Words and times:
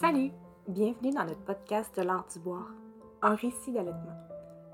Salut! 0.00 0.30
Bienvenue 0.68 1.10
dans 1.10 1.24
notre 1.24 1.42
podcast 1.42 1.98
de 1.98 2.02
l'art 2.02 2.24
du 2.32 2.38
boire, 2.38 2.72
un 3.20 3.34
récit 3.34 3.72
d'allaitement. 3.72 4.14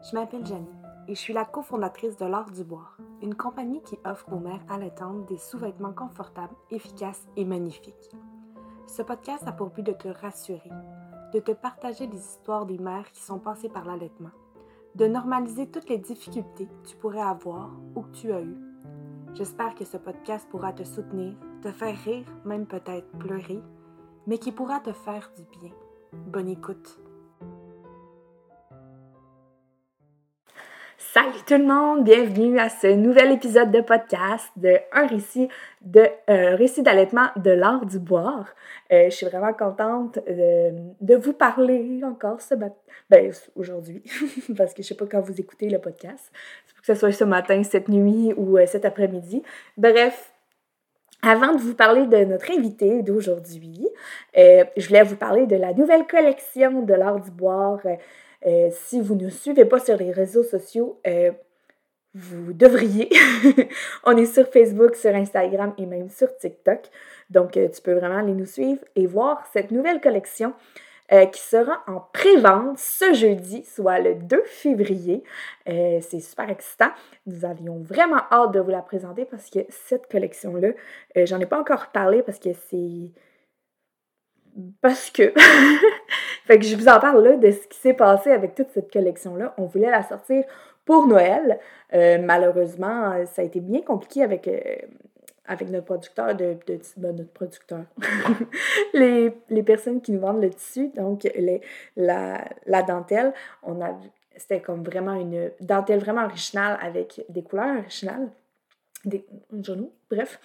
Je 0.03 0.15
m'appelle 0.15 0.45
Janie 0.45 0.69
et 1.09 1.15
je 1.15 1.19
suis 1.19 1.33
la 1.33 1.47
cofondatrice 1.47 2.19
de 2.19 2.27
l'art 2.27 2.51
du 2.51 2.63
boire, 2.63 2.99
une 3.23 3.35
compagnie 3.35 3.81
qui 3.81 3.97
offre 4.05 4.31
aux 4.31 4.39
mères 4.39 4.61
allaitantes 4.69 5.25
des 5.25 5.39
sous-vêtements 5.39 5.95
confortables, 5.95 6.55
efficaces 6.71 7.27
et 7.39 7.47
magnifiques. 7.47 8.11
Ce 8.87 9.01
podcast 9.01 9.45
a 9.47 9.53
pour 9.53 9.71
but 9.71 9.87
de 9.87 9.93
te 9.93 10.09
rassurer, 10.09 10.71
de 11.33 11.41
te 11.41 11.53
partager 11.53 12.07
des 12.07 12.19
histoires 12.19 12.67
des 12.67 12.79
mères 12.79 13.11
qui 13.11 13.23
sont 13.23 13.39
passées 13.39 13.71
par 13.71 13.87
l'allaitement, 13.87 14.33
de 14.95 15.07
normaliser 15.07 15.71
toutes 15.71 15.89
les 15.89 15.97
difficultés 15.97 16.67
que 16.67 16.89
tu 16.89 16.97
pourrais 16.97 17.23
avoir 17.23 17.71
ou 17.95 18.03
que 18.03 18.13
tu 18.13 18.31
as 18.31 18.43
eues. 18.43 18.59
J'espère 19.33 19.75
que 19.75 19.87
ce 19.87 19.97
podcast 19.97 20.47
pourra 20.51 20.75
te 20.75 20.85
soutenir, 20.85 21.35
te 21.63 21.73
faire 21.73 21.97
rire, 22.05 22.27
même 22.45 22.67
peut-être 22.67 23.09
pleurer, 23.19 23.63
mais 24.27 24.39
qui 24.39 24.53
pourra 24.53 24.81
te 24.81 24.93
faire 24.93 25.31
du 25.37 25.45
bien. 25.59 25.73
Bonne 26.13 26.49
écoute. 26.49 26.99
Salut 30.97 31.45
tout 31.47 31.59
le 31.59 31.65
monde, 31.65 32.03
bienvenue 32.03 32.59
à 32.59 32.69
ce 32.69 32.89
nouvel 32.89 33.31
épisode 33.31 33.71
de 33.71 33.81
podcast 33.81 34.51
de 34.57 34.79
un 34.91 35.07
récit 35.07 35.49
de 35.83 36.01
euh, 36.29 36.57
récit 36.57 36.83
d'allaitement 36.83 37.29
de 37.37 37.53
l'art 37.53 37.87
du 37.87 38.01
boire. 38.01 38.49
Euh, 38.91 39.05
je 39.05 39.15
suis 39.15 39.27
vraiment 39.27 39.53
contente 39.53 40.19
de, 40.27 41.15
vous 41.15 41.33
parler 41.33 42.01
encore 42.05 42.41
ce 42.41 42.57
matin, 42.57 42.75
ben, 43.11 43.33
aujourd'hui, 43.55 44.03
parce 44.57 44.75
que 44.75 44.83
je 44.83 44.89
sais 44.89 44.97
pas 44.97 45.07
quand 45.07 45.21
vous 45.21 45.41
écoutez 45.41 45.69
le 45.69 45.79
podcast, 45.79 46.33
que 46.81 46.87
ce 46.87 46.95
soit 46.95 47.13
ce 47.13 47.25
matin, 47.25 47.63
cette 47.63 47.89
nuit 47.89 48.35
ou 48.37 48.59
euh, 48.59 48.67
cet 48.67 48.85
après-midi. 48.85 49.45
Bref, 49.77 50.34
avant 51.27 51.55
de 51.55 51.61
vous 51.61 51.75
parler 51.75 52.07
de 52.07 52.25
notre 52.25 52.51
invité 52.51 53.03
d'aujourd'hui, 53.03 53.89
euh, 54.37 54.65
je 54.77 54.87
voulais 54.89 55.03
vous 55.03 55.17
parler 55.17 55.47
de 55.47 55.57
la 55.57 55.73
nouvelle 55.73 56.07
collection 56.07 56.83
de 56.83 56.95
l'art 56.95 57.21
du 57.21 57.31
boire. 57.31 57.81
Euh, 58.47 58.69
si 58.73 59.01
vous 59.01 59.15
ne 59.15 59.31
suivez 59.31 59.65
pas 59.65 59.81
sur 59.81 59.97
les 59.97 60.13
réseaux 60.13 60.43
sociaux, 60.43 61.01
euh, 61.07 61.31
vous 62.15 62.53
devriez. 62.53 63.09
On 64.05 64.17
est 64.17 64.27
sur 64.27 64.49
Facebook, 64.49 64.95
sur 64.97 65.15
Instagram 65.15 65.73
et 65.79 65.87
même 65.87 66.11
sur 66.11 66.35
TikTok. 66.37 66.81
Donc, 67.31 67.53
tu 67.53 67.83
peux 67.83 67.95
vraiment 67.95 68.19
aller 68.19 68.35
nous 68.35 68.47
suivre 68.47 68.81
et 68.95 69.07
voir 69.07 69.45
cette 69.53 69.71
nouvelle 69.71 70.01
collection 70.01 70.53
euh, 71.13 71.27
qui 71.27 71.43
sera 71.43 71.83
en 71.87 72.01
pré-vente 72.15 72.79
ce 72.79 73.13
jeudi, 73.13 73.63
soit 73.65 73.99
le 73.99 74.15
2 74.15 74.43
février. 74.47 75.23
Euh, 75.69 75.99
c'est 76.01 76.21
super 76.21 76.49
excitant. 76.49 76.89
Nous 77.27 77.45
avions 77.45 77.79
vraiment 77.79 78.23
hâte 78.33 78.53
de 78.53 78.61
vous 78.61 78.71
la 78.71 78.81
présenter 78.81 79.27
parce 79.27 79.51
que 79.51 79.59
cette 79.69 80.11
collection-là, 80.11 80.69
euh, 81.19 81.27
j'en 81.27 81.39
ai 81.41 81.47
pas 81.47 81.61
encore 81.61 81.89
parlé 81.89 82.23
parce 82.23 82.39
que 82.39 82.55
c'est. 82.71 83.13
Parce 84.81 85.11
que. 85.11 85.35
fait 86.47 86.59
que 86.59 86.65
je 86.65 86.75
vous 86.75 86.89
en 86.89 86.99
parle 86.99 87.23
là 87.23 87.37
de 87.37 87.51
ce 87.51 87.67
qui 87.69 87.79
s'est 87.79 87.93
passé 87.93 88.31
avec 88.31 88.55
toute 88.55 88.71
cette 88.71 88.91
collection-là. 88.91 89.55
On 89.59 89.67
voulait 89.67 89.91
la 89.91 90.03
sortir 90.03 90.45
pour 90.87 91.07
Noël. 91.07 91.59
malheureusement, 91.93 93.27
ça 93.27 93.43
a 93.43 93.45
été 93.45 93.61
bien 93.61 93.83
compliqué 93.83 94.23
avec 94.23 94.49
avec 95.47 95.69
notre 95.71 95.87
producteur 95.87 96.35
de, 96.35 96.57
de 96.67 96.81
ben, 96.97 97.15
notre 97.15 97.33
producteur. 97.33 97.85
les, 98.95 99.33
les, 99.51 99.63
personnes 99.63 100.01
qui 100.01 100.13
nous 100.13 100.21
vendent 100.21 100.43
le 100.43 100.51
tissu, 100.51 100.89
donc 100.89 101.25
les, 101.25 101.61
la, 101.97 102.45
la 102.67 102.83
dentelle, 102.83 103.33
on 103.63 103.79
c'était 104.37 104.61
comme 104.61 104.83
vraiment 104.83 105.15
une 105.15 105.51
dentelle 105.61 106.01
vraiment 106.01 106.25
originale 106.25 106.79
avec 106.83 107.25
des 107.29 107.43
couleurs 107.43 107.79
originales, 107.79 108.31
des 109.05 109.25
genoux, 109.63 109.93
bref. 110.11 110.41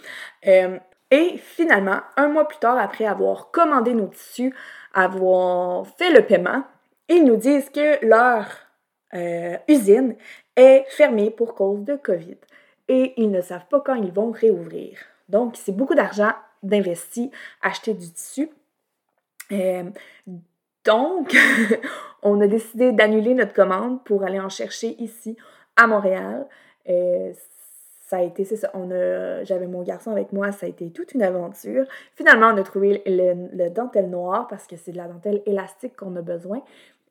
Euh, 0.47 0.77
et 1.11 1.38
finalement, 1.38 2.02
un 2.17 2.27
mois 2.27 2.47
plus 2.47 2.59
tard, 2.59 2.77
après 2.77 3.05
avoir 3.05 3.50
commandé 3.52 3.94
nos 3.94 4.08
tissus, 4.08 4.53
avoir 4.94 5.88
fait 5.97 6.11
le 6.11 6.25
paiement, 6.25 6.64
ils 7.08 7.23
nous 7.23 7.38
disent 7.38 7.70
que 7.70 8.05
leur 8.05 8.45
euh, 9.16 9.58
usine 9.67 10.15
est 10.55 10.86
fermée 10.89 11.32
pour 11.32 11.55
cause 11.55 11.83
de 11.83 11.95
COVID 11.95 12.38
et 12.89 13.14
ils 13.16 13.32
ne 13.32 13.39
savent 13.39 13.67
pas 13.70 13.80
quand 13.80 13.95
ils 13.95 14.11
vont 14.11 14.32
réouvrir. 14.32 14.98
Donc, 15.30 15.55
c'est 15.55 15.72
beaucoup 15.72 15.95
d'argent 15.95 16.32
d'investi, 16.64 17.32
acheter 17.61 17.94
du 17.94 18.11
tissu. 18.11 18.50
Euh, 19.52 19.83
donc, 20.83 21.36
on 22.23 22.42
a 22.42 22.48
décidé 22.48 22.92
d'annuler 22.92 23.36
notre 23.36 23.54
commande 23.54 24.04
pour 24.04 24.23
aller 24.23 24.39
en 24.39 24.50
chercher 24.50 24.95
ici 25.02 25.38
à 25.77 25.88
Montréal. 25.88 26.48
Euh, 26.89 27.32
ça 28.08 28.17
a 28.17 28.22
été, 28.23 28.44
c'est 28.44 28.55
ça, 28.55 28.72
on 28.73 28.89
a, 28.89 29.44
j'avais 29.44 29.67
mon 29.67 29.83
garçon 29.83 30.11
avec 30.11 30.33
moi, 30.33 30.52
ça 30.52 30.66
a 30.66 30.70
été 30.70 30.89
toute 30.89 31.14
une 31.14 31.21
aventure. 31.21 31.86
Finalement, 32.16 32.48
on 32.48 32.58
a 32.58 32.64
trouvé 32.64 33.04
le, 33.06 33.56
le 33.56 33.70
dentelle 33.70 34.10
noir 34.10 34.48
parce 34.48 34.66
que 34.66 34.76
c'est 34.77 34.92
de 34.92 34.98
la 34.98 35.08
dentelle 35.08 35.44
élastique 35.45 35.95
qu'on 35.95 36.16
a 36.16 36.23
besoin. 36.23 36.64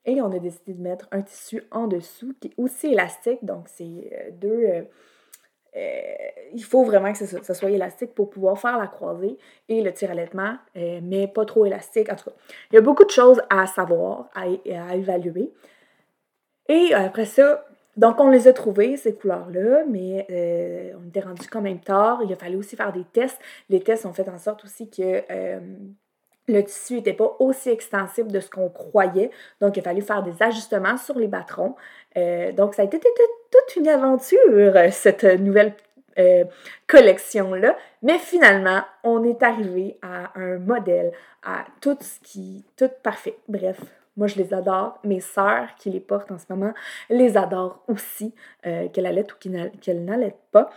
Et 0.07 0.21
on 0.21 0.33
a 0.33 0.39
décidé 0.39 0.73
de 0.73 0.83
mettre 0.83 1.07
un 1.13 1.23
tissu 1.23 1.63
en 1.71 1.87
dessous 1.87 2.35
qui 2.41 2.49
est 2.49 2.55
aussi 2.57 2.89
élastique. 2.89 3.45
Donc, 3.45 3.69
c'est 3.69 3.85
euh, 3.85 4.31
deux, 4.33 4.89
il 6.55 6.65
faut 6.65 6.85
vraiment 6.85 7.13
que 7.13 7.19
ça, 7.19 7.55
soit 7.55 7.71
élastique 7.71 8.15
pour 8.15 8.31
pouvoir 8.31 8.59
faire 8.59 8.79
la 8.79 8.87
croisée 8.87 9.37
et 9.69 9.83
le 9.83 9.93
tir 9.93 10.11
allaitement, 10.11 10.57
euh, 10.77 11.01
mais 11.03 11.29
pas 11.29 11.45
trop 11.45 11.67
élastique. 11.67 12.11
En 12.11 12.17
tout 12.17 12.31
cas, 12.31 12.37
il 12.71 12.77
y 12.77 12.79
a 12.79 12.81
beaucoup 12.81 13.05
de 13.05 13.11
choses 13.11 13.41
à 13.51 13.67
savoir, 13.67 14.29
à, 14.35 14.47
évaluer. 14.95 15.53
Et 16.69 16.95
après 16.95 17.25
ça, 17.25 17.65
donc 17.97 18.21
on 18.21 18.29
les 18.29 18.49
a 18.49 18.53
trouvées, 18.53 18.97
ces 18.97 19.15
couleurs-là, 19.15 19.85
mais 19.89 20.27
euh, 20.31 20.93
on 21.03 21.09
était 21.09 21.21
rendu 21.21 21.47
quand 21.49 21.63
même 21.63 21.81
tard. 21.81 22.21
Il 22.25 22.33
a 22.33 22.37
fallu 22.37 22.57
aussi 22.57 22.77
faire 22.77 22.93
des 22.93 23.05
tests. 23.05 23.39
Les 23.69 23.81
tests 23.81 24.07
ont 24.07 24.13
fait 24.13 24.29
en 24.29 24.39
sorte 24.39 24.65
aussi 24.65 24.89
que 24.91 25.23
le 26.49 26.65
tissu 26.65 26.95
n'était 26.95 27.13
pas 27.13 27.37
aussi 27.39 27.69
extensible 27.69 28.33
de 28.33 28.41
ce 28.41 28.49
qu'on 28.51 28.71
croyait. 28.71 29.31
Donc, 29.61 29.77
il 29.77 29.81
a 29.81 29.83
fallu 29.83 30.03
faire 30.03 30.23
des 30.23 30.43
ajustements 30.43 30.97
sur 30.97 31.19
les 31.19 31.29
battrons. 31.29 31.77
Euh, 32.17 32.53
donc, 32.53 32.75
ça 32.75 32.83
a 32.83 32.85
été 32.87 32.99
toute 33.51 33.77
une 33.77 33.89
aventure, 33.89 34.93
cette 34.93 35.25
nouvelle 35.25 35.75
euh, 36.19 36.45
collection-là. 36.87 37.77
Mais 38.03 38.19
finalement, 38.19 38.83
on 39.05 39.23
est 39.25 39.43
arrivé 39.43 39.99
à 40.03 40.33
un 40.39 40.59
modèle, 40.59 41.13
à 41.45 41.65
tout 41.81 41.97
ce 42.01 42.19
qui... 42.21 42.65
tout 42.77 42.91
parfait. 43.03 43.37
Bref, 43.49 43.79
moi, 44.17 44.27
je 44.27 44.37
les 44.37 44.53
adore. 44.53 44.99
Mes 45.05 45.21
sœurs 45.21 45.69
qui 45.79 45.91
les 45.91 46.01
portent 46.01 46.31
en 46.33 46.39
ce 46.39 46.47
moment 46.51 46.73
les 47.09 47.37
adorent 47.37 47.83
aussi, 47.89 48.35
euh, 48.67 48.89
qu'elles 48.89 49.07
allaitent 49.07 49.33
ou 49.33 49.37
qu'elles 49.81 50.05
n'allaitent 50.05 50.37
pas. 50.51 50.71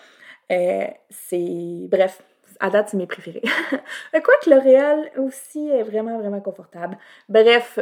c'est... 0.49 1.88
Bref, 1.89 2.21
à 2.59 2.69
date, 2.69 2.89
c'est 2.89 2.97
mes 2.97 3.07
préférés. 3.07 3.41
Quoique 4.11 4.49
le 4.49 4.57
réel 4.57 5.11
aussi 5.17 5.69
est 5.69 5.83
vraiment, 5.83 6.19
vraiment 6.19 6.41
confortable. 6.41 6.97
Bref, 7.27 7.79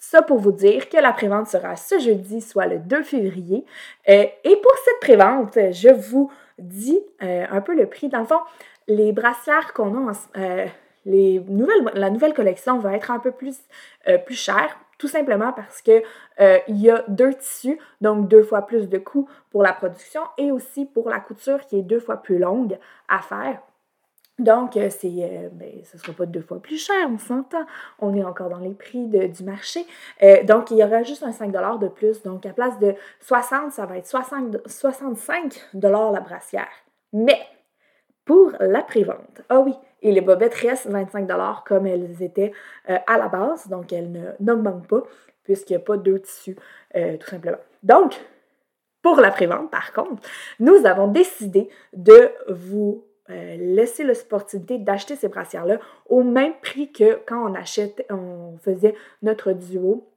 ça 0.00 0.22
pour 0.22 0.38
vous 0.38 0.50
dire 0.50 0.88
que 0.88 0.96
la 0.96 1.12
prévente 1.12 1.46
sera 1.46 1.76
ce 1.76 1.98
jeudi, 1.98 2.40
soit 2.40 2.66
le 2.66 2.78
2 2.78 3.02
février. 3.02 3.64
Euh, 4.08 4.24
et 4.44 4.56
pour 4.56 4.72
cette 4.84 4.98
prévente, 5.00 5.54
je 5.54 5.90
vous 5.90 6.32
dis 6.58 6.98
euh, 7.22 7.44
un 7.48 7.60
peu 7.60 7.76
le 7.76 7.86
prix. 7.86 8.08
Dans 8.08 8.20
le 8.20 8.24
fond, 8.24 8.40
les 8.88 9.12
brassières 9.12 9.74
qu'on 9.74 10.08
a, 10.08 10.12
euh, 10.38 10.66
la 11.04 12.10
nouvelle 12.10 12.34
collection 12.34 12.78
va 12.78 12.96
être 12.96 13.10
un 13.10 13.18
peu 13.18 13.30
plus, 13.30 13.58
plus 14.26 14.34
chère 14.34 14.76
tout 14.98 15.08
simplement 15.08 15.54
parce 15.54 15.80
que 15.80 16.02
il 16.68 16.76
y 16.76 16.90
a 16.90 17.02
deux 17.08 17.32
tissus, 17.32 17.78
donc 18.02 18.28
deux 18.28 18.42
fois 18.42 18.66
plus 18.66 18.86
de 18.90 18.98
coûts 18.98 19.26
pour 19.50 19.62
la 19.62 19.72
production 19.72 20.20
et 20.36 20.52
aussi 20.52 20.84
pour 20.84 21.08
la 21.08 21.20
couture 21.20 21.64
qui 21.66 21.78
est 21.78 21.82
deux 21.82 22.00
fois 22.00 22.18
plus 22.18 22.38
longue 22.38 22.78
à 23.08 23.20
faire. 23.20 23.62
Donc, 24.40 24.78
euh, 24.78 24.88
c'est, 24.88 25.08
euh, 25.08 25.50
ben, 25.52 25.70
ce 25.84 25.98
ne 25.98 26.02
sera 26.02 26.12
pas 26.14 26.24
deux 26.24 26.40
fois 26.40 26.60
plus 26.60 26.78
cher, 26.78 26.96
on 27.10 27.18
s'entend. 27.18 27.66
On 27.98 28.16
est 28.16 28.24
encore 28.24 28.48
dans 28.48 28.58
les 28.58 28.72
prix 28.72 29.06
du 29.06 29.44
marché. 29.44 29.86
Euh, 30.22 30.42
donc, 30.44 30.70
il 30.70 30.78
y 30.78 30.84
aura 30.84 31.02
juste 31.02 31.22
un 31.22 31.32
5 31.32 31.52
de 31.52 31.88
plus. 31.88 32.22
Donc, 32.22 32.46
à 32.46 32.54
place 32.54 32.78
de 32.78 32.94
60, 33.20 33.72
ça 33.72 33.84
va 33.84 33.98
être 33.98 34.06
65 34.06 35.60
la 35.74 36.20
brassière. 36.20 36.68
Mais, 37.12 37.38
pour 38.24 38.52
la 38.60 38.82
prévente, 38.82 39.42
ah 39.50 39.60
oui, 39.60 39.74
et 40.00 40.10
les 40.10 40.22
bobettes 40.22 40.54
restent 40.54 40.86
25 40.86 41.28
comme 41.66 41.86
elles 41.86 42.22
étaient 42.22 42.52
à 42.86 43.18
la 43.18 43.28
base. 43.28 43.68
Donc, 43.68 43.92
elles 43.92 44.36
n'augmentent 44.40 44.88
pas, 44.88 45.02
puisqu'il 45.42 45.74
n'y 45.74 45.82
a 45.82 45.84
pas 45.84 45.98
deux 45.98 46.20
tissus, 46.20 46.56
tout 46.94 47.26
simplement. 47.28 47.58
Donc, 47.82 48.18
pour 49.02 49.20
la 49.20 49.30
prévente, 49.30 49.70
par 49.70 49.92
contre, 49.92 50.22
nous 50.60 50.86
avons 50.86 51.08
décidé 51.08 51.68
de 51.92 52.30
vous 52.48 53.04
euh, 53.30 53.56
laisser 53.56 54.04
l'opportunité 54.04 54.78
d'acheter 54.78 55.16
ces 55.16 55.28
brassières-là 55.28 55.78
au 56.08 56.22
même 56.22 56.54
prix 56.62 56.92
que 56.92 57.20
quand 57.26 57.50
on 57.50 57.54
achète, 57.54 58.04
on 58.10 58.58
faisait 58.58 58.94
notre 59.22 59.52
duo, 59.52 60.08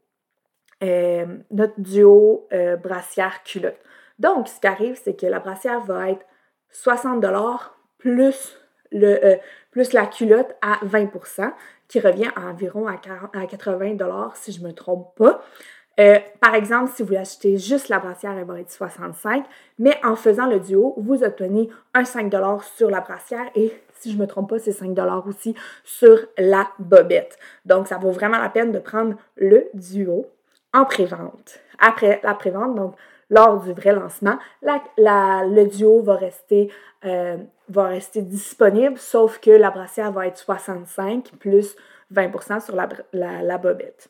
euh, 0.84 1.26
notre 1.52 1.80
duo 1.80 2.48
euh, 2.54 2.76
brassière-culotte. 2.76 3.78
Donc, 4.20 4.48
ce 4.48 4.60
qui 4.60 4.68
arrive, 4.68 5.00
c'est 5.02 5.16
que 5.16 5.26
la 5.26 5.40
brassière 5.40 5.82
va 5.82 6.12
être 6.12 6.26
60 6.70 7.24
plus, 7.98 8.58
plus 9.72 9.94
la 9.94 10.06
culotte 10.08 10.56
à 10.62 10.80
20% 10.86 11.52
qui 11.88 12.00
revient 12.00 12.30
à 12.36 12.48
environ 12.48 12.88
à, 12.88 12.98
40, 12.98 13.36
à 13.36 13.46
80 13.46 14.32
si 14.36 14.52
je 14.52 14.62
ne 14.62 14.68
me 14.68 14.74
trompe 14.74 15.16
pas. 15.16 15.44
Euh, 16.00 16.18
par 16.40 16.56
exemple, 16.56 16.92
si 16.96 17.04
vous 17.04 17.16
achetez 17.16 17.58
juste 17.58 17.90
la 17.90 18.00
brassière, 18.00 18.32
elle 18.38 18.46
va 18.46 18.60
être 18.60 18.72
65, 18.72 19.46
mais 19.78 20.00
en 20.04 20.16
faisant 20.16 20.48
le 20.48 20.60
duo, 20.60 20.96
vous 20.98 21.24
obtenez 21.24 21.70
un 21.94 22.04
5 22.04 22.34
sur 22.76 22.90
la 22.90 23.02
brassière 23.02 23.46
et 23.56 23.72
si 24.00 24.12
je 24.12 24.18
me 24.18 24.28
trompe 24.28 24.50
pas, 24.50 24.60
c'est 24.60 24.72
5 24.72 24.98
aussi 25.28 25.56
sur 25.84 26.18
la 26.38 26.68
bobette. 26.80 27.38
Donc, 27.66 27.88
ça 27.88 27.98
vaut 27.98 28.12
vraiment 28.12 28.40
la 28.40 28.50
peine 28.50 28.72
de 28.72 28.80
prendre 28.80 29.16
le 29.38 29.70
duo 29.74 30.26
en 30.74 30.86
pré-vente. 30.86 31.60
Après 31.80 32.20
la 32.24 32.34
pré-vente, 32.34 32.76
donc 32.76 32.96
lors 33.30 33.62
du 33.62 33.74
vrai 33.74 33.94
lancement, 33.94 34.38
le 34.62 35.64
duo 35.66 36.02
va 36.02 36.16
rester, 36.16 36.72
euh, 37.06 37.38
va 37.70 37.88
rester 37.88 38.22
disponible, 38.22 38.98
sauf 38.98 39.40
que 39.40 39.52
la 39.52 39.72
brassière 39.72 40.12
va 40.12 40.28
être 40.28 40.38
65 40.38 41.32
plus 41.40 41.76
20% 42.14 42.60
sur 42.60 42.76
la, 42.76 42.88
la, 43.14 43.58
bobette. 43.58 44.10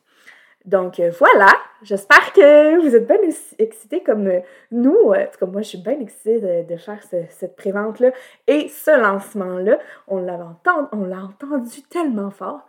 Donc 0.65 0.99
euh, 0.99 1.11
voilà, 1.19 1.51
j'espère 1.81 2.31
que 2.31 2.79
vous 2.79 2.95
êtes 2.95 3.05
bien 3.05 3.17
excités 3.59 4.01
comme 4.01 4.27
euh, 4.27 4.39
nous. 4.71 5.11
En 5.11 5.25
tout 5.25 5.39
cas, 5.39 5.45
moi, 5.45 5.61
je 5.61 5.69
suis 5.69 5.77
bien 5.77 5.99
excitée 5.99 6.39
de, 6.39 6.77
faire 6.77 6.99
cette 7.29 7.55
prévente-là. 7.55 8.11
Et 8.47 8.69
ce 8.69 8.97
lancement-là, 8.99 9.79
on 10.07 10.19
l'a 10.19 10.37
entendu, 10.37 11.81
tellement 11.89 12.31
fort. 12.31 12.65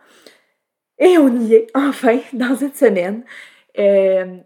Et 0.99 1.17
on 1.17 1.29
y 1.39 1.53
est, 1.53 1.67
enfin, 1.73 2.19
dans 2.33 2.55
une 2.55 2.73
semaine. 2.73 3.23
Euh, 3.79 4.37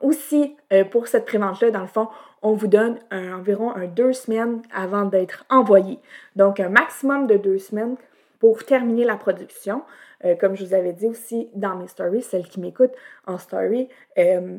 aussi, 0.00 0.56
pour 0.90 1.06
cette 1.06 1.24
prévente-là, 1.24 1.70
dans 1.70 1.80
le 1.80 1.86
fond, 1.86 2.08
on 2.42 2.52
vous 2.52 2.66
donne 2.66 2.98
environ 3.10 3.72
deux 3.94 4.12
semaines 4.12 4.60
avant 4.74 5.04
d'être 5.04 5.46
envoyé. 5.48 5.98
Donc, 6.36 6.60
un 6.60 6.68
maximum 6.68 7.26
de 7.26 7.36
deux 7.36 7.58
semaines 7.58 7.96
pour 8.38 8.64
terminer 8.64 9.04
la 9.04 9.16
production. 9.16 9.82
Euh, 10.24 10.34
comme 10.34 10.56
je 10.56 10.64
vous 10.64 10.74
avais 10.74 10.92
dit 10.92 11.06
aussi 11.06 11.48
dans 11.54 11.76
mes 11.76 11.88
stories, 11.88 12.22
celles 12.22 12.48
qui 12.48 12.60
m'écoutent 12.60 12.94
en 13.26 13.38
story, 13.38 13.88
euh, 14.18 14.58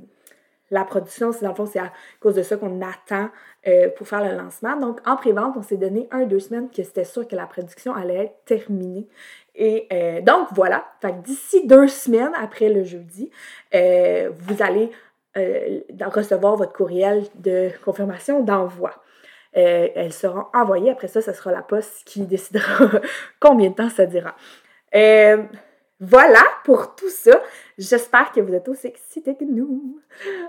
la 0.71 0.83
production, 0.83 1.31
c'est 1.31 1.43
dans 1.43 1.49
le 1.51 1.55
fond, 1.55 1.65
c'est 1.65 1.79
à 1.79 1.93
cause 2.19 2.35
de 2.35 2.41
ça 2.41 2.57
qu'on 2.57 2.81
attend 2.81 3.29
euh, 3.67 3.89
pour 3.89 4.07
faire 4.07 4.23
le 4.23 4.35
lancement. 4.35 4.75
Donc, 4.77 4.99
en 5.05 5.15
pré-vente, 5.15 5.53
on 5.55 5.61
s'est 5.61 5.77
donné 5.77 6.07
un, 6.11 6.25
deux 6.25 6.39
semaines 6.39 6.69
que 6.69 6.81
c'était 6.83 7.03
sûr 7.03 7.27
que 7.27 7.35
la 7.35 7.45
production 7.45 7.93
allait 7.93 8.25
être 8.25 8.45
terminée. 8.45 9.07
Et 9.57 9.87
donc, 10.23 10.49
voilà. 10.53 10.83
D'ici 11.23 11.65
deux 11.65 11.87
semaines 11.87 12.33
après 12.35 12.67
le 12.67 12.83
jeudi, 12.83 13.31
vous 13.71 14.61
allez 14.61 14.91
recevoir 16.01 16.57
votre 16.57 16.73
courriel 16.73 17.23
de 17.35 17.69
confirmation 17.85 18.43
d'envoi. 18.43 18.91
elles 19.53 20.11
seront 20.11 20.47
envoyées. 20.53 20.91
Après 20.91 21.07
ça, 21.07 21.21
ce 21.21 21.31
sera 21.31 21.53
la 21.53 21.61
poste 21.61 22.03
qui 22.05 22.25
décidera 22.25 22.99
combien 23.39 23.69
de 23.69 23.75
temps 23.75 23.89
ça 23.89 24.05
dira. 24.05 24.35
Euh, 24.95 25.43
voilà 25.99 26.43
pour 26.63 26.95
tout 26.95 27.09
ça. 27.09 27.41
J'espère 27.77 28.31
que 28.31 28.41
vous 28.41 28.53
êtes 28.53 28.67
aussi 28.67 28.87
excités 28.87 29.35
que 29.35 29.45
nous. 29.45 29.99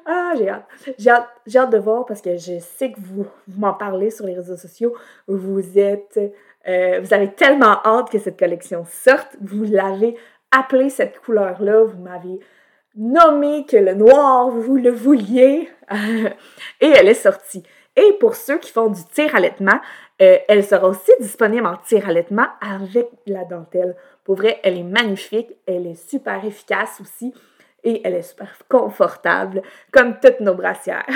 Ah, 0.04 0.32
j'ai 0.36 0.48
hâte. 0.48 0.66
J'ai 0.98 1.10
hâte, 1.58 1.70
de 1.70 1.78
voir 1.78 2.04
parce 2.04 2.20
que 2.20 2.36
je 2.36 2.58
sais 2.58 2.92
que 2.92 3.00
vous, 3.00 3.26
m'en 3.56 3.74
parlez 3.74 4.10
sur 4.10 4.26
les 4.26 4.34
réseaux 4.34 4.56
sociaux. 4.56 4.94
Vous 5.28 5.78
êtes. 5.78 6.18
Euh, 6.68 7.00
vous 7.00 7.14
avez 7.14 7.32
tellement 7.32 7.80
hâte 7.84 8.10
que 8.10 8.18
cette 8.18 8.38
collection 8.38 8.84
sorte. 8.84 9.36
Vous 9.40 9.64
l'avez 9.64 10.16
appelée 10.50 10.90
cette 10.90 11.20
couleur-là. 11.20 11.84
Vous 11.84 12.02
m'avez 12.02 12.40
nommé 12.96 13.66
que 13.66 13.76
le 13.76 13.94
noir, 13.94 14.50
vous 14.50 14.76
le 14.76 14.90
vouliez. 14.90 15.68
Et 16.80 16.88
elle 16.88 17.08
est 17.08 17.14
sortie. 17.14 17.62
Et 17.94 18.12
pour 18.20 18.34
ceux 18.34 18.58
qui 18.58 18.70
font 18.70 18.88
du 18.88 19.02
tir 19.04 19.34
allaitement, 19.34 19.80
euh, 20.20 20.38
elle 20.48 20.64
sera 20.64 20.88
aussi 20.88 21.12
disponible 21.20 21.66
en 21.66 21.76
tir 21.76 22.08
allaitement 22.08 22.46
avec 22.60 23.08
la 23.26 23.44
dentelle. 23.44 23.96
Pour 24.26 24.34
vrai, 24.34 24.58
elle 24.64 24.76
est 24.76 24.82
magnifique, 24.82 25.56
elle 25.68 25.86
est 25.86 26.10
super 26.10 26.44
efficace 26.44 27.00
aussi 27.00 27.32
et 27.84 28.00
elle 28.04 28.14
est 28.14 28.22
super 28.22 28.52
confortable, 28.68 29.62
comme 29.92 30.18
toutes 30.18 30.40
nos 30.40 30.54
brassières. 30.54 31.06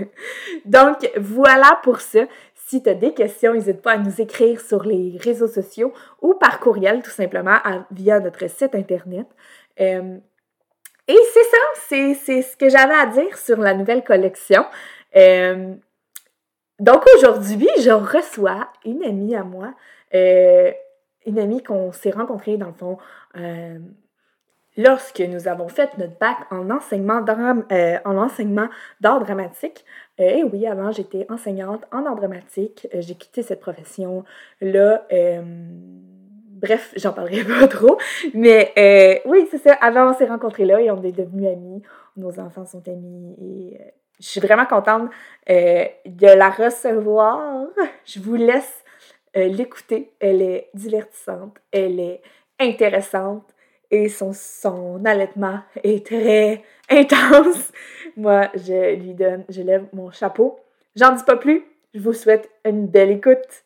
Donc, 0.64 1.08
voilà 1.16 1.78
pour 1.84 2.00
ça. 2.00 2.22
Si 2.54 2.82
tu 2.82 2.90
as 2.90 2.94
des 2.94 3.14
questions, 3.14 3.54
n'hésite 3.54 3.80
pas 3.80 3.92
à 3.92 3.98
nous 3.98 4.20
écrire 4.20 4.60
sur 4.60 4.82
les 4.82 5.16
réseaux 5.22 5.46
sociaux 5.46 5.92
ou 6.20 6.34
par 6.34 6.58
courriel, 6.58 7.00
tout 7.00 7.12
simplement, 7.12 7.58
via 7.92 8.18
notre 8.18 8.50
site 8.50 8.74
Internet. 8.74 9.28
Euh, 9.80 10.16
et 11.06 11.18
c'est 11.32 11.44
ça, 11.44 12.14
c'est 12.16 12.42
ce 12.42 12.56
que 12.56 12.68
j'avais 12.68 12.94
à 12.94 13.06
dire 13.06 13.38
sur 13.38 13.58
la 13.58 13.74
nouvelle 13.74 14.02
collection. 14.02 14.66
Euh, 15.14 15.74
donc 16.80 17.04
aujourd'hui, 17.16 17.70
je 17.80 17.90
reçois 17.90 18.68
une 18.84 19.04
amie 19.04 19.36
à 19.36 19.44
moi, 19.44 19.74
euh, 20.14 20.72
une 21.28 21.38
amie 21.38 21.62
qu'on 21.62 21.92
s'est 21.92 22.10
rencontrée 22.10 22.56
dans 22.56 22.66
le 22.66 22.72
fond 22.72 22.98
euh, 23.36 23.78
lorsque 24.76 25.20
nous 25.20 25.48
avons 25.48 25.68
fait 25.68 25.96
notre 25.98 26.18
bac 26.18 26.36
en 26.50 26.70
enseignement 26.70 27.20
d'art, 27.20 27.56
euh, 27.72 27.98
d'art 29.00 29.20
dramatique. 29.20 29.84
et 30.18 30.42
oui, 30.44 30.66
avant 30.66 30.90
j'étais 30.92 31.26
enseignante 31.30 31.84
en 31.92 32.06
art 32.06 32.16
dramatique. 32.16 32.88
j'ai 32.92 33.14
quitté 33.14 33.42
cette 33.42 33.60
profession 33.60 34.24
là. 34.60 35.06
bref, 36.50 36.92
j'en 36.96 37.12
parlerai 37.12 37.44
pas 37.60 37.68
trop. 37.68 37.98
Mais 38.34 39.22
oui, 39.26 39.46
c'est 39.50 39.58
ça. 39.58 39.74
Avant, 39.74 40.10
on 40.10 40.14
s'est 40.14 40.26
rencontrés 40.26 40.64
là 40.64 40.80
et 40.80 40.90
on 40.90 41.02
est 41.02 41.12
devenus 41.12 41.48
amis. 41.48 41.82
Nos 42.16 42.40
enfants 42.40 42.66
sont 42.66 42.86
amis 42.88 43.36
et 43.40 43.80
je 44.20 44.26
suis 44.26 44.40
vraiment 44.40 44.66
contente 44.66 45.10
euh, 45.48 45.84
de 46.06 46.26
la 46.26 46.50
recevoir. 46.50 47.66
Je 48.04 48.20
vous 48.20 48.34
laisse 48.34 48.84
euh, 48.84 48.87
l'écouter. 49.42 50.10
Elle 50.20 50.42
est 50.42 50.70
divertissante, 50.74 51.56
elle 51.72 52.00
est 52.00 52.22
intéressante 52.58 53.54
et 53.90 54.08
son, 54.08 54.32
son 54.32 55.04
allaitement 55.04 55.60
est 55.82 56.06
très 56.06 56.62
intense. 56.90 57.72
Moi, 58.16 58.48
je 58.54 58.96
lui 58.96 59.14
donne, 59.14 59.44
je 59.48 59.62
lève 59.62 59.86
mon 59.92 60.10
chapeau. 60.10 60.58
J'en 60.96 61.12
dis 61.12 61.24
pas 61.24 61.36
plus. 61.36 61.64
Je 61.94 62.00
vous 62.00 62.12
souhaite 62.12 62.50
une 62.64 62.86
belle 62.86 63.10
écoute. 63.10 63.64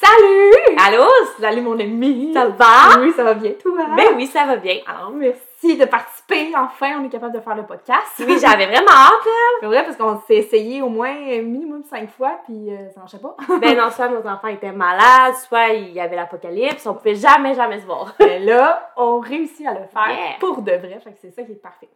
Salut! 0.00 0.76
Allô? 0.78 1.04
Salut 1.40 1.62
mon 1.62 1.78
ami! 1.78 2.32
Ça 2.32 2.46
va? 2.48 3.00
Oui, 3.00 3.12
ça 3.14 3.24
va 3.24 3.34
bien, 3.34 3.52
toi? 3.52 3.86
Ben 3.96 4.14
oui, 4.16 4.26
ça 4.26 4.46
va 4.46 4.56
bien. 4.56 4.78
Alors, 4.86 5.10
merci 5.10 5.76
de 5.76 5.84
participer. 5.84 6.15
Enfin, 6.56 6.98
on 7.00 7.04
est 7.04 7.08
capable 7.08 7.34
de 7.34 7.40
faire 7.40 7.54
le 7.54 7.64
podcast. 7.64 8.14
Oui, 8.18 8.38
j'avais 8.40 8.66
vraiment 8.66 8.90
hâte, 8.90 9.28
C'est 9.60 9.66
vrai, 9.66 9.84
parce 9.84 9.96
qu'on 9.96 10.20
s'est 10.26 10.36
essayé 10.36 10.82
au 10.82 10.88
moins 10.88 11.14
minimum 11.14 11.82
cinq 11.84 12.10
fois, 12.10 12.40
puis 12.44 12.70
euh, 12.70 12.90
ça 12.90 13.00
marchait 13.00 13.18
pas. 13.18 13.36
ben 13.60 13.76
non, 13.76 13.90
soit 13.90 14.08
nos 14.08 14.26
enfants 14.26 14.48
étaient 14.48 14.72
malades, 14.72 15.34
soit 15.46 15.68
il 15.68 15.92
y 15.92 16.00
avait 16.00 16.16
l'apocalypse, 16.16 16.86
on 16.86 16.94
pouvait 16.94 17.14
jamais, 17.14 17.54
jamais 17.54 17.80
se 17.80 17.86
voir. 17.86 18.14
Mais 18.20 18.40
là, 18.40 18.92
on 18.96 19.20
réussit 19.20 19.66
à 19.66 19.72
le 19.72 19.86
faire 19.86 20.38
pour 20.40 20.62
de 20.62 20.72
vrai, 20.72 21.00
fait 21.02 21.12
que 21.12 21.18
c'est 21.20 21.30
ça 21.30 21.42
qui 21.42 21.52
est 21.52 21.62
parfait. 21.62 21.88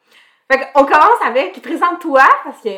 Fait 0.50 0.68
qu'on 0.72 0.84
commence 0.84 1.22
avec, 1.24 1.60
présente-toi, 1.62 2.24
parce 2.44 2.60
que 2.60 2.70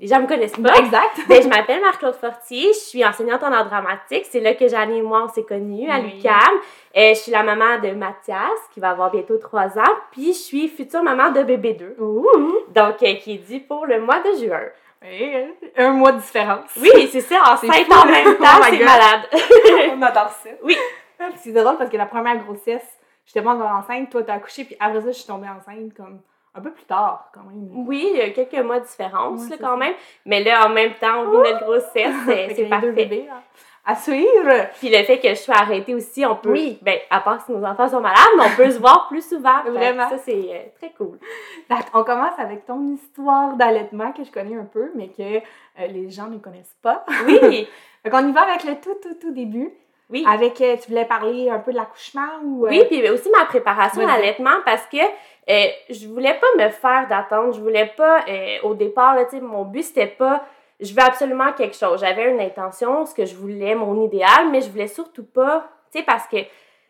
les 0.00 0.06
gens 0.06 0.20
me 0.20 0.26
connaissent 0.26 0.52
pas. 0.52 0.76
Exact. 0.76 1.18
ben, 1.28 1.42
je 1.42 1.48
m'appelle 1.48 1.80
Marc-Claude 1.80 2.14
Fortier, 2.14 2.72
je 2.72 2.78
suis 2.78 3.04
enseignante 3.04 3.42
en 3.42 3.52
art 3.52 3.66
dramatique. 3.66 4.26
C'est 4.30 4.40
là 4.40 4.54
que 4.54 4.68
Jeanne 4.68 4.92
et 4.92 5.02
moi, 5.02 5.24
on 5.24 5.28
s'est 5.28 5.42
connus, 5.42 5.90
à 5.90 5.98
l'UQAM. 5.98 6.60
Et 6.94 7.14
je 7.14 7.20
suis 7.20 7.32
la 7.32 7.42
maman 7.42 7.78
de 7.82 7.90
Mathias, 7.90 8.58
qui 8.72 8.80
va 8.80 8.90
avoir 8.90 9.10
bientôt 9.10 9.38
trois 9.38 9.76
ans. 9.78 9.94
Puis, 10.12 10.28
je 10.28 10.38
suis 10.38 10.68
future 10.68 11.02
maman 11.02 11.30
de 11.30 11.42
bébé 11.42 11.74
2. 11.74 11.96
Donc, 11.98 13.02
euh, 13.02 13.14
qui 13.14 13.34
est 13.34 13.46
dit 13.46 13.60
pour 13.60 13.86
le 13.86 14.00
mois 14.00 14.20
de 14.20 14.38
juin. 14.38 14.60
Oui, 15.02 15.32
un 15.76 15.90
mois 15.90 16.12
de 16.12 16.20
différence. 16.20 16.70
Oui, 16.76 17.08
c'est 17.10 17.20
ça, 17.20 17.36
enceinte 17.52 17.70
en 17.70 18.06
même 18.06 18.26
oh 18.28 18.42
temps, 18.42 18.62
c'est 18.64 18.84
malade. 18.84 19.28
on 19.96 20.02
adore 20.02 20.30
ça. 20.30 20.50
Oui. 20.62 20.76
C'est 21.36 21.52
drôle 21.52 21.76
parce 21.76 21.90
que 21.90 21.96
la 21.96 22.06
première 22.06 22.36
grossesse, 22.38 22.98
j'étais 23.24 23.42
pas 23.42 23.52
encore 23.52 23.70
enceinte, 23.70 24.10
toi 24.10 24.22
t'as 24.24 24.34
accouché, 24.34 24.64
puis 24.64 24.76
après 24.80 25.00
ça, 25.00 25.06
je 25.08 25.12
suis 25.12 25.26
tombée 25.26 25.48
enceinte 25.48 25.94
comme 25.94 26.20
un 26.58 26.60
peu 26.60 26.72
plus 26.72 26.84
tard, 26.84 27.30
quand 27.32 27.42
même. 27.42 27.86
Oui, 27.86 28.08
il 28.12 28.18
y 28.18 28.20
a 28.20 28.30
quelques 28.30 28.64
mois 28.64 28.80
de 28.80 28.86
différence, 28.86 29.48
là, 29.48 29.56
quand 29.60 29.76
même. 29.76 29.94
Mais 30.26 30.42
là, 30.42 30.66
en 30.66 30.70
même 30.70 30.94
temps, 30.94 31.22
on 31.22 31.30
vit 31.30 31.50
notre 31.50 31.64
grossesse, 31.64 32.14
c'est 32.26 32.68
parfait. 32.68 32.92
Bébés, 32.92 33.28
à 33.88 33.94
suivre. 33.94 34.68
Puis 34.78 34.90
le 34.90 35.02
fait 35.04 35.18
que 35.18 35.30
je 35.30 35.34
sois 35.34 35.56
arrêtée 35.56 35.94
aussi, 35.94 36.24
on 36.26 36.36
peut. 36.36 36.52
Oui. 36.52 36.78
Ben, 36.82 36.98
à 37.08 37.20
part 37.20 37.44
si 37.44 37.52
nos 37.52 37.64
enfants 37.64 37.88
sont 37.88 38.00
malades, 38.00 38.20
mais 38.36 38.44
on 38.44 38.56
peut 38.56 38.70
se 38.70 38.78
voir 38.78 39.08
plus 39.08 39.26
souvent. 39.26 39.62
Vraiment. 39.64 40.10
Ça, 40.10 40.18
c'est 40.18 40.32
euh, 40.50 40.58
très 40.78 40.92
cool. 40.98 41.18
On 41.94 42.04
commence 42.04 42.38
avec 42.38 42.66
ton 42.66 42.94
histoire 42.94 43.56
d'allaitement 43.56 44.12
que 44.12 44.24
je 44.24 44.30
connais 44.30 44.56
un 44.56 44.66
peu, 44.66 44.90
mais 44.94 45.08
que 45.08 45.38
euh, 45.38 45.86
les 45.88 46.10
gens 46.10 46.26
ne 46.26 46.36
connaissent 46.36 46.76
pas. 46.82 47.04
Oui. 47.26 47.66
Donc, 48.04 48.14
on 48.14 48.28
y 48.28 48.32
va 48.32 48.42
avec 48.42 48.64
le 48.64 48.74
tout, 48.74 48.96
tout, 49.02 49.14
tout 49.14 49.32
début. 49.32 49.72
Oui. 50.10 50.24
Avec, 50.26 50.60
euh, 50.60 50.76
tu 50.82 50.88
voulais 50.88 51.04
parler 51.04 51.50
un 51.50 51.58
peu 51.58 51.72
de 51.72 51.76
l'accouchement 51.76 52.40
ou. 52.44 52.66
Oui, 52.66 52.82
puis 52.90 53.08
aussi 53.08 53.30
ma 53.30 53.46
préparation 53.46 54.02
à 54.02 54.06
l'allaitement 54.06 54.56
parce 54.64 54.86
que 54.86 54.98
euh, 55.48 55.66
je 55.88 56.06
voulais 56.08 56.34
pas 56.34 56.46
me 56.64 56.68
faire 56.70 57.06
d'attente. 57.08 57.54
Je 57.54 57.60
voulais 57.60 57.92
pas, 57.96 58.24
euh, 58.28 58.58
au 58.64 58.74
départ, 58.74 59.14
là, 59.14 59.24
mon 59.40 59.64
but, 59.64 59.82
c'était 59.82 60.06
pas, 60.06 60.44
je 60.80 60.92
veux 60.92 61.02
absolument 61.02 61.52
quelque 61.52 61.76
chose. 61.76 62.00
J'avais 62.00 62.30
une 62.30 62.40
intention, 62.40 63.06
ce 63.06 63.14
que 63.14 63.24
je 63.24 63.34
voulais, 63.34 63.74
mon 63.74 64.04
idéal, 64.04 64.50
mais 64.50 64.60
je 64.60 64.70
voulais 64.70 64.88
surtout 64.88 65.24
pas, 65.24 65.68
tu 65.92 65.98
sais, 65.98 66.04
parce 66.04 66.26
que. 66.26 66.36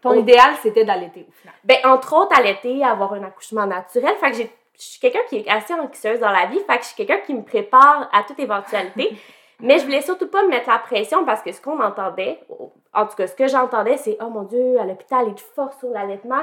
Ton 0.01 0.15
idéal, 0.15 0.55
c'était 0.63 0.85
d'allaiter, 0.85 1.27
au 1.29 1.33
final. 1.33 1.55
Ben, 1.65 1.79
entre 1.85 2.15
autres, 2.15 2.39
allaiter, 2.39 2.85
avoir 2.85 3.15
un 3.15 3.25
accouchement 3.25 3.67
naturel. 3.67 4.15
Fait 4.21 4.31
que 4.31 4.37
je 4.37 4.45
suis 4.77 5.01
quelqu'un 5.01 5.25
qui 5.29 5.39
est 5.39 5.49
assez 5.49 5.75
anxieuse 5.75 6.21
dans 6.21 6.31
la 6.31 6.47
vie. 6.47 6.61
Fait 6.61 6.77
que 6.77 6.83
je 6.83 6.87
suis 6.87 6.97
quelqu'un 6.97 7.19
qui 7.19 7.35
me 7.35 7.43
prépare 7.43 8.09
à 8.13 8.23
toute 8.23 8.39
éventualité. 8.39 9.17
mais 9.61 9.79
je 9.79 9.85
voulais 9.85 10.03
surtout 10.03 10.29
pas 10.29 10.45
me 10.45 10.51
mettre 10.51 10.69
la 10.69 10.79
pression 10.79 11.25
parce 11.25 11.43
que 11.43 11.51
ce 11.51 11.61
qu'on 11.61 11.81
entendait, 11.83 12.39
en 12.95 13.07
tout 13.07 13.17
cas, 13.17 13.27
ce 13.27 13.35
que 13.35 13.49
j'entendais, 13.49 13.97
c'est 13.97 14.17
Oh 14.21 14.31
mon 14.31 14.43
Dieu, 14.43 14.79
à 14.79 14.85
l'hôpital, 14.85 15.25
il 15.27 15.33
est 15.33 15.55
fort 15.55 15.73
sur 15.75 15.89
l'allaitement. 15.91 16.43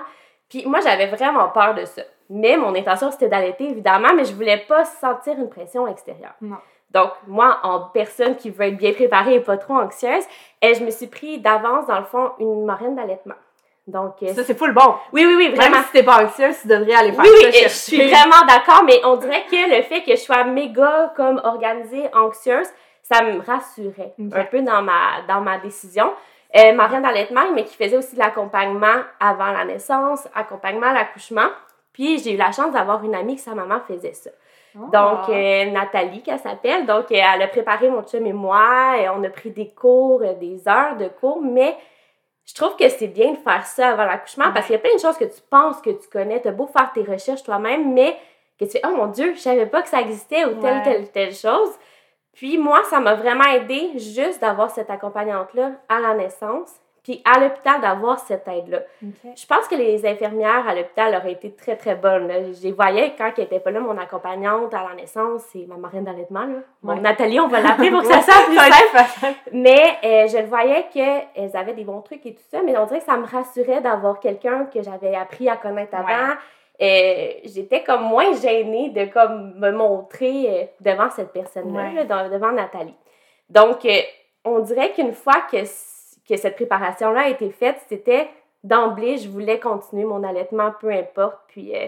Puis 0.50 0.66
moi, 0.66 0.80
j'avais 0.82 1.08
vraiment 1.08 1.50
peur 1.50 1.74
de 1.74 1.86
ça. 1.86 2.02
Mais 2.30 2.58
mon 2.58 2.74
intention, 2.75 3.12
c'était 3.12 3.28
d'allaiter, 3.28 3.70
évidemment, 3.70 4.10
mais 4.16 4.25
je 4.25 4.34
voulais 4.34 4.64
pas 4.68 4.86
sentir 4.86 5.34
une 5.34 5.50
pression 5.50 5.88
extérieure. 5.88 6.34
Non. 6.42 6.58
Donc, 6.92 7.12
moi, 7.28 7.60
en 7.64 7.82
personne 7.82 8.36
qui 8.36 8.50
veut 8.50 8.66
être 8.66 8.78
bien 8.78 8.94
préparée 8.94 9.36
et 9.36 9.40
pas 9.40 9.58
trop 9.58 9.75
anxieuse, 9.75 10.24
et 10.62 10.74
je 10.74 10.84
me 10.84 10.92
suis 10.92 11.08
pris 11.08 11.40
d'avance, 11.40 11.88
dans 11.88 12.00
le 12.00 12.06
fond, 12.06 12.32
une 12.40 12.66
marraine 12.66 12.96
d'allaitement. 12.96 13.36
Donc, 13.88 14.14
ça, 14.34 14.44
c'est 14.44 14.58
full 14.58 14.74
bon. 14.74 14.96
Oui, 15.14 15.25
oui, 15.28 15.36
oui, 15.36 15.50
vraiment. 15.50 15.75
Même 15.75 15.86
si 15.86 15.92
t'es 15.92 16.04
pas 16.04 16.24
anxieuse, 16.24 16.60
tu 16.62 16.68
devrais 16.68 16.96
aller 16.96 17.12
faire 17.12 17.24
oui, 17.24 17.42
ça. 17.42 17.48
Oui, 17.50 17.64
je 17.64 17.68
suis 17.68 18.08
vraiment 18.08 18.44
d'accord, 18.48 18.84
mais 18.84 19.00
on 19.04 19.18
dirait 19.18 19.46
que 19.52 19.75
le 19.75 19.84
fait 19.84 20.02
que 20.02 20.12
je 20.12 20.22
sois 20.22 20.44
méga, 20.46 21.14
comme, 21.16 21.40
organisée, 21.44 22.10
anxieuse, 22.14 22.68
ça 23.04 23.22
me 23.24 23.40
rassurait 23.42 24.14
un 24.18 24.44
peu 24.46 24.62
dans 24.64 24.82
ma, 24.82 25.22
dans 25.28 25.42
ma 25.42 25.60
décision. 25.60 26.12
Euh, 26.56 26.74
marraine 26.74 27.02
d'allaitement, 27.04 27.52
mais 27.54 27.64
qui 27.64 27.75
faisait 27.75 27.98
aussi 27.98 28.16
de 28.16 28.20
l'accompagnement 28.20 29.02
avant 29.20 29.52
la 29.52 29.66
naissance, 29.66 30.28
accompagnement 30.36 30.88
à 30.88 30.94
l'accouchement. 30.94 31.48
Puis 31.92 32.20
j'ai 32.20 32.34
eu 32.34 32.38
la 32.38 32.52
chance 32.52 32.72
d'avoir 32.74 33.04
une 33.04 33.16
amie 33.16 33.36
que 33.36 33.42
sa 33.42 33.56
maman 33.56 33.80
faisait 33.88 34.14
ça. 34.14 34.30
Donc, 34.75 34.92
Ah. 34.92 35.32
euh, 35.32 35.66
Nathalie, 35.72 36.22
qu'elle 36.22 36.40
s'appelle. 36.40 36.86
Donc, 36.86 37.12
euh, 37.12 37.16
elle 37.34 37.42
a 37.42 37.48
préparé 37.48 37.90
mon 37.90 38.04
chum 38.04 38.25
et 38.25 38.34
moi. 38.34 38.98
Et 39.00 39.08
on 39.10 39.24
a 39.24 39.30
pris 39.30 39.52
des 39.52 39.70
cours, 39.70 40.22
euh, 40.22 40.34
des 40.34 40.68
heures 40.68 40.98
de 40.98 41.08
cours. 41.08 41.42
Mais 41.42 41.75
je 42.46 42.54
trouve 42.54 42.75
que 42.75 42.88
c'est 42.90 43.08
bien 43.08 43.32
de 43.32 43.38
faire 43.38 43.66
ça 43.66 43.90
avant 43.90 44.04
l'accouchement 44.06 44.52
parce 44.54 44.66
qu'il 44.66 44.74
y 44.74 44.78
a 44.78 44.82
plein 44.82 44.94
de 44.96 45.00
choses 45.00 45.18
que 45.18 45.24
tu 45.25 45.42
penses 45.50 45.82
que 45.82 45.90
tu 45.92 46.08
connais. 46.10 46.42
Tu 46.42 46.50
as 46.50 46.52
beau 46.52 46.68
faire 46.68 46.92
tes 46.94 47.04
recherches 47.04 47.44
toi-même, 47.44 47.94
mais 47.94 48.18
que 48.60 48.66
tu 48.66 48.72
fais, 48.72 48.82
oh 48.86 48.96
mon 48.96 49.08
Dieu, 49.08 49.34
je 49.34 49.40
savais 49.40 49.66
pas 49.66 49.82
que 49.82 49.88
ça 49.90 50.00
existait 50.02 50.46
ou 50.46 50.56
telle, 50.62 50.78
Ouais. 50.78 50.84
telle, 50.84 51.12
telle 51.12 51.34
chose. 51.34 51.72
Puis 52.36 52.58
moi, 52.58 52.84
ça 52.89 53.00
m'a 53.00 53.15
vraiment 53.15 53.46
aidé 53.46 53.92
juste 53.96 54.42
d'avoir 54.42 54.70
cette 54.70 54.89
accompagnante-là 54.89 55.72
à 55.88 56.00
la 56.01 56.13
naissance, 56.13 56.70
puis 57.01 57.22
à 57.24 57.39
l'hôpital 57.39 57.80
d'avoir 57.82 58.20
cette 58.20 58.48
aide-là. 58.48 58.80
Je 59.01 59.46
pense 59.46 59.68
que 59.68 59.75
les 59.75 60.06
infirmières 60.08 60.68
à 60.68 60.74
l'hôpital 60.74 61.15
auraient 61.15 61.34
été 61.34 61.51
très, 61.51 61.75
très 61.75 61.94
bonnes. 61.94 62.27
Là. 62.27 62.51
Je 62.51 62.63
les 62.63 62.72
voyais 62.72 63.13
quand 63.15 63.32
elle 63.38 63.44
n'était 63.44 63.60
pas 63.60 63.70
là, 63.70 63.80
mon 63.80 63.98
accompagnante 63.98 64.74
à 64.74 64.88
la 64.89 64.96
naissance, 64.96 65.44
c'est 65.54 65.65
ma 65.68 65.77
marraine 65.77 66.04
d'allaitement. 66.04 66.46
Là. 66.46 66.58
Ouais. 66.84 67.00
Nathalie, 67.00 67.39
on 67.39 67.48
va 67.48 67.62
l'appeler 67.62 67.92
pour 67.92 68.01
que 68.01 68.08
ça 68.08 68.22
soit 68.22 68.46
plus 68.48 68.58
simple. 68.58 69.36
Mais 69.54 69.98
euh, 70.04 70.27
je 70.27 70.38
le 70.39 70.48
voyais 70.48 70.88
qu'elles 70.92 71.56
avaient 71.56 71.74
des 71.74 71.84
bons 71.84 72.01
trucs 72.01 72.25
et 72.25 72.34
tout 72.34 72.44
ça, 72.50 72.62
mais 72.65 72.75
on 72.75 72.86
dirait 72.86 73.00
que 73.00 73.06
ça 73.06 73.18
me 73.18 73.25
rassurait 73.25 73.82
d'avoir 73.82 74.20
quelqu'un 74.20 74.65
que 74.65 74.82
j'avais 74.82 75.15
appris 75.15 75.48
à 75.48 75.58
connaître 75.58 75.96
avant. 75.96 76.34
Euh, 76.82 77.27
J'étais 77.46 77.84
comme 77.84 78.03
moins 78.03 78.34
gênée 78.34 78.89
de 78.89 79.05
comme 79.05 79.53
me 79.60 79.72
montrer 79.72 80.50
euh, 80.50 80.65
devant 80.82 81.10
cette 81.10 81.32
personne-là, 81.32 81.84
Ouais. 81.84 81.94
là, 81.94 82.03
dans- 82.05 82.29
devant 82.29 82.51
Nathalie. 82.51 82.96
Donc, 83.50 83.86
euh, 83.86 84.00
on 84.44 84.60
dirait 84.60 84.91
qu'une 84.91 85.13
fois 85.13 85.41
que, 85.50 85.58
que 86.27 86.36
cette 86.38 86.55
préparation-là 86.55 87.22
a 87.22 87.29
été 87.29 87.50
faite, 87.51 87.77
c'était 87.88 88.27
d'emblée, 88.63 89.17
je 89.17 89.29
voulais 89.29 89.60
continuer 89.60 90.03
mon 90.03 90.24
allaitement, 90.24 90.72
peu 90.82 90.89
importe. 90.91 91.38
Puis, 91.48 91.75
euh, 91.75 91.88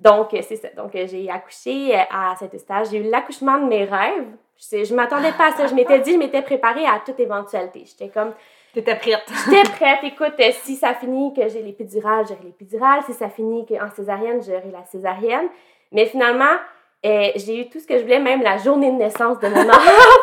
donc, 0.00 0.28
c'est 0.30 0.56
ça. 0.56 0.68
Donc, 0.76 0.92
j'ai 0.94 1.28
accouché 1.30 1.94
à 1.94 2.34
cet 2.38 2.58
stage. 2.58 2.88
J'ai 2.90 2.98
eu 2.98 3.10
l'accouchement 3.10 3.58
de 3.58 3.66
mes 3.66 3.84
rêves. 3.84 4.26
Je, 4.56 4.84
je 4.84 4.94
m'attendais 4.94 5.32
pas 5.32 5.48
à 5.48 5.52
ça. 5.52 5.66
Je 5.66 5.74
m'étais 5.74 5.98
dit, 6.00 6.12
je 6.12 6.18
m'étais 6.18 6.42
préparée 6.42 6.86
à 6.86 7.00
toute 7.04 7.20
éventualité. 7.20 7.84
J'étais 7.86 8.08
comme, 8.08 8.32
T'étais 8.72 8.96
prête. 8.96 9.20
j'étais 9.50 9.70
prête. 9.70 9.98
Écoute, 10.04 10.34
euh, 10.40 10.50
si 10.62 10.76
ça 10.76 10.94
finit 10.94 11.32
que 11.34 11.46
j'ai 11.48 11.62
l'épidurale, 11.62 12.24
j'aurai 12.26 12.44
l'épidurale. 12.44 13.02
Si 13.04 13.12
ça 13.12 13.28
finit 13.28 13.66
qu'en 13.66 13.90
césarienne, 13.94 14.42
j'aurai 14.42 14.70
la 14.72 14.84
césarienne. 14.84 15.48
Mais 15.90 16.06
finalement, 16.06 16.56
euh, 17.04 17.30
j'ai 17.36 17.60
eu 17.60 17.68
tout 17.68 17.80
ce 17.80 17.86
que 17.86 17.98
je 17.98 18.02
voulais, 18.02 18.18
même 18.20 18.42
la 18.42 18.56
journée 18.58 18.90
de 18.90 18.96
naissance 18.96 19.38
de 19.40 19.48
mon 19.48 19.60
enfant, 19.68 20.22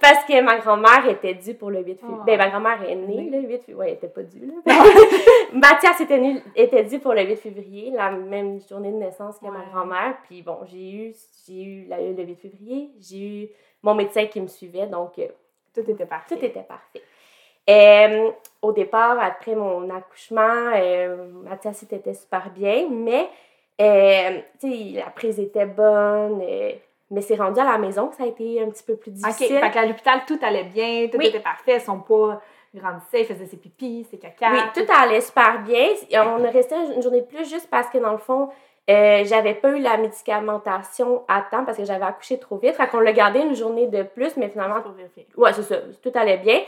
parce 0.00 0.24
que 0.26 0.42
ma 0.42 0.58
grand-mère 0.58 1.08
était 1.08 1.34
due 1.34 1.54
pour 1.54 1.70
le 1.70 1.78
8 1.82 1.94
février. 2.00 2.16
Oh. 2.20 2.24
Ben, 2.26 2.36
ma 2.36 2.48
grand-mère 2.48 2.82
est 2.86 2.96
née 2.96 3.30
le 3.30 3.40
8 3.48 3.48
février. 3.60 3.74
Ouais, 3.74 3.86
elle 3.88 3.94
était 3.94 4.08
pas 4.08 4.22
due, 4.24 4.44
là. 4.44 4.54
Mathias 5.52 6.00
était, 6.00 6.18
nu- 6.18 6.42
était 6.54 6.84
dû 6.84 6.98
pour 6.98 7.14
le 7.14 7.22
8 7.22 7.36
février, 7.36 7.90
la 7.92 8.10
même 8.10 8.60
journée 8.68 8.90
de 8.90 8.96
naissance 8.96 9.38
que 9.38 9.46
ma 9.46 9.64
grand-mère. 9.72 10.16
Puis 10.28 10.42
bon, 10.42 10.58
j'ai 10.66 10.90
eu, 10.92 11.14
j'ai 11.46 11.62
eu 11.62 11.86
la- 11.88 12.00
le 12.00 12.22
8 12.24 12.34
février, 12.36 12.90
j'ai 13.00 13.18
eu 13.44 13.48
mon 13.82 13.94
médecin 13.94 14.26
qui 14.26 14.40
me 14.40 14.48
suivait, 14.48 14.86
donc 14.86 15.18
euh, 15.18 15.28
Tout 15.74 15.88
était 15.88 16.06
parfait. 16.06 16.36
tout 16.36 16.44
était 16.44 16.62
parfait. 16.62 17.02
Euh, 17.70 18.30
au 18.62 18.72
départ, 18.72 19.18
après 19.20 19.54
mon 19.54 19.88
accouchement, 19.90 20.72
euh, 20.74 21.16
Mathias 21.44 21.82
était 21.84 22.14
super 22.14 22.50
bien, 22.50 22.86
mais 22.90 23.28
euh, 23.80 24.40
la 24.94 25.10
prise 25.14 25.38
était 25.40 25.66
bonne. 25.66 26.42
euh, 26.42 26.72
mais 27.12 27.22
c'est 27.22 27.34
rendu 27.36 27.58
à 27.58 27.64
la 27.64 27.76
maison 27.78 28.06
que 28.08 28.14
ça 28.16 28.22
a 28.22 28.26
été 28.26 28.62
un 28.62 28.68
petit 28.70 28.84
peu 28.84 28.94
plus 28.96 29.10
OK, 29.10 29.16
difficile. 29.16 29.58
fait 29.58 29.70
qu'à 29.72 29.84
l'hôpital, 29.84 30.20
tout 30.28 30.38
allait 30.42 30.62
bien, 30.64 31.08
tout 31.10 31.18
Oui. 31.18 31.26
était 31.26 31.40
parfait, 31.40 31.80
son 31.80 31.98
poids 32.00 32.40
grandissait, 32.72 33.22
il 33.22 33.24
faisait 33.26 33.46
ses 33.46 33.56
pipis, 33.56 34.06
ses 34.08 34.18
caca. 34.18 34.50
Oui, 34.52 34.60
tout 34.74 34.86
allait 34.96 35.20
super 35.20 35.60
bien. 35.62 35.88
On 36.14 36.44
a 36.44 36.50
resté 36.50 36.76
une 36.94 37.02
journée 37.02 37.22
de 37.22 37.26
plus 37.26 37.48
juste 37.50 37.68
parce 37.68 37.88
que 37.88 37.98
dans 37.98 38.12
le 38.12 38.18
fond, 38.18 38.50
euh, 38.88 39.24
j'avais 39.24 39.54
pas 39.54 39.70
eu 39.70 39.80
la 39.80 39.96
médicamentation 39.96 41.24
à 41.26 41.42
temps 41.50 41.64
parce 41.64 41.78
que 41.78 41.84
j'avais 41.84 42.04
accouché 42.04 42.38
trop 42.38 42.58
vite. 42.58 42.74
Fait 42.76 42.86
qu'on 42.86 43.00
l'a 43.00 43.12
gardé 43.12 43.40
une 43.40 43.54
journée 43.56 43.88
de 43.88 44.02
plus, 44.04 44.36
mais 44.36 44.48
finalement, 44.48 44.80
Pour 44.80 44.92
vérifier. 44.92 45.26
ouais, 45.36 45.52
c'est 45.52 45.62
ça, 45.62 45.76
tout 46.02 46.12
allait 46.14 46.38
bien. 46.38 46.60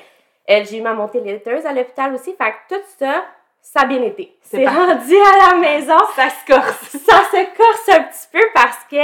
J'ai 0.48 0.78
eu 0.78 0.82
ma 0.82 0.94
montée 0.94 1.20
laiteuse 1.20 1.64
à 1.66 1.72
l'hôpital 1.72 2.14
aussi. 2.14 2.34
Fait 2.34 2.50
que 2.50 2.74
tout 2.74 2.82
ça, 2.98 3.24
ça 3.60 3.80
a 3.80 3.86
bien 3.86 4.02
été. 4.02 4.36
C'est 4.42 4.66
rendu 4.66 5.16
à 5.16 5.50
la 5.50 5.56
maison. 5.56 5.96
Ça 6.16 6.28
se 6.30 6.44
corse. 6.46 6.96
Ça 7.06 7.22
se 7.30 7.56
corse 7.56 7.88
un 7.88 8.02
petit 8.02 8.28
peu 8.32 8.42
parce 8.54 8.84
que 8.90 8.96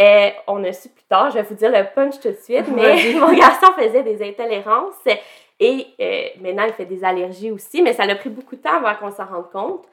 euh, 0.00 0.30
on 0.46 0.64
a 0.64 0.72
su 0.72 0.88
plus 0.88 1.04
tard, 1.04 1.30
je 1.30 1.36
vais 1.36 1.42
vous 1.42 1.54
dire 1.54 1.70
le 1.70 1.84
punch 1.94 2.18
tout 2.18 2.30
de 2.30 2.36
suite, 2.36 2.66
mais 2.68 3.12
mon 3.20 3.32
garçon 3.34 3.72
faisait 3.78 4.02
des 4.02 4.26
intolérances 4.26 4.94
et 5.60 5.86
euh, 6.00 6.40
maintenant 6.40 6.64
il 6.64 6.72
fait 6.72 6.86
des 6.86 7.04
allergies 7.04 7.50
aussi, 7.50 7.82
mais 7.82 7.92
ça 7.92 8.04
a 8.04 8.14
pris 8.14 8.30
beaucoup 8.30 8.56
de 8.56 8.62
temps 8.62 8.82
avant 8.82 8.94
qu'on 8.96 9.10
s'en 9.10 9.26
rende 9.26 9.50
compte 9.50 9.86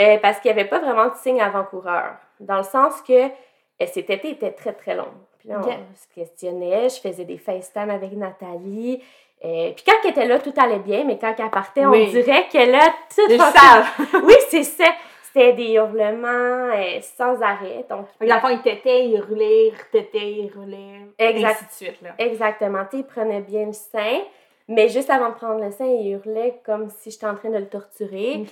euh, 0.00 0.18
parce 0.18 0.40
qu'il 0.40 0.52
n'y 0.52 0.60
avait 0.60 0.68
pas 0.68 0.78
vraiment 0.78 1.08
de 1.08 1.16
signes 1.16 1.40
avant-coureurs. 1.40 2.16
Dans 2.38 2.58
le 2.58 2.64
sens 2.64 3.00
que 3.00 3.26
euh, 3.26 3.86
cet 3.86 4.10
été 4.10 4.30
était 4.30 4.52
très 4.52 4.74
très 4.74 4.94
long. 4.94 5.08
Puis 5.38 5.48
là, 5.48 5.60
on 5.60 5.96
se 5.96 6.06
questionnait, 6.14 6.88
je 6.90 7.00
faisais 7.00 7.24
des 7.24 7.38
FaceTime 7.38 7.90
avec 7.90 8.12
Nathalie. 8.12 9.02
Euh, 9.44 9.72
puis 9.72 9.84
quand 9.86 9.96
elle 10.04 10.10
était 10.10 10.26
là, 10.26 10.38
tout 10.38 10.54
allait 10.56 10.78
bien, 10.78 11.04
mais 11.04 11.18
quand 11.18 11.34
elle 11.38 11.50
partait, 11.50 11.84
Oui. 11.86 12.06
on 12.08 12.10
dirait 12.10 12.46
que 12.50 12.58
là, 12.70 12.80
tout 13.14 13.36
savent. 13.38 14.22
oui, 14.24 14.34
c'est 14.48 14.62
ça. 14.64 14.86
C'était 15.24 15.52
des 15.52 15.72
hurlements 15.74 16.72
euh, 16.74 17.00
sans 17.02 17.40
arrêt. 17.42 17.84
Donc, 17.90 18.06
le 18.20 18.26
il 18.26 18.62
tétait, 18.62 19.04
il 19.04 19.20
roulait, 19.20 19.66
il 19.68 19.74
retétait, 19.74 20.32
il 20.32 20.50
roulait. 20.56 21.00
Exact. 21.18 21.50
Ainsi 21.50 21.64
de 21.66 21.70
suite, 21.86 22.02
là. 22.02 22.14
exactement. 22.18 22.84
Tu 22.90 22.96
il 22.98 23.04
prenait 23.04 23.42
bien 23.42 23.66
le 23.66 23.72
sein, 23.74 24.20
mais 24.68 24.88
juste 24.88 25.10
avant 25.10 25.28
de 25.28 25.34
prendre 25.34 25.62
le 25.62 25.70
sein, 25.70 25.84
il 25.84 26.12
hurlait 26.12 26.58
comme 26.64 26.88
si 26.88 27.10
j'étais 27.10 27.26
en 27.26 27.34
train 27.34 27.50
de 27.50 27.58
le 27.58 27.68
torturer. 27.68 28.42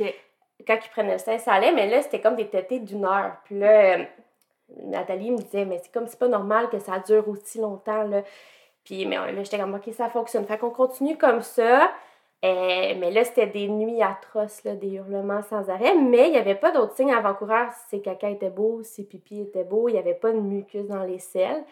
Quand 0.67 0.76
il 0.85 0.91
prenait 0.91 1.12
le 1.14 1.19
sein, 1.19 1.38
ça 1.38 1.55
allait, 1.55 1.73
mais 1.73 1.88
là, 1.88 2.03
c'était 2.03 2.21
comme 2.21 2.37
des 2.37 2.49
tétés 2.49 2.79
d'une 2.81 3.05
heure. 3.07 3.33
Puis 3.47 3.59
là, 3.59 3.97
euh, 3.97 4.05
Nathalie 4.85 5.31
me 5.31 5.38
disait, 5.38 5.64
mais 5.64 5.81
c'est 5.83 5.93
comme, 5.93 6.07
c'est 6.07 6.19
pas 6.19 6.29
normal 6.29 6.69
que 6.69 6.79
ça 6.79 6.99
dure 6.99 7.26
aussi 7.29 7.59
longtemps, 7.59 8.03
là. 8.05 8.23
Puis 8.85 9.07
mais, 9.07 9.17
là, 9.17 9.43
j'étais 9.43 9.59
comme, 9.59 9.75
OK, 9.75 9.93
ça 9.93 10.09
fonctionne. 10.09 10.45
Fait 10.45 10.59
qu'on 10.59 10.71
continue 10.71 11.17
comme 11.17 11.41
ça. 11.43 11.91
Euh, 12.45 12.95
mais 12.99 13.11
là, 13.11 13.25
c'était 13.25 13.47
des 13.47 13.69
nuits 13.69 14.03
atroces, 14.03 14.62
là, 14.64 14.75
des 14.75 14.93
hurlements 14.97 15.43
sans 15.43 15.71
arrêt. 15.71 15.95
Mais 15.95 16.26
il 16.26 16.33
n'y 16.33 16.37
avait 16.37 16.55
pas 16.55 16.71
d'autres 16.73 16.95
signes 16.95 17.12
avant-coureurs. 17.12 17.71
Ses 17.88 18.03
caca 18.03 18.29
étaient 18.29 18.50
beaux, 18.50 18.83
ses 18.83 19.05
pipis 19.05 19.41
étaient 19.41 19.64
beaux. 19.64 19.88
Il 19.88 19.93
n'y 19.93 19.99
avait 19.99 20.12
pas 20.14 20.31
de 20.31 20.38
mucus 20.41 20.87
dans 20.87 21.05
les 21.05 21.19
selles. 21.19 21.64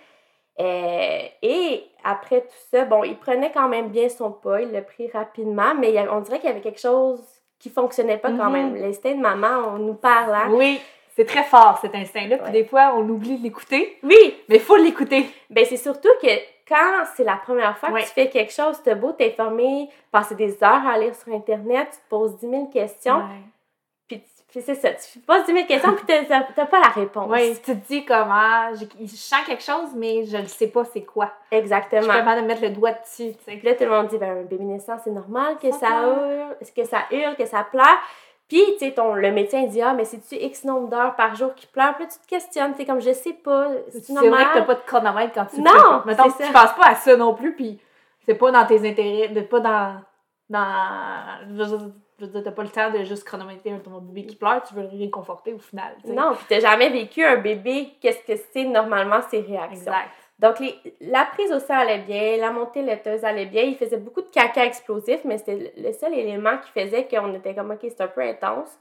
Euh, 0.61 1.19
et 1.43 1.85
après 2.05 2.41
tout 2.43 2.57
ça, 2.71 2.85
bon, 2.87 3.05
il 3.05 3.17
prenait 3.19 3.53
quand 3.53 3.69
même 3.69 3.89
bien 3.89 4.09
son 4.09 4.31
pas. 4.31 4.63
Il 4.63 4.73
l'a 4.73 4.81
pris 4.83 5.11
rapidement. 5.11 5.75
Mais 5.79 5.89
il 5.91 5.95
y 5.95 5.99
avait- 5.99 6.09
on 6.11 6.21
dirait 6.21 6.39
qu'il 6.39 6.49
y 6.49 6.53
avait 6.53 6.61
quelque 6.63 6.81
chose 6.81 7.23
qui 7.59 7.69
fonctionnait 7.69 8.19
pas 8.19 8.29
quand 8.31 8.47
Mhm. 8.51 8.53
même. 8.53 8.77
L'instinct 8.77 9.15
de 9.15 9.21
maman, 9.21 9.75
on 9.75 9.79
nous 9.79 9.95
parle, 9.95 10.35
hein? 10.35 10.49
Oui, 10.51 10.81
c'est 11.17 11.25
très 11.27 11.45
fort 11.45 11.79
cet 11.81 11.95
instinct-là. 11.95 12.39
Puis 12.39 12.53
des 12.53 12.65
fois, 12.65 12.95
on 12.97 13.09
oublie 13.09 13.37
de 13.39 13.43
l'écouter, 13.43 13.99
Oui! 14.03 14.37
mais 14.49 14.57
il 14.57 14.61
faut 14.61 14.77
l'écouter. 14.77 15.27
Ben, 15.51 15.65
c'est 15.65 15.77
surtout 15.77 16.09
que 16.23 16.29
quand 16.69 17.05
c'est 17.17 17.25
la 17.25 17.37
première 17.37 17.77
fois 17.79 17.91
que 17.91 17.99
tu 18.01 18.07
fais 18.13 18.29
quelque 18.31 18.53
chose, 18.53 18.81
t'as 18.83 18.95
beau 18.95 19.13
t'informer, 19.13 19.89
passer 20.11 20.35
des 20.35 20.53
heures 20.65 20.87
à 20.87 20.97
lire 20.99 21.15
sur 21.15 21.33
Internet, 21.35 21.89
tu 21.91 21.97
te 21.99 22.09
poses 22.09 22.37
10 22.39 22.49
000 22.49 22.67
questions, 22.67 23.23
puis, 24.09 24.61
c'est 24.61 24.75
ça, 24.75 24.91
tu 24.91 25.19
te 25.21 25.27
poses 25.27 25.47
10 25.47 25.53
000 25.55 25.67
questions, 25.67 25.95
puis 25.95 26.05
t'as- 26.07 26.67
pas 26.67 26.79
la 26.81 26.89
réponse. 26.89 27.27
Oui, 27.31 27.55
tu 27.65 27.73
te 27.73 27.87
dis 27.89 28.05
comment, 28.05 28.69
je 28.75 29.07
sens 29.07 29.41
quelque 29.47 29.63
chose, 29.63 29.95
mais 29.97 30.27
je 30.27 30.37
ne 30.37 30.45
sais 30.47 30.67
pas 30.67 30.85
c'est 30.85 31.01
quoi. 31.05 31.33
Je 31.51 31.57
suis 31.57 31.63
Exactement. 31.65 32.13
capable 32.13 32.43
de 32.43 32.47
mettre 32.47 32.61
le 32.61 32.69
doigt 32.69 32.93
dessus, 32.93 33.33
tu 33.33 33.45
sais. 33.47 33.57
Puis 33.57 33.63
là, 33.63 33.75
tout 33.75 33.85
le 33.85 33.91
monde 33.91 34.09
dit, 34.09 34.19
ben, 34.19 34.41
un 34.41 34.43
bébé 34.43 34.65
naissant, 34.65 34.99
c'est 35.03 35.11
normal 35.11 35.57
que 35.59 35.73
Ça 35.73 36.03
hurle, 36.03 36.57
que 36.77 36.85
ça 36.85 36.99
hurle, 37.11 37.35
que 37.35 37.47
ça 37.47 37.65
pleure? 37.71 37.99
Puis, 38.53 38.63
tu 38.79 38.79
sais, 38.81 38.93
ton- 38.93 39.15
le 39.15 39.33
médecin 39.33 39.63
dit, 39.65 39.81
ah, 39.81 39.95
mais 39.95 40.05
c'est-tu 40.05 40.35
X 40.35 40.65
nombre 40.65 40.89
d'heures 40.89 41.17
par 41.17 41.35
jour 41.35 41.55
qui 41.55 41.67
pleure? 41.67 41.95
Puis 41.95 42.05
là, 42.05 42.11
tu 42.13 42.19
te 42.19 42.27
questionnes, 42.29 42.75
tu 42.77 42.85
comme, 42.85 43.01
je 43.01 43.13
sais 43.13 43.33
pas, 43.33 43.69
c'est 43.91 44.05
C'est 44.05 44.13
normal. 44.13 44.33
vrai 44.33 44.45
que 44.45 44.59
t'as 44.59 44.63
pas 44.65 44.75
de 44.75 44.81
chronomètre 44.87 45.33
quand 45.35 45.47
tu 45.47 45.61
Non. 45.63 46.03
Mettons, 46.05 46.25
tu 46.25 46.53
penses 46.53 46.75
pas 46.75 46.89
à 46.89 46.95
ça 46.95 47.17
non 47.17 47.33
plus, 47.35 47.55
puis 47.55 47.81
c'est 48.27 48.35
pas 48.35 48.51
dans 48.51 48.67
tes 48.67 48.87
intérêts, 48.87 49.29
de 49.29 49.41
pas 49.41 49.61
dans... 49.61 49.97
dans 50.51 51.47
je 51.49 51.63
veux 51.63 51.79
dire- 51.79 52.43
t'as 52.45 52.53
pas 52.53 52.63
le 52.63 52.69
temps 52.69 52.91
de 52.91 53.03
juste 53.05 53.25
chronométrer 53.25 53.73
ton 53.83 53.99
bébé 53.99 54.27
qui 54.27 54.37
pleure, 54.37 54.63
tu 54.63 54.75
veux 54.75 54.83
le 54.83 54.99
réconforter 54.99 55.53
au 55.55 55.59
final, 55.59 55.95
sais. 56.05 56.13
Non, 56.13 56.35
puis 56.35 56.45
t'as 56.49 56.61
jamais 56.61 56.89
vécu 56.91 57.25
un 57.25 57.37
bébé, 57.37 57.95
qu'est-ce 58.01 58.23
que 58.25 58.39
c'est 58.53 58.65
normalement 58.65 59.21
ses 59.29 59.41
réactions? 59.41 59.79
Exact. 59.79 60.11
Donc, 60.43 60.59
les- 60.59 60.75
la 61.01 61.25
prise 61.25 61.53
au 61.53 61.61
sein 61.61 61.77
allait 61.79 61.99
bien, 61.99 62.37
la 62.37 62.51
montée 62.51 62.83
laiteuse 62.83 63.25
allait 63.25 63.47
bien. 63.47 63.63
Il 63.63 63.77
faisait 63.77 63.97
beaucoup 63.97 64.21
de 64.23 64.29
caca 64.29 64.65
explosif, 64.67 65.21
mais 65.25 65.39
c'était 65.39 65.73
le 65.77 65.93
seul 65.93 66.13
élément 66.15 66.59
qui 66.59 66.71
faisait 66.79 67.07
qu'on 67.07 67.33
était 67.35 67.55
comme, 67.55 67.71
OK, 67.71 67.79
c'est 67.83 68.01
un 68.01 68.09
peu 68.09 68.21
intense. 68.23 68.77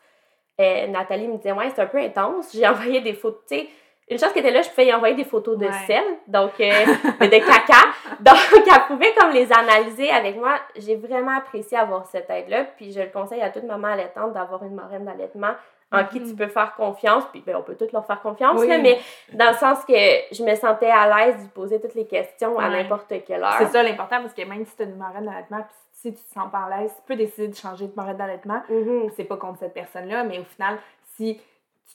Euh, 0.60 0.88
Nathalie 0.88 1.28
me 1.28 1.38
disait, 1.38 1.52
ouais, 1.54 1.70
c'est 1.74 1.82
un 1.82 1.86
peu 1.86 2.00
intense. 2.00 2.52
J'ai 2.54 2.68
envoyé 2.68 3.02
des 3.02 3.14
photos, 3.14 3.42
tu 3.48 3.58
sais, 3.60 3.68
une 4.10 4.18
chose 4.20 4.34
qui 4.34 4.40
était 4.40 4.52
là, 4.52 4.62
je 4.62 4.70
pouvais 4.70 4.88
y 4.88 4.94
envoyer 4.94 5.16
des 5.16 5.24
photos 5.24 5.58
de 5.58 5.66
Ouais. 5.68 5.72
sel, 5.88 6.04
donc 6.28 6.52
euh, 6.60 6.64
de 7.22 7.38
caca. 7.46 7.88
Donc, 8.20 8.38
elle 8.54 8.82
pouvait 8.88 9.14
comme 9.18 9.32
les 9.32 9.54
analyser 9.54 10.10
avec 10.10 10.36
moi. 10.38 10.56
J'ai 10.76 10.96
vraiment 10.98 11.38
apprécié 11.38 11.78
avoir 11.78 12.06
cette 12.08 12.30
aide-là. 12.30 12.66
Puis, 12.76 12.92
je 12.92 13.00
le 13.02 13.08
conseille 13.10 13.42
à 13.42 13.52
toute 13.52 13.64
maman 13.64 13.88
allaitante 13.90 14.34
d'avoir 14.34 14.64
une 14.64 14.76
marraine 14.76 15.06
d'allaitement 15.06 15.52
en 15.92 16.06
qui 16.06 16.20
Mhm. 16.20 16.30
tu 16.30 16.36
peux 16.36 16.48
faire 16.48 16.74
confiance. 16.76 17.24
Puis, 17.32 17.42
ben, 17.46 17.56
on 17.58 17.64
peut 17.64 17.76
toutes 17.76 17.92
leur 17.92 18.06
faire 18.06 18.22
confiance, 18.22 18.60
Oui. 18.60 18.68
là, 18.68 18.78
mais 18.78 19.00
dans 19.34 19.50
le 19.52 19.58
sens 19.58 19.84
que 19.86 19.94
je 20.32 20.44
me 20.44 20.56
sentais 20.56 20.90
à 20.90 21.08
l'aise 21.26 21.44
de 21.44 21.50
poser 21.50 21.82
toutes 21.82 21.96
les 21.96 22.06
questions 22.08 22.58
à 22.60 22.70
Ouais. 22.70 22.84
n'importe 22.84 23.14
quelle 23.26 23.44
heure. 23.44 23.56
C'est 23.58 23.68
ça 23.68 23.84
l'important 23.84 24.22
parce 24.22 24.34
que 24.34 24.42
même 24.44 24.66
si 24.66 24.76
tu 24.76 24.84
as 24.84 24.86
une 24.86 24.96
marraine 24.96 25.26
d'allaitement, 25.26 25.58
puis 25.64 25.76
si 25.94 26.14
tu 26.14 26.24
te 26.24 26.34
sens 26.34 26.50
pas 26.52 26.66
à 26.72 26.82
l'aise, 26.82 26.92
tu 26.96 27.02
peux 27.06 27.16
décider 27.16 27.48
de 27.50 27.56
changer 27.56 27.88
de 27.88 27.94
marraine 27.96 28.18
d'allaitement. 28.18 28.62
Mhm. 28.70 29.10
C'est 29.16 29.26
pas 29.26 29.38
contre 29.38 29.60
cette 29.60 29.74
personne-là, 29.74 30.24
mais 30.24 30.40
au 30.40 30.44
final, 30.46 30.78
si 31.16 31.40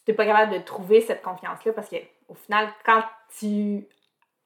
tu 0.05 0.11
n'es 0.11 0.15
pas 0.15 0.27
capable 0.27 0.53
de 0.53 0.59
trouver 0.59 1.01
cette 1.01 1.23
confiance-là, 1.23 1.73
parce 1.73 1.89
que 1.89 1.97
au 2.29 2.35
final, 2.35 2.69
quand 2.85 3.03
tu 3.39 3.87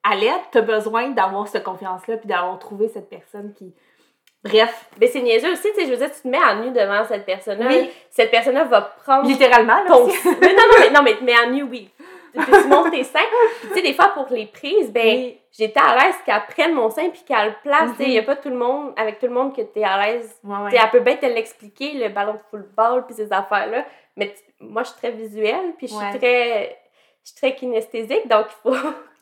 allaites, 0.03 0.43
tu 0.53 0.59
as 0.59 0.63
besoin 0.63 1.11
d'avoir 1.11 1.49
cette 1.49 1.65
confiance-là 1.65 2.17
puis 2.19 2.29
d'avoir 2.29 2.59
trouvé 2.59 2.89
cette 2.89 3.09
personne 3.11 3.53
qui. 3.55 3.75
Bref, 4.43 4.87
Mais 4.99 5.07
c'est 5.07 5.21
niaiseux 5.21 5.53
aussi, 5.53 5.69
tu 5.75 5.81
sais, 5.81 5.87
je 5.87 5.91
veux 5.91 5.97
dire, 5.99 6.11
tu 6.11 6.23
te 6.23 6.29
mets 6.29 6.39
à 6.43 6.55
nu 6.55 6.71
devant 6.71 7.05
cette 7.05 7.27
personne-là. 7.27 7.67
Oui. 7.69 7.91
Cette 8.09 8.31
personne-là 8.31 8.65
va 8.65 8.81
prendre 8.81 9.29
littéralement, 9.29 9.83
là. 9.83 9.85
ton... 9.87 10.05
aussi. 10.07 10.17
mais 10.41 10.49
non, 10.55 10.63
non, 10.71 10.79
mais, 10.79 10.91
non, 10.91 11.03
mais, 11.03 11.17
mais 11.23 11.35
à 11.35 11.47
nu, 11.51 11.63
oui. 11.65 11.91
Puis 12.33 12.45
tu 12.63 12.69
montes 12.69 12.91
tes 12.93 13.03
seins. 13.05 13.19
Tu 13.63 13.75
sais, 13.75 13.83
des 13.83 13.93
fois, 13.93 14.09
pour 14.15 14.27
les 14.31 14.47
prises, 14.47 14.91
ben, 14.93 15.05
Oui. 15.05 15.39
j'étais 15.53 15.81
à 15.81 15.95
l'aise 15.97 16.15
qu'elle 16.25 16.41
prenne 16.49 16.73
mon 16.75 16.89
sein 16.89 17.11
puis 17.11 17.23
qu'elle 17.27 17.49
le 17.49 17.55
place. 17.63 17.91
Tu 17.91 17.97
sais, 17.97 18.03
Mhm. 18.05 18.09
il 18.09 18.13
n'y 18.13 18.19
a 18.19 18.23
pas 18.23 18.37
tout 18.37 18.49
le 18.51 18.57
monde, 18.57 18.93
avec 18.97 19.19
tout 19.19 19.27
le 19.27 19.33
monde, 19.33 19.55
que 19.55 19.63
tu 19.63 19.81
es 19.81 19.85
à 19.85 20.01
l'aise. 20.01 20.35
Ouais, 20.45 20.57
ouais. 20.57 20.71
Tu 20.71 20.77
sais, 20.77 20.83
elle 20.83 20.91
peut 20.91 21.01
bien 21.01 21.17
te 21.17 21.27
l'expliquer, 21.27 21.93
le 21.95 22.09
ballon 22.09 22.35
de 22.35 22.39
football 22.51 23.05
puis 23.07 23.15
ces 23.17 23.31
affaires-là. 23.33 23.85
Mais 24.17 24.33
moi, 24.61 24.85
je 24.85 24.89
suis 24.91 24.99
très 24.99 25.11
visuelle 25.11 25.75
puis 25.77 25.89
je 25.89 25.93
suis 25.95 26.03
Ouais. 26.05 26.17
très... 26.19 26.79
Je 27.23 27.31
suis 27.33 27.37
très 27.37 27.55
kinesthésique, 27.55 28.27
donc 28.29 28.47
il 28.49 28.71
faut. 28.71 28.77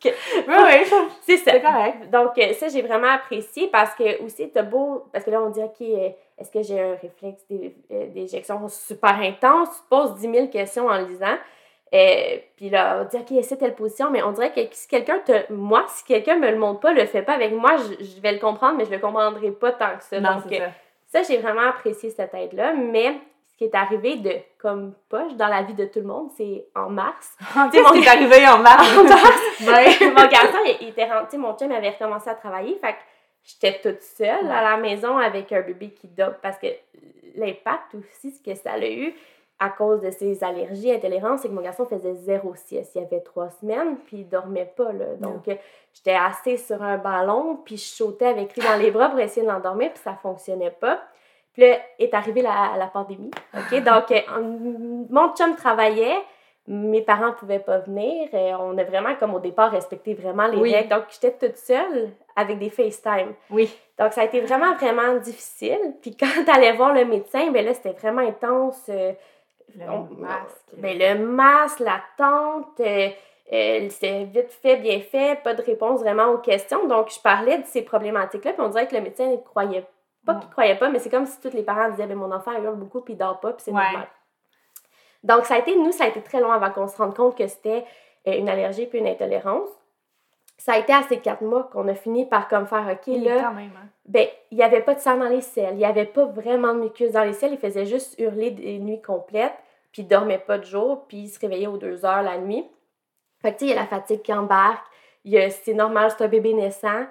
Oui, 0.04 0.12
oui, 0.48 1.08
C'est 1.22 1.36
ça. 1.38 1.52
c'est 1.52 1.60
correct. 1.62 2.10
Donc, 2.10 2.38
euh, 2.38 2.52
ça, 2.54 2.68
j'ai 2.68 2.82
vraiment 2.82 3.08
apprécié 3.08 3.68
parce 3.68 3.94
que 3.94 4.22
aussi, 4.24 4.48
t'as 4.50 4.62
beau. 4.62 5.04
Parce 5.12 5.24
que 5.24 5.30
là, 5.30 5.42
on 5.42 5.50
dit, 5.50 5.60
OK, 5.62 5.80
euh, 5.80 6.10
est-ce 6.38 6.50
que 6.50 6.62
j'ai 6.62 6.80
un 6.80 6.94
réflexe 7.00 7.44
d'é- 7.50 7.74
euh, 7.92 8.06
d'éjection 8.08 8.68
super 8.68 9.14
intense? 9.20 9.68
Tu 9.70 9.82
te 9.82 9.88
poses 9.88 10.14
10 10.14 10.30
000 10.32 10.46
questions 10.48 10.86
en 10.86 10.98
lisant. 10.98 11.36
Euh, 11.94 12.36
puis 12.56 12.68
là, 12.70 13.00
on 13.00 13.04
dit, 13.08 13.16
OK, 13.16 13.32
essaie 13.32 13.56
telle 13.56 13.74
position, 13.74 14.10
mais 14.10 14.22
on 14.22 14.32
dirait 14.32 14.52
que 14.52 14.60
si 14.72 14.86
quelqu'un 14.86 15.18
te. 15.20 15.50
Moi, 15.52 15.84
si 15.88 16.04
quelqu'un 16.04 16.36
me 16.36 16.50
le 16.50 16.58
montre 16.58 16.80
pas, 16.80 16.92
le 16.92 17.06
fait 17.06 17.22
pas 17.22 17.32
avec 17.32 17.52
moi, 17.52 17.76
je, 17.76 18.04
je 18.04 18.20
vais 18.20 18.32
le 18.32 18.38
comprendre, 18.38 18.76
mais 18.76 18.84
je 18.84 18.90
le 18.90 18.98
comprendrai 18.98 19.50
pas 19.52 19.72
tant 19.72 19.96
que 19.96 20.04
ça. 20.04 20.20
Non, 20.20 20.34
Donc, 20.34 20.42
c'est 20.50 20.58
ça. 20.58 20.70
ça, 21.06 21.22
j'ai 21.22 21.38
vraiment 21.38 21.62
apprécié 21.68 22.10
cette 22.10 22.34
aide-là. 22.34 22.74
Mais 22.74 23.14
qui 23.58 23.64
est 23.64 23.74
arrivé 23.74 24.16
de 24.16 24.32
comme 24.56 24.94
poche 25.08 25.34
dans 25.34 25.48
la 25.48 25.62
vie 25.62 25.74
de 25.74 25.84
tout 25.84 25.98
le 25.98 26.06
monde, 26.06 26.30
c'est 26.36 26.64
en 26.76 26.88
mars. 26.88 27.36
Qu'est-ce 27.72 27.92
qui 27.92 27.98
est 27.98 28.08
arrivé 28.08 28.48
en 28.48 28.58
mars? 28.58 28.88
En 28.98 29.02
mars, 29.02 29.42
Ouais. 29.60 30.08
mon 30.16 30.28
garçon, 30.28 30.58
il, 30.64 30.76
il 30.80 30.88
était 30.90 31.12
rentré, 31.12 31.36
mon 31.36 31.56
chum 31.56 31.70
avait 31.72 31.90
recommencé 31.90 32.30
à 32.30 32.34
travailler, 32.34 32.78
fait 32.80 32.92
que 32.92 32.98
j'étais 33.42 33.80
toute 33.80 34.00
seule 34.00 34.48
à 34.48 34.62
la 34.62 34.76
maison 34.76 35.18
avec 35.18 35.50
un 35.52 35.62
bébé 35.62 35.90
qui 35.90 36.06
dort 36.06 36.34
parce 36.40 36.58
que 36.58 36.68
l'impact 37.34 37.96
aussi, 37.96 38.30
ce 38.30 38.40
que 38.40 38.54
ça 38.54 38.72
a 38.72 38.86
eu 38.86 39.12
à 39.60 39.70
cause 39.70 40.00
de 40.02 40.10
ses 40.10 40.44
allergies, 40.44 40.92
intolérances, 40.92 41.40
c'est 41.40 41.48
que 41.48 41.52
mon 41.52 41.62
garçon 41.62 41.84
faisait 41.84 42.14
zéro 42.14 42.54
sieste. 42.54 42.92
Il 42.94 43.02
y 43.02 43.04
avait 43.04 43.20
trois 43.20 43.50
semaines, 43.50 43.96
puis 44.06 44.18
il 44.18 44.28
dormait 44.28 44.72
pas, 44.76 44.92
là. 44.92 45.16
Donc, 45.18 45.48
euh, 45.48 45.56
j'étais 45.92 46.14
assise 46.14 46.64
sur 46.64 46.80
un 46.80 46.96
ballon, 46.96 47.58
puis 47.64 47.76
je 47.76 47.86
sautais 47.86 48.26
avec 48.26 48.54
lui 48.54 48.62
dans 48.62 48.76
les 48.76 48.92
bras 48.92 49.08
pour 49.08 49.18
essayer 49.18 49.44
de 49.44 49.50
l'endormir, 49.50 49.92
puis 49.92 50.00
ça 50.00 50.14
fonctionnait 50.14 50.70
pas. 50.70 51.00
Puis 51.58 51.68
là, 51.68 51.76
est 51.98 52.14
arrivée 52.14 52.40
la, 52.42 52.74
la 52.78 52.86
pandémie, 52.86 53.32
OK? 53.52 53.80
Donc, 53.82 54.12
euh, 54.12 54.20
on- 54.36 55.06
mon 55.10 55.34
chum 55.34 55.56
travaillait, 55.56 56.18
mes 56.68 57.02
parents 57.02 57.32
pouvaient 57.32 57.58
pas 57.58 57.78
venir. 57.78 58.28
euh, 58.32 58.52
on 58.60 58.78
a 58.78 58.84
vraiment, 58.84 59.16
comme 59.16 59.34
au 59.34 59.40
départ, 59.40 59.72
respecté 59.72 60.14
vraiment 60.14 60.46
les 60.46 60.56
Oui. 60.58 60.72
règles. 60.72 60.90
Donc, 60.90 61.04
j'étais 61.10 61.32
toute 61.32 61.56
seule 61.56 62.10
avec 62.36 62.60
des 62.60 62.70
FaceTime. 62.70 63.34
Oui. 63.50 63.76
Donc, 63.98 64.12
ça 64.12 64.20
a 64.20 64.24
été 64.24 64.40
vraiment, 64.40 64.74
vraiment 64.76 65.16
difficile. 65.16 65.94
Puis 66.00 66.16
quand 66.20 66.44
t'allais 66.46 66.72
voir 66.74 66.92
le 66.94 67.04
médecin, 67.04 67.50
ben 67.50 67.64
là, 67.64 67.74
c'était 67.74 67.90
vraiment 67.98 68.22
intense. 68.22 68.84
euh, 68.88 69.12
Le 69.76 69.84
on- 69.90 70.08
masque. 70.16 70.68
ben, 70.76 70.96
le 70.96 71.26
masque, 71.26 71.80
l'attente, 71.80 72.78
euh, 72.80 73.08
euh, 73.52 73.88
c'était 73.90 74.24
vite 74.24 74.52
fait, 74.62 74.76
bien 74.76 75.00
fait, 75.00 75.42
pas 75.42 75.54
de 75.54 75.62
réponse 75.62 76.00
vraiment 76.00 76.26
aux 76.28 76.38
questions. 76.38 76.86
Donc, 76.86 77.10
je 77.12 77.18
parlais 77.20 77.58
de 77.58 77.66
ces 77.66 77.82
problématiques-là, 77.82 78.52
puis 78.52 78.62
on 78.62 78.68
dirait 78.68 78.86
que 78.86 78.94
le 78.94 79.00
médecin 79.02 79.26
ne 79.26 79.36
croyait 79.38 79.84
pas 80.26 80.34
Ouais. 80.34 80.40
qu'il 80.40 80.50
croyait 80.50 80.76
pas, 80.76 80.88
mais 80.90 80.98
c'est 80.98 81.10
comme 81.10 81.26
si 81.26 81.40
tous 81.40 81.52
les 81.54 81.62
parents 81.62 81.90
disaient, 81.90 82.06
ben, 82.06 82.16
mon 82.16 82.30
enfant 82.32 82.52
il 82.52 82.64
hurle 82.64 82.76
beaucoup, 82.76 83.00
puis 83.00 83.14
il 83.14 83.16
dort 83.16 83.40
pas, 83.40 83.52
puis 83.52 83.62
c'est 83.64 83.72
Ouais. 83.72 83.82
normal. 83.82 84.08
Donc, 85.24 85.46
ça 85.46 85.54
a 85.54 85.58
été, 85.58 85.76
nous, 85.76 85.90
ça 85.92 86.04
a 86.04 86.08
été 86.08 86.22
très 86.22 86.40
long 86.40 86.52
avant 86.52 86.70
qu'on 86.70 86.86
se 86.86 86.96
rende 86.96 87.14
compte 87.16 87.36
que 87.36 87.46
c'était 87.46 87.84
euh, 88.26 88.36
une 88.38 88.48
allergie 88.48 88.86
puis 88.86 88.98
une 88.98 89.06
intolérance. 89.08 89.68
Ça 90.58 90.72
a 90.74 90.78
été 90.78 90.92
à 90.92 91.02
ces 91.02 91.18
quatre 91.20 91.42
mois 91.42 91.64
qu'on 91.72 91.86
a 91.88 91.94
fini 91.94 92.26
par 92.26 92.48
comme 92.48 92.66
faire, 92.66 92.86
OK, 92.90 93.02
Oui, 93.06 93.20
là, 93.24 93.42
quand 93.44 93.54
même. 93.54 93.70
hein. 93.76 93.88
ben, 94.06 94.26
il 94.50 94.58
n'y 94.58 94.62
avait 94.64 94.80
pas 94.82 94.94
de 94.94 95.00
sang 95.00 95.16
dans 95.16 95.28
les 95.28 95.40
selles, 95.40 95.74
il 95.74 95.78
n'y 95.78 95.84
avait 95.84 96.04
pas 96.06 96.24
vraiment 96.24 96.74
de 96.74 96.80
mucus 96.80 97.12
dans 97.12 97.24
les 97.24 97.32
selles, 97.32 97.52
il 97.52 97.58
faisait 97.58 97.86
juste 97.86 98.18
hurler 98.18 98.50
des 98.50 98.78
nuits 98.78 99.00
complètes, 99.02 99.54
puis 99.92 100.02
il 100.02 100.08
dormait 100.08 100.38
pas 100.38 100.58
de 100.58 100.64
jour, 100.64 101.06
puis 101.08 101.18
il 101.18 101.28
se 101.28 101.38
réveillait 101.40 101.68
aux 101.68 101.78
deux 101.78 102.04
heures 102.04 102.22
la 102.22 102.38
nuit. 102.38 102.66
Fait 103.40 103.52
que, 103.52 103.58
tu 103.58 103.66
sais, 103.66 103.72
il 103.72 103.74
y 103.74 103.78
a 103.78 103.80
la 103.80 103.86
fatigue 103.86 104.22
qui 104.22 104.32
embarque, 104.32 104.84
il 105.24 105.32
y 105.32 105.38
a- 105.38 105.48
c'est 105.50 105.74
normal, 105.74 106.10
c'est 106.10 106.24
un 106.24 106.28
bébé 106.28 106.52
naissant. 106.54 107.06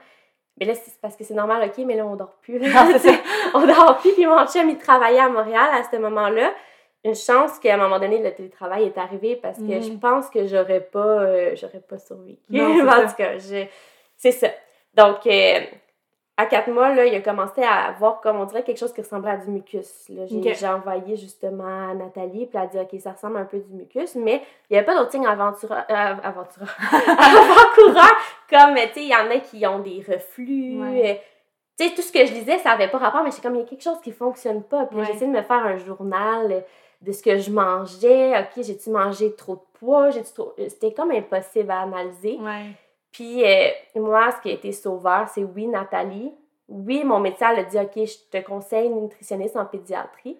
Mais 0.59 0.65
là, 0.65 0.73
c'est 0.73 0.99
parce 1.01 1.15
que 1.15 1.23
c'est 1.23 1.33
normal, 1.33 1.63
OK, 1.67 1.85
mais 1.85 1.95
là, 1.95 2.05
on 2.05 2.15
dort 2.15 2.35
plus. 2.41 2.57
là. 2.57 2.67
Non, 2.67 2.97
ça. 2.97 3.11
on 3.53 3.65
dort 3.65 3.97
plus, 3.99 4.13
puis 4.13 4.25
mon 4.25 4.45
chum, 4.47 4.69
il 4.69 4.77
travaillait 4.77 5.19
à 5.19 5.29
Montréal 5.29 5.69
à 5.73 5.83
ce 5.83 5.97
moment-là. 5.97 6.53
Une 7.03 7.15
chance 7.15 7.59
qu'à 7.59 7.75
un 7.75 7.77
moment 7.77 7.99
donné, 7.99 8.21
le 8.21 8.33
télétravail 8.33 8.85
est 8.85 8.97
arrivé 8.97 9.35
parce 9.35 9.59
que 9.59 9.79
je 9.79 9.93
pense 9.93 10.29
que 10.29 10.45
j'aurais 10.47 10.81
pas, 10.81 11.21
euh, 11.21 11.55
j'aurais 11.55 11.79
pas 11.79 11.97
survécu. 11.99 12.39
En 12.49 13.07
tout 13.07 13.15
cas, 13.17 13.37
c'est 14.17 14.31
ça. 14.31 14.47
Donc, 14.95 15.25
euh, 15.27 15.59
à 16.39 16.45
quatre 16.45 16.69
mois, 16.69 16.93
là, 16.93 17.05
il 17.05 17.15
a 17.15 17.21
commencé 17.21 17.63
à 17.63 17.85
avoir, 17.87 18.21
comme 18.21 18.37
on 18.39 18.45
dirait, 18.45 18.63
quelque 18.63 18.77
chose 18.77 18.93
qui 18.93 19.01
ressemblait 19.01 19.31
à 19.31 19.37
du 19.37 19.49
mucus. 19.49 20.05
J'ai, 20.07 20.37
Ok. 20.37 20.55
j'ai 20.59 20.67
envoyé 20.67 21.15
justement 21.15 21.89
à 21.89 21.93
Nathalie, 21.95 22.45
puis 22.45 22.57
elle 22.57 22.61
a 22.61 22.67
dit, 22.67 22.77
OK, 22.79 23.01
ça 23.01 23.13
ressemble 23.13 23.37
un 23.37 23.45
peu 23.45 23.57
du 23.57 23.73
mucus, 23.73 24.13
mais 24.15 24.43
il 24.69 24.73
n'y 24.73 24.77
avait 24.77 24.85
pas 24.85 24.95
d'autres 24.95 25.11
signes 25.11 25.25
aventura- 25.25 25.85
euh, 25.89 26.15
avant-coureurs, 26.23 28.17
comme, 28.49 28.75
tu 28.75 28.81
sais, 28.81 28.91
il 29.01 29.07
y 29.09 29.15
en 29.15 29.29
a 29.31 29.39
qui 29.39 29.65
ont 29.65 29.79
des 29.79 30.03
reflux. 30.07 30.79
Ouais. 30.81 31.11
euh, 31.11 31.13
tu 31.79 31.87
sais, 31.87 31.93
tout 31.95 32.01
ce 32.01 32.11
que 32.11 32.25
je 32.25 32.33
lisais, 32.33 32.57
ça 32.59 32.69
n'avait 32.71 32.87
pas 32.87 32.97
rapport, 32.97 33.23
mais 33.23 33.31
c'est 33.31 33.41
comme, 33.41 33.55
il 33.55 33.61
y 33.61 33.63
a 33.63 33.67
quelque 33.67 33.83
chose 33.83 33.99
qui 34.01 34.11
fonctionne 34.11 34.63
pas. 34.63 34.85
Puis 34.85 34.97
Ouais. 34.97 35.05
j'ai 35.05 35.13
essayé 35.13 35.31
de 35.31 35.35
me 35.37 35.43
faire 35.43 35.63
un 35.65 35.77
journal 35.77 36.63
de 37.01 37.11
ce 37.11 37.21
que 37.21 37.37
je 37.37 37.51
mangeais. 37.51 38.37
OK, 38.39 38.63
j'ai-tu 38.63 38.89
mangé 38.89 39.33
trop 39.35 39.55
de 39.55 39.61
poids? 39.79 40.09
J'ai-tu 40.09 40.33
trop... 40.33 40.53
euh, 40.59 40.65
C'était 40.69 40.91
comme 40.93 41.11
impossible 41.11 41.69
à 41.69 41.81
analyser. 41.81 42.39
Ouais. 42.41 42.71
Puis 43.17 43.43
euh, 43.43 43.69
moi, 43.95 44.29
ce 44.31 44.41
qui 44.43 44.49
a 44.49 44.53
été 44.53 44.71
sauveur, 44.71 45.27
c'est 45.27 45.43
oui, 45.43 45.65
Nathalie. 45.65 46.31
Oui, 46.69 47.03
mon 47.03 47.19
médecin 47.19 47.49
elle 47.51 47.61
a 47.61 47.63
dit, 47.63 47.79
OK, 47.79 48.05
je 48.05 48.29
te 48.39 48.45
conseille 48.45 48.85
une 48.85 49.01
nutritionniste 49.01 49.55
en 49.57 49.65
pédiatrie. 49.65 50.37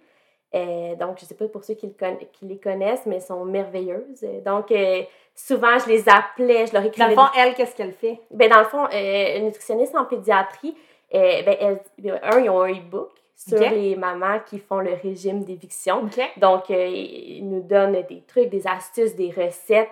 Euh, 0.54 0.96
donc, 0.96 1.18
je 1.20 1.26
sais 1.26 1.34
pas 1.34 1.48
pour 1.48 1.64
ceux 1.64 1.74
qui, 1.74 1.88
le 1.88 1.94
conna- 1.94 2.24
qui 2.32 2.46
les 2.46 2.60
connaissent, 2.60 3.06
mais 3.08 3.16
elles 3.16 3.22
sont 3.24 3.44
merveilleuses. 3.46 4.24
Donc, 4.46 4.72
euh, 4.72 5.02
souvent, 5.34 5.80
je 5.80 5.88
les 5.90 6.08
appelais, 6.08 6.68
je 6.68 6.74
leur 6.74 6.84
Dans 6.84 6.88
écrivais. 6.90 7.10
le 7.10 7.16
fond, 7.16 7.28
elle, 7.36 7.54
qu'est-ce 7.56 7.76
qu'elle 7.76 7.94
fait? 7.94 8.20
Ben, 8.30 8.48
dans 8.50 8.60
le 8.60 8.66
fond, 8.66 8.88
une 8.92 9.46
nutritionniste 9.46 9.96
en 9.96 10.06
pédiatrie, 10.06 10.76
ben, 11.12 11.56
elle- 11.60 11.82
ben, 11.98 12.20
un, 12.24 12.40
ils 12.40 12.50
ont 12.52 12.62
un 12.62 12.72
e-book 12.72 13.10
sur 13.36 13.58
les 13.72 13.96
mamans 13.96 14.40
qui 14.46 14.60
font 14.60 14.80
le 14.80 14.94
régime 14.94 15.44
d'éviction. 15.44 16.04
OK. 16.04 16.22
Donc, 16.38 16.70
ils 16.70 17.42
nous 17.44 17.62
donnent 17.62 18.02
des 18.08 18.22
trucs, 18.28 18.50
des 18.50 18.68
astuces, 18.68 19.16
des 19.16 19.32
recettes. 19.32 19.90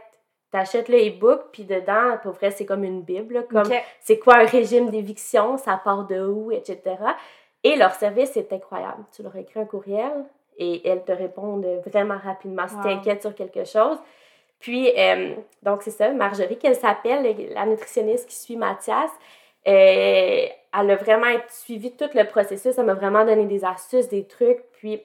T'achètes 0.55 0.87
le 0.87 0.97
e-book, 1.09 1.47
puis 1.51 1.65
dedans, 1.65 2.17
pour 2.23 2.31
vrai, 2.31 2.49
c'est 2.49 2.65
comme 2.65 2.85
une 2.85 3.01
bible, 3.01 3.33
là, 3.33 3.41
comme 3.43 3.69
c'est 3.99 4.19
quoi 4.19 4.35
un 4.37 4.45
régime 4.45 4.89
d'éviction, 4.89 5.57
ça 5.57 5.81
part 5.83 6.07
de 6.07 6.25
où, 6.25 6.49
etc. 6.49 6.79
Et 7.61 7.75
leur 7.75 7.91
service 7.93 8.37
est 8.37 8.53
incroyable. 8.53 9.03
Tu 9.13 9.21
leur 9.21 9.35
écris 9.35 9.59
un 9.59 9.65
courriel 9.65 10.13
et 10.57 10.87
elles 10.87 11.03
te 11.03 11.11
répondent 11.11 11.67
vraiment 11.85 12.17
rapidement 12.17 12.69
si 12.69 12.75
Wow. 12.75 12.81
tu 12.83 12.87
inquiète 12.87 13.21
sur 13.21 13.35
quelque 13.35 13.65
chose. 13.65 13.97
Puis, 14.59 14.93
euh, 14.97 15.35
donc 15.61 15.81
c'est 15.81 15.91
ça, 15.91 16.09
Marjorie, 16.11 16.57
qu'elle 16.57 16.77
s'appelle, 16.77 17.35
la 17.53 17.65
nutritionniste 17.65 18.29
qui 18.29 18.37
suit 18.37 18.55
Mathias, 18.55 19.11
euh, 19.67 20.45
elle 20.77 20.91
a 20.91 20.95
vraiment 20.95 21.35
suivi 21.49 21.91
tout 21.97 22.09
le 22.13 22.23
processus. 22.23 22.77
Elle 22.77 22.85
m'a 22.85 22.93
vraiment 22.93 23.25
donné 23.25 23.43
des 23.43 23.65
astuces, 23.65 24.07
des 24.07 24.25
trucs. 24.25 24.63
Puis, 24.71 25.01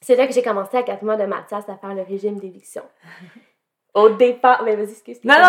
c'est 0.00 0.16
là 0.16 0.26
que 0.26 0.32
j'ai 0.32 0.42
commencé 0.42 0.76
à 0.76 0.82
quatre 0.82 1.02
mois 1.04 1.14
de 1.16 1.24
Mathias 1.24 1.68
à 1.68 1.76
faire 1.76 1.94
le 1.94 2.02
régime 2.02 2.40
d'éviction. 2.40 2.82
Au 3.98 4.08
départ, 4.10 4.62
mais 4.64 4.76
vas-y, 4.76 4.90
excuse. 4.92 5.22
Non, 5.24 5.34
non, 5.34 5.48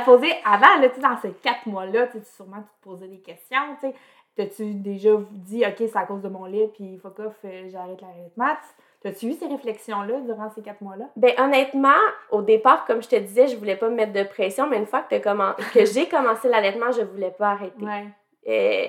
te 0.00 0.04
poser 0.04 0.32
avant, 0.44 0.80
là, 0.80 0.88
tu 0.88 0.96
sais, 0.96 1.00
dans 1.00 1.16
ces 1.16 1.32
quatre 1.32 1.66
mois-là, 1.66 2.06
tu 2.08 2.18
sûrement 2.36 2.56
tu 2.58 2.62
te 2.80 2.84
posais 2.88 3.08
des 3.08 3.20
questions, 3.20 3.76
tu 3.80 3.88
sais. 3.88 3.94
T'as-tu 4.36 4.72
déjà 4.74 5.10
dit, 5.30 5.64
OK, 5.66 5.74
c'est 5.78 5.96
à 5.96 6.04
cause 6.06 6.22
de 6.22 6.28
mon 6.28 6.44
lait, 6.44 6.70
puis 6.74 6.96
fuck 6.98 7.18
off, 7.18 7.34
euh, 7.44 7.68
j'arrête 7.72 8.00
l'allaitement? 8.00 8.54
T'as-tu 9.02 9.26
eu 9.26 9.32
ces 9.34 9.46
réflexions-là 9.46 10.20
durant 10.20 10.50
ces 10.54 10.62
quatre 10.62 10.80
mois-là? 10.80 11.06
Ben 11.16 11.32
honnêtement, 11.38 11.88
au 12.30 12.42
départ, 12.42 12.84
comme 12.84 13.02
je 13.02 13.08
te 13.08 13.16
disais, 13.16 13.48
je 13.48 13.56
voulais 13.56 13.76
pas 13.76 13.88
me 13.88 13.94
mettre 13.96 14.12
de 14.12 14.22
pression, 14.24 14.68
mais 14.68 14.76
une 14.78 14.86
fois 14.86 15.02
que, 15.02 15.16
commen- 15.16 15.54
que 15.72 15.84
j'ai 15.84 16.08
commencé 16.08 16.48
l'allaitement, 16.48 16.92
je 16.92 17.02
voulais 17.02 17.30
pas 17.30 17.50
arrêter. 17.50 17.84
Ouais. 17.84 18.06
Euh, 18.48 18.88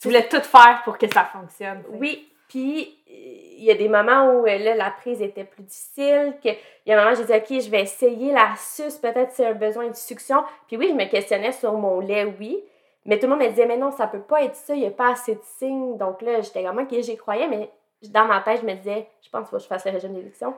Tu 0.00 0.08
voulais 0.08 0.26
tout 0.28 0.40
faire 0.42 0.82
pour 0.84 0.98
que 0.98 1.06
ça 1.12 1.24
fonctionne. 1.24 1.82
oui, 2.00 2.28
puis 2.48 2.98
il 3.08 3.64
y 3.64 3.70
a 3.70 3.74
des 3.74 3.88
moments 3.88 4.26
où 4.32 4.46
euh, 4.46 4.58
là, 4.58 4.74
la 4.74 4.90
prise 4.90 5.22
était 5.22 5.44
plus 5.44 5.62
difficile, 5.62 6.34
il 6.44 6.56
y 6.86 6.92
a 6.92 7.00
un 7.00 7.04
moment 7.04 7.16
j'ai 7.16 7.24
dit 7.24 7.32
OK, 7.32 7.60
je 7.62 7.70
vais 7.70 7.82
essayer 7.82 8.32
la 8.32 8.54
suce, 8.56 8.98
peut-être 8.98 9.32
c'est 9.32 9.46
un 9.46 9.54
besoin 9.54 9.88
de 9.88 9.94
succion. 9.94 10.44
Puis 10.66 10.76
oui, 10.76 10.88
je 10.90 10.94
me 10.94 11.08
questionnais 11.08 11.52
sur 11.52 11.72
mon 11.72 12.00
lait, 12.00 12.24
oui. 12.38 12.62
Mais 13.06 13.18
tout 13.18 13.26
le 13.26 13.34
monde 13.34 13.44
me 13.44 13.48
disait, 13.48 13.66
mais 13.66 13.76
non, 13.76 13.92
ça 13.92 14.08
peut 14.08 14.20
pas 14.20 14.42
être 14.42 14.56
ça, 14.56 14.74
il 14.74 14.80
n'y 14.80 14.86
a 14.86 14.90
pas 14.90 15.12
assez 15.12 15.36
de 15.36 15.40
signes. 15.58 15.96
Donc 15.96 16.22
là, 16.22 16.40
j'étais 16.40 16.62
vraiment, 16.62 16.82
OK, 16.82 17.00
j'y 17.00 17.16
croyais, 17.16 17.46
mais 17.48 17.70
dans 18.10 18.24
ma 18.26 18.40
tête, 18.40 18.60
je 18.60 18.66
me 18.66 18.74
disais, 18.74 19.06
je 19.22 19.30
pense 19.30 19.42
qu'il 19.42 19.50
faut 19.50 19.56
que 19.56 19.62
je 19.62 19.68
fasse 19.68 19.84
le 19.84 19.92
régime 19.92 20.12
d'éviction. 20.12 20.54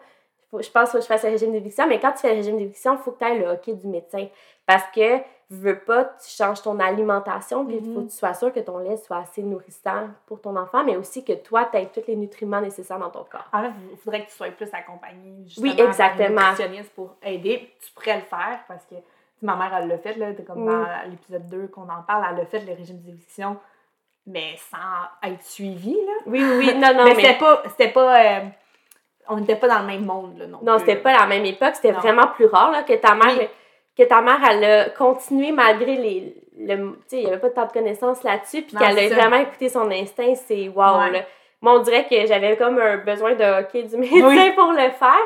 Je 0.53 0.57
pense 0.57 0.65
qu'il 0.71 0.87
faut 0.87 0.99
que 0.99 1.03
je 1.03 1.07
fasse 1.07 1.25
le 1.25 1.31
régime 1.31 1.53
d'éviction, 1.53 1.87
mais 1.87 2.01
quand 2.01 2.13
tu 2.13 2.21
fais 2.21 2.31
le 2.31 2.37
régime 2.37 2.57
d'éviction, 2.57 2.95
il 2.95 3.03
faut 3.03 3.13
que 3.13 3.19
tu 3.19 3.25
ailles 3.25 3.39
le 3.39 3.49
hockey 3.49 3.75
du 3.75 3.87
médecin. 3.87 4.27
Parce 4.65 4.85
que, 4.95 5.19
veux 5.51 5.79
pas, 5.79 6.05
tu 6.05 6.29
changes 6.29 6.61
ton 6.63 6.79
alimentation, 6.79 7.65
puis 7.65 7.77
il 7.77 7.81
faut 7.95 8.01
Mhm. 8.01 8.07
que 8.07 8.11
tu 8.13 8.17
sois 8.19 8.35
sûr 8.35 8.53
que 8.53 8.61
ton 8.61 8.79
lait 8.79 8.97
soit 8.99 9.17
assez 9.19 9.43
nourrissant 9.43 10.09
pour 10.27 10.41
ton 10.43 10.55
enfant, 10.57 10.85
mais 10.85 10.97
aussi 10.97 11.25
que 11.25 11.33
toi, 11.33 11.67
tu 11.71 11.79
aies 11.79 11.87
tous 11.93 12.03
les 12.07 12.17
nutriments 12.17 12.61
nécessaires 12.61 12.99
dans 12.99 13.11
ton 13.11 13.25
corps. 13.25 13.49
En 13.53 13.63
fait, 13.63 13.71
il 13.93 13.97
faudrait 13.99 14.25
que 14.25 14.31
tu 14.31 14.37
sois 14.37 14.49
plus 14.51 14.69
accompagné 14.75 15.45
justement 15.45 15.69
Oui, 15.71 15.77
par 15.77 15.87
exactement. 15.87 16.41
nutritionniste 16.51 16.91
pour 16.95 17.17
aider. 17.23 17.71
Tu 17.85 17.93
pourrais 17.93 18.17
le 18.17 18.23
faire 18.25 18.61
parce 18.69 18.85
que 18.85 18.97
ma 19.41 19.57
mère, 19.57 19.75
elle 19.81 19.89
l'a 19.89 19.99
fait, 19.99 20.15
là, 20.17 20.27
comme 20.47 20.65
Mm. 20.65 20.67
dans 20.67 21.11
l'épisode 21.11 21.47
2 21.49 21.69
qu'on 21.69 21.89
en 21.89 22.03
parle, 22.07 22.27
elle 22.31 22.41
a 22.41 22.45
fait 22.47 22.61
le 22.61 22.75
régime 22.75 22.99
d'éviction, 23.01 23.57
mais 24.27 24.55
sans 24.71 25.29
être 25.31 25.43
suivie. 25.43 25.95
Là. 26.07 26.13
Oui, 26.27 26.43
oui, 26.45 26.57
oui, 26.59 26.75
non, 26.75 26.93
non, 26.95 27.05
mais 27.05 27.15
mais... 27.15 27.23
c'était 27.23 27.39
pas. 27.39 27.63
C'était 27.71 27.89
pas 27.93 28.21
euh, 28.23 28.41
on 29.31 29.37
n'était 29.37 29.57
pas 29.57 29.69
dans 29.69 29.81
le 29.81 29.87
même 29.87 30.05
monde. 30.05 30.37
Là, 30.39 30.47
non, 30.47 30.59
Non, 30.63 30.79
c'était 30.79 30.97
pas 30.97 31.13
la 31.17 31.27
même 31.27 31.45
époque, 31.47 31.75
c'était 31.77 31.93
vraiment 31.93 32.27
plus 32.29 32.47
rare 32.47 32.71
là, 32.71 32.83
que 32.83 32.93
ta 32.95 33.15
mère 33.15 33.37
Oui. 33.39 33.49
Que 33.99 34.05
ta 34.05 34.21
mère 34.23 34.39
elle 34.51 34.65
a 34.65 34.91
continué 34.91 35.51
malgré 35.53 35.97
les 35.97 36.35
le 36.61 36.77
tu 36.77 36.99
sais 37.09 37.17
il 37.19 37.23
y 37.25 37.27
avait 37.27 37.39
pas 37.39 37.51
tant 37.51 37.67
de 37.67 37.73
connaissances 37.73 38.23
là-dessus 38.23 38.63
puis 38.63 38.77
qu'elle 38.77 38.99
a 38.99 39.09
vraiment 39.15 39.37
écouté 39.37 39.69
son 39.69 39.91
instinct, 39.91 40.35
c'est 40.37 40.69
wow 40.69 40.99
Ouais. 41.01 41.11
là. 41.13 41.23
Moi 41.61 41.75
on 41.75 41.81
dirait 41.81 42.07
que 42.09 42.27
j'avais 42.27 42.57
comme 42.57 42.79
un 42.79 42.99
besoin 42.99 43.35
de 43.35 43.45
hockey 43.61 43.83
du 43.83 43.97
médecin 43.99 44.29
Oui. 44.29 44.53
pour 44.57 44.73
le 44.73 44.91
faire. 44.91 45.19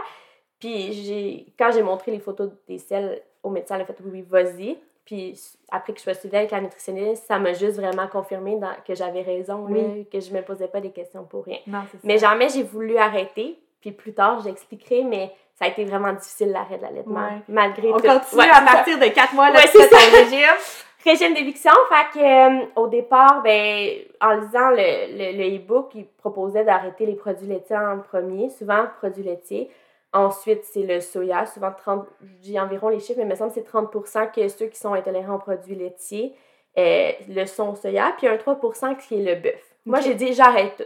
Puis 0.59 0.93
j'ai 0.93 1.47
quand 1.59 1.71
j'ai 1.73 1.83
montré 1.83 2.11
les 2.13 2.21
photos 2.21 2.51
des 2.69 2.79
selles 2.79 3.21
au 3.43 3.51
médecin, 3.51 3.75
elle 3.77 3.83
a 3.83 3.85
fait 3.85 3.97
oui, 4.05 4.23
vas-y. 4.29 4.79
Puis 5.05 5.37
après 5.71 5.93
que 5.93 5.99
je 5.99 6.05
sois 6.05 6.15
suivie 6.15 6.37
avec 6.37 6.53
la 6.53 6.61
nutritionniste, 6.61 7.25
ça 7.27 7.39
m'a 7.39 7.53
juste 7.55 7.77
vraiment 7.77 8.07
confirmé 8.07 8.55
dans- 8.57 8.77
que 8.87 8.95
j'avais 8.95 9.23
raison, 9.23 9.67
là, 9.67 9.81
que 10.13 10.21
je 10.21 10.33
me 10.33 10.43
posais 10.43 10.69
pas 10.69 10.81
des 10.81 10.93
questions 10.93 11.25
pour 11.25 11.45
rien. 11.45 11.59
Non. 11.67 11.81
Mais 12.05 12.19
jamais 12.19 12.49
j'ai 12.51 12.63
voulu 12.63 12.97
arrêter. 12.99 13.59
Puis 13.83 13.92
plus 13.92 14.14
tard, 14.14 14.40
j'expliquerai, 14.42 15.05
mais 15.05 15.31
ça 15.55 15.66
a 15.66 15.68
été 15.68 15.85
vraiment 15.85 16.12
difficile 16.14 16.51
l'arrêt 16.53 16.79
de 16.79 16.83
l'allaitement. 16.83 17.21
Ouais. 17.21 17.42
Malgré 17.49 17.88
On 17.92 17.97
tout. 17.99 18.03
continue 18.07 18.40
Ouais, 18.40 18.49
à 18.49 18.55
ça. 18.55 18.73
partir 18.73 18.99
de 18.99 19.05
4 19.07 19.35
mois, 19.35 19.51
là, 19.51 19.59
Ouais, 19.59 19.66
c'est 19.66 19.88
ton 19.90 19.97
régime. 19.97 20.49
Régime 21.05 21.35
d'éviction, 21.35 21.73
fait 21.88 22.16
que, 22.21 22.62
euh, 22.62 22.64
au 22.77 22.87
départ, 22.87 23.42
ben, 23.42 23.88
en 24.21 24.35
lisant 24.35 24.71
le, 24.71 24.77
le, 25.11 25.37
le 25.37 25.57
e-book, 25.57 25.90
il 25.97 26.07
proposait 26.07 26.62
d'arrêter 26.64 27.07
les 27.07 27.16
produits 27.16 27.49
laitiers 27.49 27.77
en 27.77 27.99
premier, 27.99 28.49
souvent 28.51 28.85
produits 29.01 29.25
laitiers. 29.25 29.68
Ensuite, 30.12 30.62
c'est 30.62 30.85
le 30.85 31.01
soya, 31.01 31.45
souvent 31.47 31.73
30, 31.77 32.07
je 32.23 32.35
dis 32.42 32.61
environ 32.61 32.88
les 32.88 33.01
chiffres, 33.01 33.18
mais 33.18 33.25
il 33.25 33.31
me 33.31 33.35
semble 33.35 33.51
que 33.51 33.57
c'est 33.57 33.64
30 33.64 33.90
que 34.33 34.47
ceux 34.47 34.66
qui 34.66 34.79
sont 34.79 34.92
intolérants 34.95 35.35
aux 35.35 35.38
produits 35.38 35.75
laitiers 35.75 36.35
euh, 36.79 37.11
le 37.29 37.47
sont 37.47 37.71
au 37.73 37.75
soya, 37.75 38.14
puis 38.16 38.29
un 38.29 38.37
3% 38.37 38.97
qui 38.99 39.16
est 39.21 39.35
le 39.35 39.40
bœuf. 39.40 39.61
Moi, 39.85 39.99
j'ai 40.03 40.14
dit, 40.14 40.33
j'arrête 40.35 40.77
tout. 40.77 40.85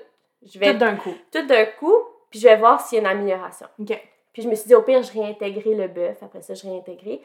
Je 0.50 0.58
vais 0.58 0.72
Tout 0.72 0.78
d'un 0.78 0.96
coup. 0.96 1.12
tout 1.30 1.46
d'un 1.46 1.66
coup, 1.78 1.94
puis 2.30 2.40
je 2.40 2.48
vais 2.48 2.56
voir 2.56 2.80
s'il 2.80 2.96
y 2.96 2.98
a 2.98 3.04
une 3.04 3.16
amélioration. 3.18 3.66
Puis 3.76 4.42
je 4.42 4.48
me 4.48 4.54
suis 4.54 4.68
dit, 4.68 4.74
au 4.74 4.82
pire, 4.82 5.02
je 5.02 5.12
réintégrais 5.12 5.74
le 5.74 5.88
bœuf. 5.88 6.22
Après 6.22 6.42
ça, 6.42 6.54
je 6.54 6.62
réintégrais. 6.62 7.20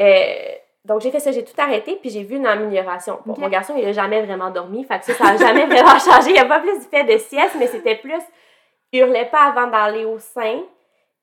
Euh, 0.00 0.54
donc, 0.84 1.00
j'ai 1.00 1.10
fait 1.10 1.20
ça, 1.20 1.32
j'ai 1.32 1.44
tout 1.44 1.54
arrêté, 1.58 1.96
puis 2.00 2.10
j'ai 2.10 2.22
vu 2.22 2.36
une 2.36 2.46
amélioration. 2.46 3.20
Bon, 3.26 3.34
mon 3.38 3.48
garçon, 3.48 3.74
il 3.76 3.84
a 3.84 3.92
jamais 3.92 4.22
vraiment 4.22 4.50
dormi, 4.50 4.84
fait 4.84 4.98
que 5.00 5.04
ça, 5.04 5.14
ça 5.14 5.24
n'a 5.24 5.36
jamais 5.36 5.66
vraiment 5.72 5.98
changé. 5.98 6.30
Il 6.30 6.32
n'y 6.32 6.38
a 6.38 6.46
pas 6.46 6.60
plus 6.60 6.78
du 6.78 6.84
fait 6.86 7.04
de 7.04 7.18
sieste, 7.18 7.56
mais 7.58 7.66
c'était 7.66 7.96
plus, 7.96 8.22
il 8.92 9.00
hurlait 9.00 9.26
pas 9.26 9.48
avant 9.48 9.66
d'aller 9.66 10.04
au 10.04 10.18
sein. 10.18 10.62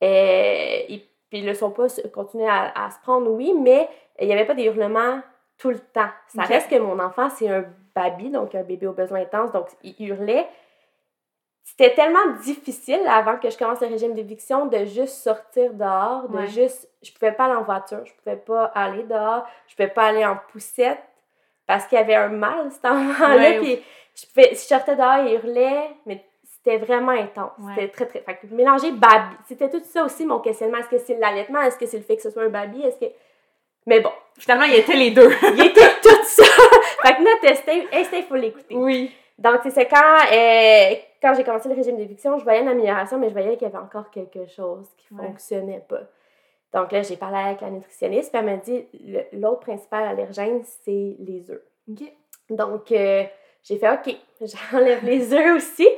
Euh, 0.02 0.78
et 0.88 1.04
puis 1.30 1.40
le 1.40 1.54
son 1.54 1.70
pas 1.70 1.86
continuait 2.14 2.48
à, 2.48 2.72
à 2.84 2.90
se 2.90 3.00
prendre, 3.00 3.30
oui, 3.30 3.54
mais 3.54 3.88
il 4.20 4.26
n'y 4.28 4.32
avait 4.32 4.44
pas 4.44 4.54
des 4.54 4.64
hurlements 4.64 5.20
tout 5.58 5.70
le 5.70 5.78
temps. 5.78 6.10
Ça 6.28 6.42
reste 6.42 6.70
que 6.70 6.76
mon 6.76 6.98
enfant, 6.98 7.28
c'est 7.30 7.48
un 7.48 7.64
baby, 7.94 8.30
donc 8.30 8.54
un 8.54 8.62
bébé 8.62 8.86
aux 8.86 8.92
besoins 8.92 9.20
intenses, 9.20 9.52
donc 9.52 9.66
il 9.82 9.94
hurlait. 10.06 10.46
C'était 11.68 11.94
tellement 11.94 12.26
difficile 12.44 13.00
avant 13.08 13.36
que 13.38 13.50
je 13.50 13.58
commence 13.58 13.80
le 13.80 13.88
régime 13.88 14.14
d'éviction 14.14 14.66
de 14.66 14.84
juste 14.84 15.16
sortir 15.16 15.72
dehors, 15.74 16.28
de 16.28 16.38
Ouais. 16.38 16.46
juste. 16.46 16.88
Je 17.02 17.12
pouvais 17.12 17.32
pas 17.32 17.46
aller 17.46 17.54
en 17.56 17.64
voiture, 17.64 18.02
je 18.06 18.12
pouvais 18.14 18.36
pas 18.36 18.66
aller 18.74 19.02
dehors, 19.02 19.44
je 19.66 19.74
pouvais 19.74 19.88
pas 19.88 20.04
aller 20.04 20.24
en 20.24 20.38
poussette 20.52 21.02
parce 21.66 21.84
qu'il 21.86 21.98
y 21.98 22.00
avait 22.00 22.14
un 22.14 22.28
mal 22.28 22.70
cet 22.70 22.84
enfant-là. 22.84 23.36
Ouais. 23.36 23.58
Puis 23.60 23.82
je 24.14 24.26
pouvais, 24.26 24.54
si 24.54 24.62
je 24.62 24.68
sortais 24.74 24.94
dehors, 24.94 25.18
il 25.26 25.34
hurlait, 25.34 25.90
mais 26.06 26.24
c'était 26.44 26.78
vraiment 26.78 27.10
intense. 27.12 27.50
Ouais. 27.58 27.72
C'était 27.74 27.88
très, 27.88 28.06
très. 28.06 28.20
Fait 28.20 28.36
que 28.36 28.46
mélanger 28.54 28.92
baby, 28.92 29.34
c'était 29.48 29.68
tout 29.68 29.82
ça 29.84 30.04
aussi 30.04 30.24
mon 30.24 30.38
questionnement. 30.38 30.78
Est-ce 30.78 30.88
que 30.88 30.98
c'est 30.98 31.18
l'allaitement? 31.18 31.60
Est-ce 31.62 31.76
que 31.76 31.86
c'est 31.86 31.98
le 31.98 32.04
fait 32.04 32.16
que 32.16 32.22
ce 32.22 32.30
soit 32.30 32.44
un 32.44 32.48
baby? 32.48 32.82
Est-ce 32.84 32.98
que. 33.00 33.12
Mais 33.86 34.00
bon, 34.00 34.12
Finalement, 34.38 34.66
il 34.66 34.74
était 34.76 34.96
les 34.96 35.10
deux. 35.10 35.30
il 35.54 35.64
était 35.66 35.90
tout 36.02 36.24
ça. 36.24 36.44
fait 37.02 37.16
que 37.16 37.22
notre 37.22 37.52
instinct, 37.52 38.18
il 38.18 38.22
faut 38.24 38.34
l'écouter. 38.36 38.74
oui. 38.76 39.10
Donc, 39.38 39.60
c'est 39.70 39.86
quand, 39.86 40.16
euh, 40.32 40.94
quand 41.20 41.34
j'ai 41.34 41.44
commencé 41.44 41.68
le 41.68 41.74
régime 41.74 41.96
d'éviction, 41.96 42.38
je 42.38 42.44
voyais 42.44 42.62
une 42.62 42.68
amélioration, 42.68 43.18
mais 43.18 43.28
je 43.28 43.34
voyais 43.34 43.56
qu'il 43.56 43.68
y 43.68 43.70
avait 43.70 43.82
encore 43.84 44.10
quelque 44.10 44.46
chose 44.46 44.88
qui 44.96 45.12
Ouais. 45.14 45.26
fonctionnait 45.26 45.84
pas. 45.88 46.00
Donc 46.72 46.90
là, 46.92 47.02
j'ai 47.02 47.16
parlé 47.16 47.38
avec 47.38 47.60
la 47.60 47.70
nutritionniste, 47.70 48.32
puis 48.32 48.38
elle 48.40 48.46
m'a 48.46 48.56
dit 48.56 48.86
l'autre 49.32 49.60
principal 49.60 50.04
allergène, 50.04 50.62
c'est 50.84 51.16
les 51.18 51.50
œufs. 51.50 51.62
Donc, 52.50 52.92
euh, 52.92 53.24
j'ai 53.62 53.76
fait 53.78 53.90
OK, 53.90 54.14
j'enlève 54.72 55.04
les 55.04 55.32
œufs 55.32 55.56
aussi. 55.56 55.88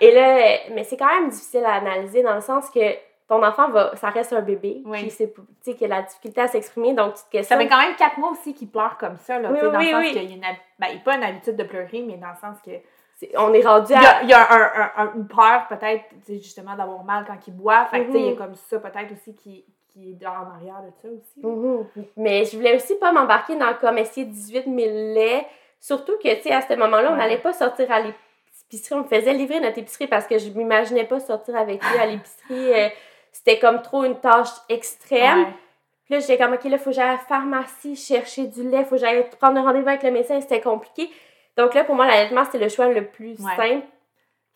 Et 0.00 0.10
là, 0.12 0.58
mais 0.72 0.84
c'est 0.84 0.96
quand 0.96 1.12
même 1.20 1.28
difficile 1.30 1.64
à 1.64 1.74
analyser 1.74 2.22
dans 2.22 2.34
le 2.34 2.40
sens 2.40 2.68
que 2.70 2.80
ton 3.28 3.42
enfant, 3.44 3.68
va, 3.68 3.94
ça 3.96 4.08
reste 4.08 4.32
un 4.32 4.40
bébé, 4.40 4.82
Oui. 4.86 5.04
qui, 5.04 5.10
sait- 5.10 5.32
tu 5.34 5.42
sais, 5.60 5.74
qui 5.76 5.84
a 5.84 5.88
la 5.88 6.02
difficulté 6.02 6.40
à 6.40 6.48
s'exprimer, 6.48 6.94
donc 6.94 7.08
tu 7.14 7.18
te 7.18 7.18
Ça 7.20 7.26
questionnes. 7.30 7.60
fait 7.60 7.68
quand 7.68 7.78
même 7.78 7.94
4 7.96 8.18
mois 8.18 8.30
aussi 8.30 8.54
qu'il 8.54 8.68
pleure 8.70 8.96
comme 8.98 9.16
ça, 9.18 9.38
là, 9.38 9.50
Oui, 9.52 9.58
sais, 9.60 9.70
dans 9.70 9.78
oui, 9.78 9.84
le 9.86 9.90
sens 9.92 10.00
oui. 10.02 10.12
qu'il 10.12 10.22
y 10.30 10.32
a 10.32 10.36
une... 10.36 10.44
hab- 10.44 10.56
Ben, 10.78 10.86
il 10.92 10.96
a 10.96 11.00
pas 11.00 11.16
une 11.16 11.24
habitude 11.24 11.56
de 11.56 11.64
pleurer, 11.64 12.02
mais 12.06 12.16
dans 12.16 12.28
le 12.28 12.36
sens 12.40 12.56
que... 12.64 12.70
C'est- 13.16 13.32
On 13.36 13.52
est 13.52 13.66
rendu 13.66 13.92
Il 13.92 13.96
à. 13.96 14.00
y 14.00 14.06
a, 14.06 14.22
il 14.22 14.28
y 14.30 14.32
a 14.32 14.52
un, 14.52 14.62
un- 14.82 14.92
un- 15.04 15.12
une 15.16 15.26
peur, 15.28 15.66
peut-être, 15.68 16.04
justement, 16.28 16.74
d'avoir 16.76 17.02
mal 17.04 17.24
quand 17.26 17.36
il 17.46 17.54
boit. 17.54 17.84
Fait 17.86 18.06
tu 18.06 18.12
sais, 18.12 18.18
il 18.20 18.24
y 18.24 18.28
a 18.28 18.30
Mhm. 18.32 18.36
comme 18.38 18.54
ça, 18.54 18.78
peut-être, 18.78 19.12
aussi, 19.12 19.34
qui, 19.34 19.64
qui 19.92 20.16
est 20.22 20.26
en 20.26 20.30
arrière 20.54 20.80
de 20.82 20.90
ça 21.02 21.08
aussi. 21.08 21.40
Mhm. 21.46 21.86
Mais 22.16 22.44
je 22.44 22.56
voulais 22.56 22.76
aussi 22.76 22.94
pas 22.96 23.10
m'embarquer 23.12 23.56
dans 23.56 23.74
comme 23.74 23.98
essayer 23.98 24.24
18 24.24 24.64
000 24.64 24.76
laits. 25.14 25.44
Surtout 25.80 26.16
que, 26.22 26.32
tu 26.36 26.42
sais, 26.42 26.52
à 26.52 26.60
ce 26.62 26.72
moment-là, 26.74 27.10
on 27.12 27.16
n'allait 27.16 27.38
pas 27.38 27.52
sortir 27.52 27.90
à 27.90 28.00
l'épicerie. 28.00 28.94
On 28.98 28.98
me 29.02 29.08
faisait 29.08 29.32
livrer 29.32 29.60
notre 29.60 29.78
épicerie 29.78 30.06
parce 30.06 30.26
que 30.26 30.38
je 30.38 30.50
m'imaginais 30.50 31.04
pas 31.04 31.18
sortir 31.20 31.56
avec 31.56 31.82
lui 31.82 31.98
à 31.98 32.06
l'épicerie. 32.06 32.92
C'était 33.32 33.58
comme 33.58 33.82
trop 33.82 34.04
une 34.04 34.18
tâche 34.20 34.48
extrême. 34.68 35.38
Ouais. 35.44 35.52
Puis 36.04 36.14
là, 36.14 36.20
j'étais 36.20 36.38
comme, 36.38 36.54
OK, 36.54 36.64
là, 36.64 36.70
il 36.72 36.78
faut 36.78 36.90
que 36.90 36.96
j'aille 36.96 37.08
à 37.08 37.12
la 37.12 37.18
pharmacie 37.18 37.94
chercher 37.96 38.46
du 38.46 38.62
lait. 38.68 38.80
Il 38.80 38.84
faut 38.84 38.96
que 38.96 39.00
j'aille 39.00 39.28
prendre 39.38 39.58
un 39.58 39.62
rendez-vous 39.62 39.88
avec 39.88 40.02
le 40.02 40.10
médecin. 40.10 40.40
C'était 40.40 40.60
compliqué. 40.60 41.10
Donc 41.56 41.74
là, 41.74 41.84
pour 41.84 41.94
moi, 41.94 42.06
l'allaitement, 42.06 42.44
c'était 42.44 42.58
le 42.58 42.68
choix 42.68 42.88
le 42.88 43.06
plus 43.06 43.38
Ouais. 43.40 43.56
simple. 43.56 43.86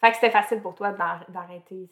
Fait 0.01 0.09
que 0.11 0.15
c'était 0.17 0.31
facile 0.31 0.61
pour 0.61 0.75
toi 0.75 0.91
d'ar- 0.93 1.25
d'arrêter 1.29 1.89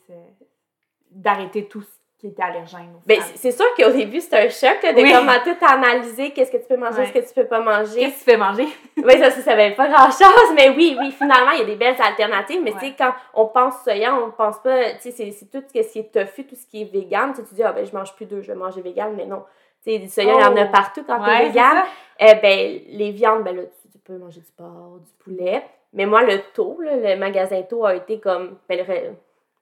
d'arrêter 1.10 1.66
tout 1.66 1.82
ce 1.82 1.88
qui 2.20 2.26
était 2.28 2.42
allergène. 2.42 2.92
au 2.94 3.00
Ben, 3.06 3.18
c'est 3.22 3.36
c'est 3.38 3.50
sûr 3.52 3.64
qu'au 3.74 3.90
début, 3.90 4.20
c'était 4.20 4.36
un 4.46 4.48
choc 4.50 4.82
là, 4.82 4.92
de 4.92 5.00
Oui. 5.00 5.10
comme 5.12 5.28
à 5.28 5.40
tout 5.40 5.56
analyser, 5.66 6.30
qu'est-ce 6.32 6.52
que 6.52 6.58
tu 6.58 6.64
peux 6.68 6.76
manger, 6.76 6.98
Ouais. 7.02 7.10
qu'est-ce 7.10 7.32
que 7.32 7.40
tu 7.40 7.42
peux 7.42 7.48
pas 7.48 7.60
manger. 7.60 8.00
Qu'est-ce 8.00 8.12
que 8.12 8.18
tu 8.18 8.30
fais 8.30 8.36
manger? 8.36 8.66
Oui, 8.98 9.18
ça, 9.18 9.30
ça 9.30 9.40
savait 9.40 9.70
pas 9.72 9.88
grand-chose, 9.88 10.52
mais 10.54 10.68
oui, 10.70 10.96
oui, 11.00 11.10
finalement, 11.12 11.52
il 11.52 11.60
y 11.60 11.62
a 11.62 11.64
des 11.64 11.76
belles 11.76 11.96
alternatives, 11.98 12.60
mais 12.62 12.72
tu 12.72 12.80
sais, 12.80 12.94
quand 12.96 13.12
on 13.34 13.46
pense 13.46 13.82
soya, 13.82 14.14
on 14.14 14.30
pense 14.30 14.58
pas, 14.58 14.90
tu 14.92 15.00
sais, 15.00 15.10
c'est- 15.12 15.30
c'est 15.30 15.46
tout 15.50 15.62
ce 15.66 15.72
qui 15.72 15.78
est 15.98 16.12
tofu, 16.12 16.44
tout 16.46 16.54
ce 16.56 16.66
qui 16.66 16.82
est 16.82 16.92
vegan, 16.92 17.32
tu 17.34 17.40
dis, 17.54 17.62
ah 17.62 17.72
ben, 17.72 17.84
je 17.86 17.92
mange 17.96 18.14
plus 18.14 18.26
d'œufs, 18.26 18.42
je 18.42 18.48
vais 18.52 18.58
manger 18.58 18.82
vegan, 18.82 19.14
mais 19.16 19.24
non. 19.24 19.42
Tu 19.82 19.92
sais, 19.92 19.98
du 19.98 20.08
soya, 20.08 20.34
il 20.34 20.40
y 20.40 20.44
en 20.44 20.56
a 20.56 20.64
Oh. 20.66 20.70
partout 20.70 21.02
quand 21.06 21.18
Ouais, 21.22 21.26
t'es 21.26 21.36
c'est 21.44 21.48
vegan. 21.52 21.72
ça. 21.76 21.84
Eh 22.18 22.34
ben, 22.34 22.80
les 22.88 23.10
viandes, 23.12 23.44
ben 23.44 23.56
là, 23.56 23.62
tu, 23.62 23.88
tu 23.90 23.98
peux 23.98 24.18
manger 24.18 24.40
du 24.40 24.52
porc, 24.54 24.98
du 25.00 25.10
poulet, 25.24 25.62
mais 25.94 26.04
moi, 26.04 26.22
le 26.22 26.38
taux, 26.52 26.76
là, 26.82 26.96
le 26.96 27.16
magasin 27.18 27.62
taux 27.62 27.86
a 27.86 27.94
été 27.94 28.20
comme, 28.20 28.58
ben, 28.68 28.84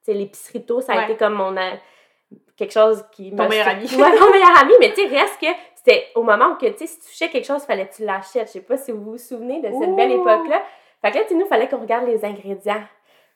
l'épicerie 0.07 0.65
taux, 0.65 0.81
ça 0.81 0.93
a 0.93 1.03
été 1.05 1.15
comme 1.15 1.33
mon... 1.35 1.55
quelque 2.59 2.73
chose 2.73 3.03
qui 3.11 3.33
Ton 3.33 3.47
meilleur 3.47 3.69
ami. 3.69 3.85
Ouais, 3.85 4.19
mon 4.19 4.31
meilleur 4.31 4.59
ami, 4.59 4.73
mais 4.79 4.91
tu 4.93 5.01
sais, 5.01 5.07
reste 5.07 5.39
que 5.39 5.47
c'était 5.75 6.07
au 6.13 6.23
moment 6.23 6.49
où 6.49 6.55
que, 6.55 6.67
tu 6.67 6.79
sais, 6.79 6.87
si 6.87 6.99
tu 6.99 7.05
touchais 7.07 7.29
quelque 7.29 7.45
chose, 7.45 7.63
fallait 7.63 7.87
que 7.87 7.95
tu 7.95 8.05
l'achètes. 8.05 8.47
Je 8.47 8.53
sais 8.53 8.61
pas 8.61 8.77
si 8.77 8.91
vous 8.91 9.11
vous 9.11 9.17
souvenez 9.17 9.61
de 9.61 9.69
cette 9.71 9.95
belle 9.95 10.11
Ouh. 10.11 10.21
époque-là. 10.21 10.61
Fait 11.01 11.11
que 11.11 11.17
là, 11.17 11.23
tu 11.23 11.29
sais, 11.29 11.35
nous, 11.35 11.47
fallait 11.47 11.69
qu'on 11.69 11.79
regarde 11.79 12.05
les 12.05 12.25
ingrédients. 12.25 12.83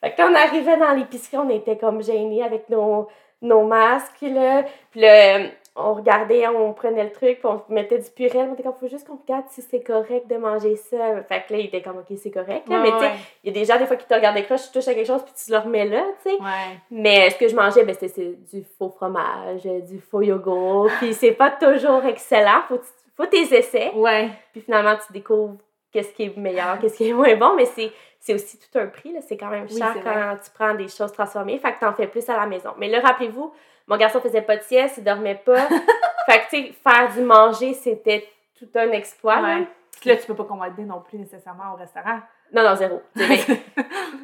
Fait 0.01 0.11
que 0.11 0.17
quand 0.17 0.29
on 0.29 0.35
arrivait 0.35 0.77
dans 0.77 0.91
l'épicerie, 0.91 1.37
on 1.37 1.49
était 1.49 1.77
comme 1.77 2.03
gênés 2.03 2.43
avec 2.43 2.69
nos, 2.69 3.07
nos 3.41 3.63
masques, 3.63 4.21
là. 4.21 4.65
Puis 4.91 4.99
là, 4.99 5.39
on 5.75 5.93
regardait, 5.95 6.47
on 6.47 6.71
prenait 6.73 7.03
le 7.03 7.11
truc, 7.11 7.39
puis 7.39 7.45
on 7.45 7.61
mettait 7.69 7.97
du 7.97 8.09
purée. 8.11 8.39
On 8.39 8.53
était 8.53 8.61
comme, 8.61 8.75
faut 8.79 8.87
juste 8.87 9.07
qu'on 9.07 9.15
regarde 9.15 9.45
si 9.49 9.61
c'est 9.63 9.81
correct 9.81 10.27
de 10.27 10.35
manger 10.37 10.75
ça. 10.75 11.23
Fait 11.23 11.43
que 11.47 11.53
là, 11.53 11.59
il 11.59 11.65
était 11.65 11.81
comme, 11.81 11.97
OK, 11.97 12.15
c'est 12.15 12.29
correct, 12.29 12.69
là. 12.69 12.77
Ouais, 12.77 12.83
mais 12.83 12.91
tu 12.91 12.99
sais, 12.99 13.05
ouais. 13.05 13.15
il 13.43 13.47
y 13.47 13.57
a 13.57 13.59
des 13.59 13.65
gens, 13.65 13.79
des 13.79 13.87
fois, 13.87 13.95
qui 13.95 14.05
te 14.05 14.13
regardent 14.13 14.43
croches, 14.43 14.67
tu 14.67 14.71
touches 14.71 14.87
à 14.87 14.93
quelque 14.93 15.07
chose, 15.07 15.23
puis 15.23 15.33
tu 15.33 15.51
le 15.51 15.57
remets 15.57 15.85
là, 15.85 16.03
tu 16.23 16.29
sais. 16.29 16.35
Ouais. 16.35 16.77
Mais 16.91 17.29
ce 17.31 17.37
que 17.37 17.47
je 17.47 17.55
mangeais, 17.55 17.83
ben, 17.83 17.95
c'était 17.99 18.35
du 18.51 18.63
faux 18.77 18.89
fromage, 18.89 19.63
du 19.63 19.99
faux 19.99 20.21
yogourt. 20.21 20.89
Puis 20.99 21.15
c'est 21.15 21.31
pas 21.31 21.49
toujours 21.49 22.05
excellent. 22.05 22.61
Faut, 22.67 22.79
faut 23.17 23.25
tes 23.25 23.41
essais. 23.41 23.91
Ouais. 23.95 24.29
Puis 24.51 24.61
finalement, 24.61 24.95
tu 24.95 25.11
découvres 25.11 25.55
qu'est-ce 25.91 26.13
qui 26.13 26.23
est 26.23 26.37
meilleur, 26.37 26.77
qu'est-ce 26.79 26.97
qui 26.97 27.09
est 27.09 27.13
moins 27.13 27.35
bon, 27.35 27.55
mais 27.55 27.65
c'est, 27.65 27.91
c'est 28.19 28.35
aussi 28.35 28.59
tout 28.59 28.77
un 28.77 28.87
prix. 28.87 29.11
Là. 29.11 29.21
C'est 29.21 29.37
quand 29.37 29.49
même 29.49 29.67
cher 29.67 29.95
quand 30.03 30.35
tu 30.43 30.51
prends 30.53 30.75
des 30.75 30.87
choses 30.87 31.11
transformées. 31.11 31.57
Fait 31.57 31.73
que 31.73 31.79
t'en 31.79 31.93
fais 31.93 32.07
plus 32.07 32.29
à 32.29 32.37
la 32.37 32.45
maison. 32.45 32.71
Mais 32.77 32.89
là, 32.89 32.99
rappelez-vous, 32.99 33.51
mon 33.87 33.97
garçon 33.97 34.19
faisait 34.21 34.41
pas 34.41 34.57
de 34.57 34.63
sieste, 34.63 34.95
il 34.97 35.03
dormait 35.03 35.35
pas. 35.43 35.67
fait 36.25 36.39
que, 36.41 36.49
tu 36.49 36.63
sais, 36.67 36.73
faire 36.83 37.11
du 37.13 37.21
manger, 37.21 37.73
c'était 37.73 38.27
tout 38.57 38.69
un 38.75 38.91
exploit. 38.91 39.41
là. 39.41 39.57
Ouais. 39.59 39.67
Puis 39.99 40.09
là, 40.09 40.17
tu 40.17 40.25
peux 40.25 40.35
pas 40.35 40.43
commander 40.45 40.83
non 40.83 41.01
plus 41.01 41.17
nécessairement 41.19 41.73
au 41.73 41.77
restaurant. 41.77 42.19
Non, 42.53 42.63
non, 42.63 42.75
zéro. 42.75 43.01
Tu 43.15 43.21
sais, 43.23 43.27
mais- 43.27 43.37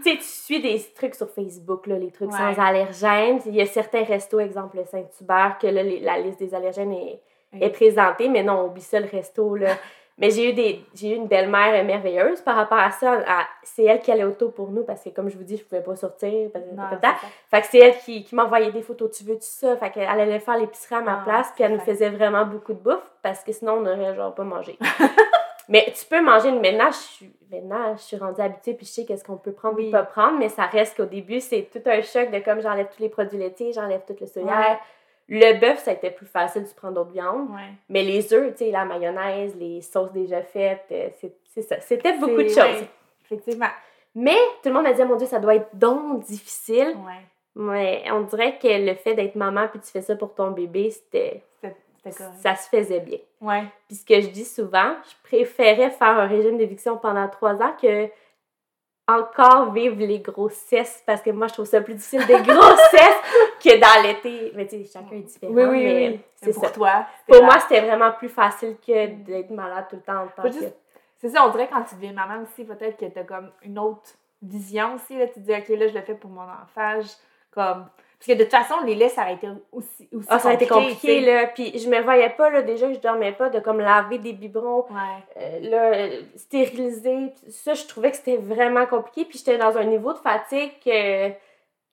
tu 0.04 0.12
sais, 0.12 0.18
tu 0.18 0.24
suis 0.24 0.62
des 0.62 0.82
trucs 0.96 1.16
sur 1.16 1.30
Facebook, 1.30 1.88
là, 1.88 1.98
les 1.98 2.12
trucs 2.12 2.32
Ouais. 2.32 2.38
sans 2.38 2.62
allergènes. 2.62 3.40
Il 3.46 3.56
y 3.56 3.62
a 3.62 3.66
certains 3.66 4.04
restos, 4.04 4.40
exemple 4.40 4.78
le 4.78 4.86
Saint-Hubert, 4.86 5.58
que 5.60 5.68
là, 5.68 5.84
les- 5.84 6.00
la 6.00 6.18
liste 6.20 6.40
des 6.40 6.54
allergènes 6.54 6.94
est, 6.94 7.22
Oui. 7.54 7.60
est 7.64 7.70
présentée, 7.70 8.30
mais 8.30 8.44
non, 8.44 8.66
oublie 8.66 8.82
ça, 8.82 9.00
le 9.00 9.08
resto, 9.08 9.56
là. 9.56 9.70
Mais 10.20 10.30
j'ai 10.32 10.50
eu, 10.50 10.54
des, 10.54 10.84
j'ai 10.94 11.12
eu 11.12 11.16
une 11.16 11.28
belle-mère 11.28 11.82
merveilleuse 11.86 12.42
par 12.42 12.56
rapport 12.58 12.78
à 12.78 12.92
ça. 12.92 13.14
à- 13.26 13.48
c'est 13.64 13.86
elle 13.86 14.02
qui 14.02 14.12
allait 14.12 14.26
au 14.26 14.32
taux 14.32 14.50
pour 14.50 14.70
nous 14.70 14.84
parce 14.84 15.02
que, 15.04 15.10
comme 15.10 15.30
je 15.30 15.38
vous 15.38 15.44
dis, 15.46 15.56
je 15.58 15.64
pouvais 15.64 15.82
pas 15.82 15.96
sortir. 15.96 16.50
Parce 16.52 16.66
que, 16.66 16.72
Non, 16.76 16.84
tata. 16.90 17.16
c'est 17.22 17.26
ça. 17.26 17.32
fait 17.52 17.62
que 17.62 17.68
c'est 17.68 17.78
elle 17.80 17.98
qui, 18.00 18.24
qui 18.26 18.36
m'envoyait 18.36 18.72
des 18.72 18.82
photos. 18.82 19.18
Tu 19.18 19.24
veux-tu 19.24 19.48
ça? 19.48 19.78
Fait 19.78 19.90
qu'elle 19.92 20.08
allait 20.08 20.40
faire 20.40 20.58
l'épicerie 20.58 20.96
à 20.96 21.02
ma 21.02 21.20
Ah, 21.22 21.24
place, 21.24 21.52
puis 21.56 21.64
elle 21.64 21.72
nous 21.74 21.80
faisait 21.80 22.10
vraiment 22.10 22.46
beaucoup 22.46 22.74
de 22.74 22.80
bouffe 22.80 23.12
parce 23.24 23.44
que 23.44 23.52
sinon, 23.54 23.74
on 23.78 23.82
n'aurait 23.82 24.14
genre 24.14 24.36
pas 24.36 24.44
mangé. 24.44 24.78
mais 25.70 25.86
tu 25.98 26.06
peux 26.06 26.22
manger 26.22 26.50
une 26.50 26.60
maintenant, 26.62 26.90
je 26.92 26.98
suis, 26.98 27.34
maintenant, 27.52 27.96
je 27.96 28.02
suis 28.02 28.18
rendue 28.18 28.42
habituée, 28.42 28.74
puis 28.74 28.86
je 28.86 28.92
sais 28.92 29.06
qu'est-ce 29.06 29.24
qu'on 29.24 29.38
peut 29.38 29.52
prendre 29.54 29.78
Oui. 29.78 29.88
ou 29.88 29.92
pas 29.92 30.04
prendre, 30.04 30.38
mais 30.38 30.50
ça 30.50 30.64
reste 30.66 30.98
qu'au 30.98 31.06
début, 31.06 31.40
c'est 31.40 31.70
tout 31.72 31.82
un 31.88 32.02
choc 32.02 32.32
de 32.32 32.40
comme 32.40 32.60
j'enlève 32.62 32.88
tous 32.94 33.02
les 33.02 33.10
produits 33.10 33.38
laitiers, 33.38 33.72
j'enlève 33.72 34.02
tout 34.08 34.16
le 34.20 34.26
soya. 34.28 34.80
Le 35.30 35.60
bœuf, 35.60 35.80
ça 35.84 35.92
a 35.92 35.94
été 35.94 36.10
plus 36.10 36.26
facile, 36.26 36.66
tu 36.68 36.74
prends 36.76 36.92
d'autres 36.92 37.12
viandes. 37.12 37.50
Ouais. 37.52 37.72
Mais 37.88 38.04
les 38.04 38.34
œufs, 38.34 38.52
tu 38.54 38.66
sais, 38.66 38.72
la 38.72 38.84
mayonnaise, 38.84 39.56
les 39.56 39.82
sauces 39.82 40.12
déjà 40.12 40.42
faites, 40.42 40.86
euh, 40.92 41.10
c'est 41.46 41.62
ça. 41.62 41.80
C'était 41.82 42.18
beaucoup 42.18 42.42
de 42.42 42.50
choses. 42.50 42.58
ouais, 42.58 42.90
effectivement. 43.26 43.70
Mais 44.16 44.38
tout 44.64 44.70
le 44.70 44.74
monde 44.74 44.84
m'a 44.84 44.94
dit, 44.94 45.04
mon 45.04 45.16
Dieu, 45.16 45.28
ça 45.28 45.40
doit 45.40 45.56
être 45.56 45.70
donc 45.74 46.24
difficile. 46.24 46.96
Ouais. 47.06 47.22
Mais 47.56 48.04
on 48.12 48.22
dirait 48.22 48.58
que 48.58 48.68
le 48.68 48.96
fait 48.96 49.14
d'être 49.14 49.36
maman 49.36 49.68
puis 49.68 49.80
tu 49.80 49.92
fais 49.92 50.02
ça 50.02 50.16
pour 50.16 50.34
ton 50.34 50.52
bébé, 50.52 50.90
c'était 50.90 51.44
ça 52.40 52.56
se 52.56 52.70
faisait 52.70 53.00
bien. 53.00 53.18
Ouais. 53.42 53.64
Puis 53.88 53.98
ce 53.98 54.06
que 54.06 54.22
je 54.22 54.28
dis 54.28 54.46
souvent, 54.46 54.96
je 55.04 55.16
préférais 55.30 55.90
faire 55.92 56.20
un 56.20 56.28
régime 56.28 56.58
d'éviction 56.58 56.98
pendant 56.98 57.28
trois 57.28 57.62
ans 57.62 57.74
que 57.82 58.10
encore 59.10 59.72
vivre 59.74 59.96
les 59.98 60.20
grossesses 60.20 61.04
parce 61.06 61.22
que 61.22 61.30
moi 61.32 61.48
je 61.48 61.54
trouve 61.54 61.66
ça 61.66 61.82
plus 61.82 61.96
difficile 61.96 62.26
des 62.28 62.42
grossesses 62.42 63.22
que 63.64 63.80
d'allaiter. 63.80 64.52
Mais 64.56 64.68
tu 64.68 64.84
sais, 64.86 64.92
chacun 65.00 65.16
est 65.16 65.20
différent. 65.22 65.54
Oui, 65.54 65.64
oui, 65.64 65.84
mais 65.84 66.10
oui. 66.10 66.20
C'est 66.36 66.54
pour 66.54 66.64
ça. 66.66 66.70
toi. 66.72 67.06
Pour 67.28 67.44
moi, 67.44 67.60
c'était 67.60 67.82
vraiment 67.82 68.12
plus 68.12 68.30
facile 68.30 68.76
que 68.86 69.08
d'être 69.08 69.50
malade 69.52 69.86
tout 69.90 69.96
le 69.98 70.02
temps 70.02 70.22
en 70.24 70.28
tant 70.28 70.44
Faut 70.44 70.48
que. 70.50 70.54
juste- 70.54 70.76
C'est 71.18 71.30
ça, 71.30 71.46
on 71.46 71.50
dirait 71.50 71.68
quand 71.72 71.84
tu 71.84 71.96
deviens 71.96 72.14
maman 72.14 72.44
aussi, 72.44 72.64
peut-être 72.64 72.98
que 72.98 73.06
t'as 73.06 73.24
comme 73.24 73.52
une 73.64 73.78
autre 73.80 74.10
vision 74.42 74.96
aussi. 74.96 75.18
Là. 75.18 75.28
Tu 75.28 75.34
te 75.34 75.40
dis, 75.40 75.52
OK, 75.54 75.68
là, 75.70 75.88
je 75.88 75.94
le 75.94 76.02
fais 76.02 76.14
pour 76.16 76.30
mon 76.30 76.42
enfant. 76.44 77.02
je- 77.02 77.10
Comme... 77.52 77.88
Parce 78.20 78.28
que 78.28 78.34
de 78.38 78.44
toute 78.44 78.52
façon, 78.52 78.76
les 78.86 78.96
laits, 78.96 79.12
ça 79.12 79.22
aurait 79.22 79.36
été 79.36 79.48
aussi, 79.72 80.10
aussi 80.14 80.28
Ah, 80.30 80.40
ça 80.40 80.50
a 80.50 80.54
été 80.54 80.68
compliqué, 80.68 81.22
là. 81.22 81.48
Puis 81.48 81.72
je 81.80 81.88
me 81.90 82.02
voyais 82.02 82.30
pas, 82.30 82.50
là, 82.50 82.62
déjà 82.64 82.88
que 82.88 82.94
je 82.96 83.00
dormais 83.00 83.32
pas, 83.32 83.48
de 83.50 83.60
comme 83.62 83.80
laver 83.80 84.18
des 84.18 84.34
biberons, 84.34 84.86
Ouais. 84.90 85.24
euh, 85.38 85.60
là, 85.70 85.84
euh, 85.98 86.22
stériliser. 86.36 87.32
Ça, 87.50 87.74
je 87.76 87.86
trouvais 87.86 88.12
que 88.12 88.18
c'était 88.18 88.36
vraiment 88.38 88.86
compliqué. 88.88 89.24
Puis 89.24 89.38
j'étais 89.40 89.58
dans 89.58 89.78
un 89.78 89.86
niveau 89.86 90.12
de 90.12 90.18
fatigue 90.18 90.74
euh, 90.88 91.30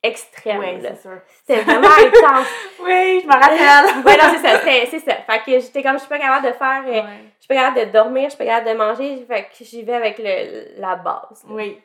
extrême, 0.02 0.58
Ouais, 0.58 0.78
là. 0.80 0.90
c'est 0.96 1.02
sûr. 1.02 1.18
C'était 1.46 1.60
vraiment 1.62 1.86
intense. 1.88 2.46
Oui, 2.84 3.20
je 3.22 3.26
me 3.26 3.32
rappelle. 3.32 4.04
ouais, 4.04 4.16
non, 4.16 4.32
c'est 4.34 4.48
ça, 4.48 4.60
c'est 4.90 4.98
ça. 5.00 5.14
Fait 5.28 5.38
que 5.44 5.60
j'étais 5.60 5.82
comme, 5.82 5.94
je 5.94 6.00
suis 6.00 6.08
pas 6.08 6.18
capable 6.18 6.46
de 6.48 6.52
faire, 6.52 6.82
euh, 6.86 6.90
Ouais. 7.02 7.02
je 7.38 7.44
suis 7.44 7.48
pas 7.48 7.54
capable 7.54 7.86
de 7.86 7.92
dormir, 7.92 8.24
je 8.24 8.28
suis 8.30 8.38
pas 8.38 8.44
capable 8.46 8.68
de 8.72 8.76
manger. 8.76 9.24
Fait 9.28 9.42
que 9.44 9.64
j'y 9.64 9.82
vais 9.82 9.94
avec 9.94 10.18
le, 10.18 10.80
la 10.80 10.96
base. 10.96 11.44
là. 11.48 11.50
Oui. 11.54 11.80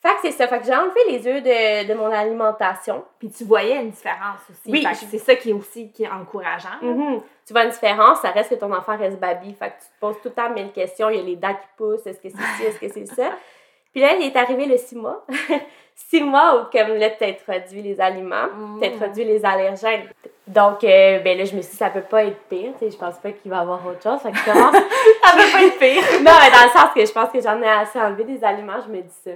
Fait 0.00 0.10
que 0.14 0.18
c'est 0.22 0.30
ça. 0.30 0.46
Fait 0.46 0.60
que 0.60 0.64
j'ai 0.66 0.74
enlevé 0.74 1.00
les 1.08 1.26
œufs 1.26 1.42
de, 1.42 1.88
de 1.88 1.94
mon 1.94 2.12
alimentation. 2.12 3.04
Puis 3.18 3.30
tu 3.30 3.44
voyais 3.44 3.76
une 3.82 3.90
différence 3.90 4.38
aussi. 4.50 4.70
Oui, 4.70 4.86
je- 4.88 5.06
c'est 5.10 5.18
ça 5.18 5.34
qui 5.34 5.50
est 5.50 5.52
aussi 5.52 5.90
qui 5.90 6.04
est 6.04 6.08
encourageant. 6.08 6.68
Mhm. 6.82 7.20
Tu 7.46 7.52
vois 7.52 7.64
une 7.64 7.70
différence, 7.70 8.20
ça 8.20 8.30
reste 8.30 8.50
que 8.50 8.54
ton 8.54 8.72
enfant 8.72 8.96
reste 8.96 9.18
baby. 9.18 9.54
Fait 9.54 9.70
que 9.70 9.74
tu 9.80 9.86
te 9.86 10.00
poses 10.00 10.16
tout 10.22 10.28
le 10.28 10.34
temps 10.34 10.50
mille 10.50 10.70
questions. 10.70 11.10
Il 11.10 11.16
y 11.16 11.20
a 11.20 11.22
les 11.22 11.36
dents 11.36 11.54
qui 11.54 11.66
poussent. 11.76 12.06
Est-ce 12.06 12.20
que 12.20 12.28
c'est 12.28 12.36
ci, 12.36 12.62
est-ce 12.64 12.78
que 12.78 12.88
c'est 12.92 13.06
ça? 13.06 13.30
Puis 13.92 14.02
là, 14.02 14.12
il 14.14 14.26
est 14.26 14.36
arrivé 14.36 14.66
le 14.66 14.76
six 14.76 14.94
mois. 14.94 15.24
six 15.96 16.22
mois 16.22 16.60
où, 16.60 16.70
comme 16.70 16.94
là, 16.94 17.10
tu 17.10 17.24
introduit 17.24 17.82
les 17.82 18.00
aliments, 18.00 18.46
tu 18.80 18.86
introduit 18.86 19.24
les 19.24 19.44
allergènes. 19.44 20.08
Donc, 20.46 20.84
euh, 20.84 21.18
ben 21.20 21.36
là, 21.36 21.44
je 21.44 21.56
me 21.56 21.60
suis 21.62 21.72
dit, 21.72 21.76
ça 21.76 21.90
peut 21.90 22.02
pas 22.02 22.24
être 22.24 22.38
pire. 22.48 22.72
Tu 22.78 22.84
sais, 22.84 22.90
je 22.92 22.96
pense 22.96 23.16
pas 23.16 23.32
qu'il 23.32 23.50
va 23.50 23.56
y 23.58 23.60
avoir 23.60 23.84
autre 23.86 24.02
chose. 24.02 24.20
Fait 24.20 24.30
que 24.30 24.44
commence. 24.44 24.74
Ça 25.24 25.32
peut 25.36 25.52
pas 25.52 25.62
être 25.64 25.78
pire. 25.78 26.02
non, 26.22 26.32
mais 26.40 26.50
dans 26.50 26.64
le 26.64 26.70
sens 26.70 26.90
que 26.94 27.04
je 27.04 27.12
pense 27.12 27.30
que 27.30 27.40
j'en 27.40 27.60
ai 27.60 27.68
assez 27.68 27.98
enlevé 27.98 28.24
des 28.24 28.42
aliments, 28.44 28.80
je 28.86 28.90
me 28.92 29.02
dis 29.02 29.14
ça. 29.24 29.30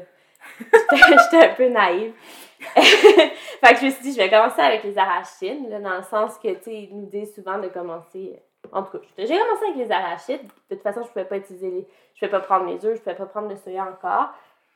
J'étais 0.93 1.47
un 1.47 1.55
peu 1.55 1.69
naïve. 1.69 2.13
fait 2.75 3.75
que 3.75 3.81
je 3.81 3.87
me 3.87 3.91
suis 3.91 4.03
dit, 4.03 4.13
je 4.13 4.19
vais 4.19 4.31
commencer 4.31 4.61
avec 4.61 4.85
les 4.85 4.97
arachides, 4.97 5.69
là, 5.69 5.81
dans 5.81 5.97
le 5.97 6.03
sens 6.03 6.39
que, 6.39 6.49
tu 6.49 6.63
sais, 6.63 6.75
ils 6.75 6.97
nous 6.97 7.07
disent 7.07 7.35
souvent 7.35 7.59
de 7.59 7.69
commencer. 7.69 8.41
En 8.73 8.83
tout 8.83 8.99
cas, 8.99 9.05
j'ai 9.19 9.27
commencé 9.39 9.65
avec 9.65 9.77
les 9.77 9.91
arachides. 9.91 10.43
De 10.71 10.77
toute 10.77 10.83
façon, 10.83 11.03
je 11.03 11.09
pouvais 11.09 11.25
pas 11.25 11.37
utiliser 11.37 11.71
les. 11.71 11.89
Je 12.15 12.21
pouvais 12.21 12.31
pas 12.31 12.41
prendre 12.41 12.67
les 12.67 12.85
œufs, 12.87 12.97
je 12.97 13.03
pouvais 13.03 13.17
pas 13.17 13.27
prendre 13.27 13.49
le 13.49 13.57
soya 13.57 13.85
encore. 13.85 14.29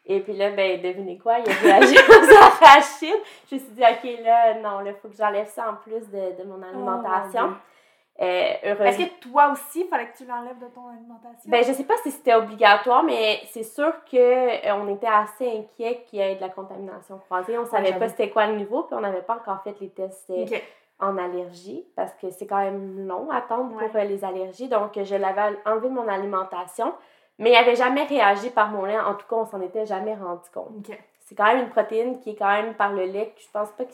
Et 0.05 0.21
puis 0.21 0.35
là, 0.35 0.51
ben, 0.51 0.81
devinez 0.81 1.19
quoi, 1.19 1.39
il 1.39 1.51
a 1.51 1.55
réagi 1.55 1.97
aux 2.09 2.37
arachides. 2.37 3.23
Je 3.51 3.55
me 3.57 3.61
suis 3.61 3.71
dit, 3.71 3.83
OK, 3.83 4.25
là, 4.25 4.55
non, 4.55 4.81
là, 4.81 4.93
faut 5.01 5.09
que 5.09 5.17
j'enlève 5.17 5.49
ça 5.49 5.71
en 5.71 5.75
plus 5.75 6.09
de, 6.11 6.43
de 6.43 6.45
mon 6.45 6.63
alimentation. 6.63 7.55
Euh. 8.19 8.25
Est-ce 8.85 8.99
que 8.99 9.21
toi 9.21 9.51
aussi, 9.53 9.81
il 9.83 9.89
fallait 9.89 10.07
que 10.09 10.17
tu 10.17 10.25
l'enlèves 10.25 10.59
de 10.59 10.67
ton 10.69 10.89
alimentation? 10.89 11.51
Ben, 11.51 11.63
je 11.63 11.73
sais 11.73 11.85
pas 11.85 11.97
si 12.03 12.11
c'était 12.11 12.35
obligatoire, 12.35 13.03
mais 13.03 13.41
c'est 13.51 13.63
sûr 13.63 13.93
que 14.11 14.17
euh, 14.17 14.75
on 14.77 14.89
était 14.89 15.07
assez 15.07 15.47
inquiets 15.59 16.03
qu'il 16.07 16.21
y 16.21 16.23
ait 16.23 16.37
de 16.37 16.41
la 16.41 16.49
contamination 16.49 17.19
croisée. 17.19 17.59
On 17.59 17.67
savait 17.67 17.89
j'avoue. 17.89 17.99
pas 18.01 18.09
c'était 18.09 18.31
quoi 18.31 18.47
le 18.47 18.57
niveau, 18.57 18.85
puis 18.85 18.97
on 18.97 19.01
n'avait 19.01 19.21
pas 19.21 19.35
encore 19.35 19.63
fait 19.63 19.77
les 19.81 19.91
tests 19.91 20.31
euh, 20.31 20.47
en 20.99 21.19
allergie, 21.19 21.85
parce 21.95 22.15
que 22.15 22.31
c'est 22.31 22.47
quand 22.47 22.57
même 22.63 23.07
long 23.07 23.31
à 23.31 23.37
attendre 23.37 23.77
Ouais. 23.77 23.87
pour 23.89 24.01
euh, 24.01 24.05
les 24.05 24.25
allergies. 24.25 24.69
Donc, 24.69 24.93
je 25.03 25.15
l'avais 25.15 25.55
enlevé 25.67 25.91
de 25.91 25.95
mon 25.95 26.09
alimentation, 26.09 26.95
mais 27.39 27.51
il 27.51 27.53
n'avait 27.53 27.77
jamais 27.77 28.05
réagi 28.05 28.49
par 28.49 28.71
mon 28.71 28.87
lait. 28.87 28.99
En 28.99 29.13
tout 29.15 29.27
cas, 29.29 29.37
on 29.37 29.45
s'en 29.45 29.61
était 29.61 29.85
jamais 29.85 30.15
rendu 30.15 30.49
compte. 30.55 30.91
C'est 31.21 31.35
quand 31.35 31.45
même 31.45 31.65
une 31.65 31.69
protéine 31.71 32.19
qui 32.21 32.31
est 32.31 32.37
quand 32.37 32.51
même 32.51 32.73
par 32.75 32.93
le 32.95 33.05
lait, 33.05 33.35
je 33.37 33.47
pense 33.53 33.71
pas 33.73 33.85
que... 33.85 33.91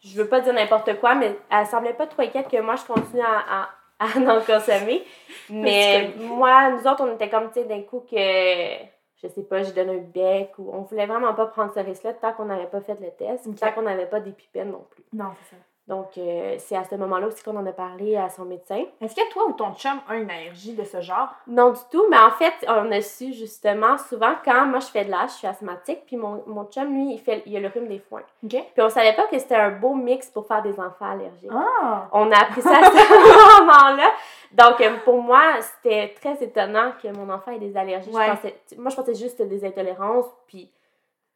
Je 0.00 0.16
veux 0.20 0.28
pas 0.28 0.40
dire 0.40 0.52
n'importe 0.52 0.98
quoi, 1.00 1.14
mais 1.14 1.36
elle 1.50 1.66
semblait 1.66 1.92
pas 1.94 2.06
trop 2.06 2.22
inquiète 2.22 2.48
que 2.48 2.60
moi, 2.60 2.76
je 2.76 2.84
continue 2.92 3.22
à, 3.22 3.62
à, 3.62 3.68
à 3.98 4.36
en 4.36 4.40
consommer. 4.40 5.04
Mais 5.50 6.12
moi, 6.18 6.70
nous 6.70 6.86
autres, 6.86 7.02
on 7.04 7.14
était 7.14 7.28
comme, 7.28 7.48
tu 7.48 7.60
sais, 7.60 7.64
d'un 7.64 7.82
coup 7.82 8.00
que, 8.08 8.16
je 8.16 9.26
sais 9.28 9.42
pas, 9.42 9.62
je 9.64 9.72
donne 9.72 9.90
un 9.90 9.98
bec 9.98 10.52
ou 10.58 10.70
on 10.72 10.82
voulait 10.82 11.06
vraiment 11.06 11.34
pas 11.34 11.46
prendre 11.46 11.72
ce 11.74 11.80
risque-là 11.80 12.12
tant 12.14 12.32
qu'on 12.32 12.44
n'avait 12.44 12.66
pas 12.66 12.80
fait 12.80 12.96
le 13.00 13.10
test, 13.10 13.46
Ok. 13.48 13.56
tant 13.56 13.72
qu'on 13.72 13.82
n'avait 13.82 14.06
pas 14.06 14.20
d'épipène 14.20 14.70
non 14.70 14.86
plus. 14.90 15.02
Non, 15.12 15.30
c'est 15.42 15.56
ça. 15.56 15.62
Donc, 15.88 16.18
euh, 16.18 16.56
c'est 16.58 16.76
à 16.76 16.84
ce 16.84 16.94
moment-là 16.96 17.28
aussi 17.28 17.42
qu'on 17.42 17.56
en 17.56 17.64
a 17.64 17.72
parlé 17.72 18.14
à 18.14 18.28
son 18.28 18.44
médecin. 18.44 18.84
Est-ce 19.00 19.14
que 19.16 19.26
toi 19.32 19.44
ou 19.48 19.52
ton 19.54 19.72
chum 19.74 19.98
a 20.06 20.16
une 20.16 20.30
allergie 20.30 20.74
de 20.74 20.84
ce 20.84 21.00
genre? 21.00 21.28
Non 21.46 21.70
du 21.70 21.80
tout, 21.90 22.04
mais 22.10 22.18
en 22.18 22.30
fait, 22.30 22.52
on 22.68 22.92
a 22.92 23.00
su 23.00 23.32
justement 23.32 23.96
souvent 23.96 24.34
quand 24.44 24.66
moi 24.66 24.80
je 24.80 24.86
fais 24.88 25.06
de 25.06 25.10
l'âge, 25.10 25.30
je 25.30 25.34
suis 25.36 25.46
asthmatique, 25.46 26.02
puis 26.06 26.18
mon, 26.18 26.42
mon 26.46 26.66
chum, 26.66 26.92
lui, 26.92 27.14
il, 27.14 27.18
fait, 27.18 27.42
il 27.46 27.56
a 27.56 27.60
le 27.60 27.68
rhume 27.68 27.88
des 27.88 28.00
foins. 28.00 28.20
OK. 28.44 28.50
Puis 28.50 28.82
on 28.82 28.90
savait 28.90 29.14
pas 29.14 29.26
que 29.28 29.38
c'était 29.38 29.54
un 29.56 29.70
beau 29.70 29.94
mix 29.94 30.28
pour 30.28 30.46
faire 30.46 30.60
des 30.60 30.78
enfants 30.78 31.10
allergiques. 31.10 31.50
Ah! 31.50 32.06
On 32.12 32.30
a 32.30 32.36
appris 32.36 32.60
ça 32.60 32.70
à 32.70 32.84
ce 32.84 33.60
moment-là. 33.60 34.10
Donc, 34.52 34.80
euh, 34.82 34.94
pour 35.04 35.22
moi, 35.22 35.40
c'était 35.62 36.14
très 36.20 36.42
étonnant 36.44 36.92
que 37.02 37.08
mon 37.16 37.32
enfant 37.32 37.52
ait 37.52 37.58
des 37.58 37.74
allergies. 37.76 38.10
Je 38.12 38.30
pensais- 38.30 38.60
moi, 38.76 38.90
je 38.90 38.96
pensais 38.96 39.14
juste 39.14 39.40
des 39.40 39.64
intolérances, 39.64 40.26
puis 40.46 40.70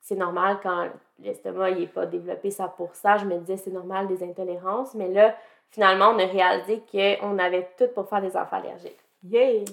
c'est 0.03 0.17
normal 0.17 0.59
quand 0.63 0.89
l'estomac 1.21 1.71
n'est 1.71 1.87
pas 1.87 2.07
développé 2.07 2.51
ça 2.51 2.67
pour 2.67 2.95
ça. 2.95 3.17
Je 3.19 3.25
me 3.25 3.39
disais, 3.39 3.57
c'est 3.57 3.71
normal 3.71 4.09
des 4.09 4.23
intolérances. 4.25 4.95
Mais 4.95 5.09
là, 5.09 5.35
finalement, 5.71 6.09
on 6.09 6.19
a 6.19 6.27
réalisé 6.27 6.83
qu'on 6.91 7.39
avait 7.39 7.69
tout 7.79 7.87
pour 7.95 8.09
faire 8.09 8.21
des 8.21 8.37
enfants 8.37 8.57
allergiques. 8.57 8.99
Yay! 9.25 9.65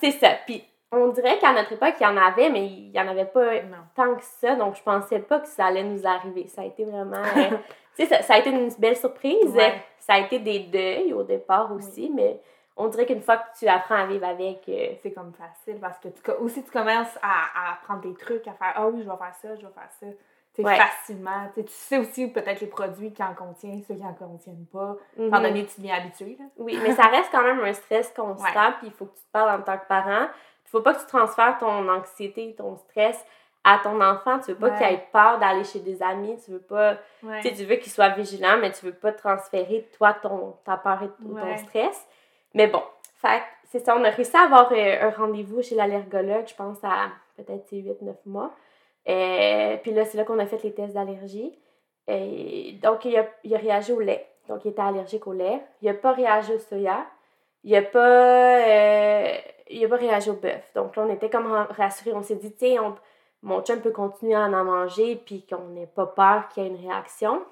C'est- 0.00 0.10
ça. 0.12 0.32
Puis, 0.44 0.62
on 0.92 1.08
dirait 1.08 1.38
qu'à 1.38 1.52
notre 1.54 1.72
époque, 1.72 1.94
il 1.98 2.04
y 2.04 2.06
en 2.06 2.16
avait, 2.18 2.50
mais 2.50 2.66
il 2.66 2.90
n'y 2.90 3.00
en 3.00 3.08
avait 3.08 3.24
pas 3.24 3.62
non. 3.62 3.78
tant 3.96 4.14
que 4.14 4.22
ça, 4.22 4.54
donc 4.54 4.76
je 4.76 4.82
pensais 4.82 5.18
pas 5.18 5.40
que 5.40 5.48
ça 5.48 5.66
allait 5.66 5.82
nous 5.82 6.06
arriver. 6.06 6.46
Ça 6.48 6.60
a 6.60 6.66
été 6.66 6.84
vraiment. 6.84 7.22
tu 7.96 8.04
sais, 8.04 8.06
ça, 8.06 8.20
ça 8.22 8.34
a 8.34 8.38
été 8.38 8.50
une 8.50 8.68
belle 8.78 8.96
surprise. 8.96 9.50
Ouais. 9.54 9.82
Ça 9.98 10.12
a 10.14 10.18
été 10.18 10.38
des 10.38 10.60
deuils 10.60 11.14
au 11.14 11.22
départ 11.22 11.72
aussi, 11.72 12.12
mais 12.14 12.38
on 12.76 12.88
dirait 12.88 13.06
qu'une 13.06 13.22
fois 13.22 13.36
que 13.38 13.58
tu 13.58 13.68
apprends 13.68 13.94
à 13.96 14.06
vivre 14.06 14.26
avec. 14.26 14.68
euh, 14.68 14.94
C'est 15.02 15.12
comme 15.12 15.32
facile 15.32 15.80
parce 15.80 15.98
que 15.98 16.08
tu, 16.08 16.30
aussi 16.40 16.64
tu 16.64 16.70
commences 16.70 17.16
à, 17.22 17.72
à 17.72 17.76
prendre 17.84 18.00
des 18.00 18.14
trucs, 18.14 18.46
à 18.48 18.52
faire 18.52 18.72
Ah 18.74 18.86
oui, 18.88 19.02
je 19.04 19.08
vais 19.10 19.16
faire 19.16 19.34
ça, 19.40 19.48
je 19.56 19.66
vais 19.66 19.72
faire 19.72 19.90
ça. 20.00 20.06
Tu 20.54 20.62
sais, 20.62 20.68
Ouais. 20.68 20.76
facilement. 20.76 21.48
Tu 21.48 21.54
sais, 21.60 21.64
tu 21.64 21.72
sais 21.72 21.98
aussi 21.98 22.28
peut-être 22.28 22.60
les 22.60 22.66
produits 22.68 23.12
qui 23.12 23.22
en 23.22 23.34
contiennent, 23.34 23.82
ceux 23.88 23.94
qui 23.94 24.04
en 24.04 24.14
contiennent 24.14 24.66
pas. 24.72 24.96
Étant 25.18 25.40
donné 25.40 25.64
que 25.66 25.70
tu 25.72 25.80
deviens 25.80 25.96
habitué. 25.96 26.36
Là. 26.38 26.44
Oui, 26.58 26.78
mais 26.82 26.94
ça 26.94 27.04
reste 27.08 27.30
quand 27.32 27.42
même 27.42 27.58
un 27.60 27.72
stress 27.72 28.12
constant, 28.14 28.72
puis 28.78 28.86
il 28.88 28.92
faut 28.92 29.06
que 29.06 29.16
tu 29.16 29.22
te 29.24 29.32
parles 29.32 29.60
en 29.60 29.62
tant 29.64 29.76
que 29.78 29.86
parent. 29.88 30.28
Il 30.66 30.70
faut 30.70 30.80
pas 30.80 30.94
que 30.94 31.00
tu 31.00 31.06
transfères 31.06 31.58
ton 31.58 31.88
anxiété, 31.88 32.54
ton 32.56 32.76
stress 32.76 33.24
à 33.64 33.78
ton 33.82 34.00
enfant. 34.00 34.38
Tu 34.40 34.52
veux 34.52 34.58
pas 34.58 34.68
Ouais. 34.70 34.76
qu'il 34.76 34.86
ait 34.86 35.08
peur 35.12 35.38
d'aller 35.38 35.64
chez 35.64 35.80
des 35.80 36.00
amis. 36.02 36.36
Tu 36.44 36.52
veux 36.52 36.60
pas. 36.60 36.98
Ouais. 37.24 37.40
Tu 37.40 37.64
veux 37.64 37.76
qu'il 37.76 37.90
soit 37.90 38.10
vigilant, 38.10 38.56
mais 38.60 38.70
tu 38.72 38.84
veux 38.86 38.92
pas 38.94 39.10
transférer, 39.12 39.88
toi, 39.96 40.12
ton, 40.14 40.56
ta 40.64 40.76
peur 40.76 41.02
et 41.02 41.08
ton 41.22 41.56
stress. 41.58 42.06
Mais 42.54 42.68
bon, 42.68 42.82
c'est 43.74 43.84
ça, 43.84 43.96
on 43.96 44.04
a 44.04 44.10
réussi 44.10 44.36
à 44.36 44.42
avoir 44.42 44.72
euh, 44.72 45.08
un 45.08 45.10
rendez-vous 45.10 45.62
chez 45.62 45.74
l'allergologue, 45.74 46.46
je 46.46 46.54
pense, 46.54 46.78
à 46.84 47.08
peut-être 47.36 47.72
8-9 47.72 48.14
mois. 48.26 48.52
Euh, 49.08 49.76
puis 49.82 49.92
là, 49.92 50.04
c'est 50.04 50.16
là 50.16 50.24
qu'on 50.24 50.38
a 50.38 50.46
fait 50.46 50.62
les 50.62 50.72
tests 50.72 50.94
d'allergie. 50.94 51.58
Et 52.06 52.78
donc, 52.82 53.04
il 53.04 53.16
a, 53.16 53.26
il 53.42 53.54
a 53.54 53.58
réagi 53.58 53.92
au 53.92 54.00
lait. 54.00 54.26
Donc, 54.48 54.64
il 54.64 54.70
était 54.70 54.82
allergique 54.82 55.26
au 55.26 55.32
lait. 55.32 55.60
Il 55.82 55.88
n'a 55.88 55.94
pas 55.94 56.12
réagi 56.12 56.52
au 56.52 56.58
soya. 56.58 57.04
Il 57.64 57.72
n'a 57.72 57.82
pas, 57.82 58.58
euh, 58.58 59.36
il 59.70 59.88
pas 59.88 59.96
réagi 59.96 60.30
au 60.30 60.34
bœuf. 60.34 60.70
Donc, 60.74 60.94
là, 60.96 61.04
on 61.08 61.12
était 61.12 61.30
comme 61.30 61.50
rassurés. 61.70 62.12
On 62.12 62.22
s'est 62.22 62.36
dit, 62.36 62.54
sais, 62.58 62.76
mon 63.42 63.62
chum 63.62 63.80
peut 63.80 63.90
continuer 63.90 64.34
à 64.34 64.42
en 64.42 64.64
manger 64.64 65.16
puis 65.16 65.44
qu'on 65.46 65.68
n'ait 65.70 65.86
pas 65.86 66.06
peur 66.06 66.48
qu'il 66.48 66.62
y 66.62 66.66
ait 66.66 66.68
une 66.68 66.88
réaction. 66.88 67.42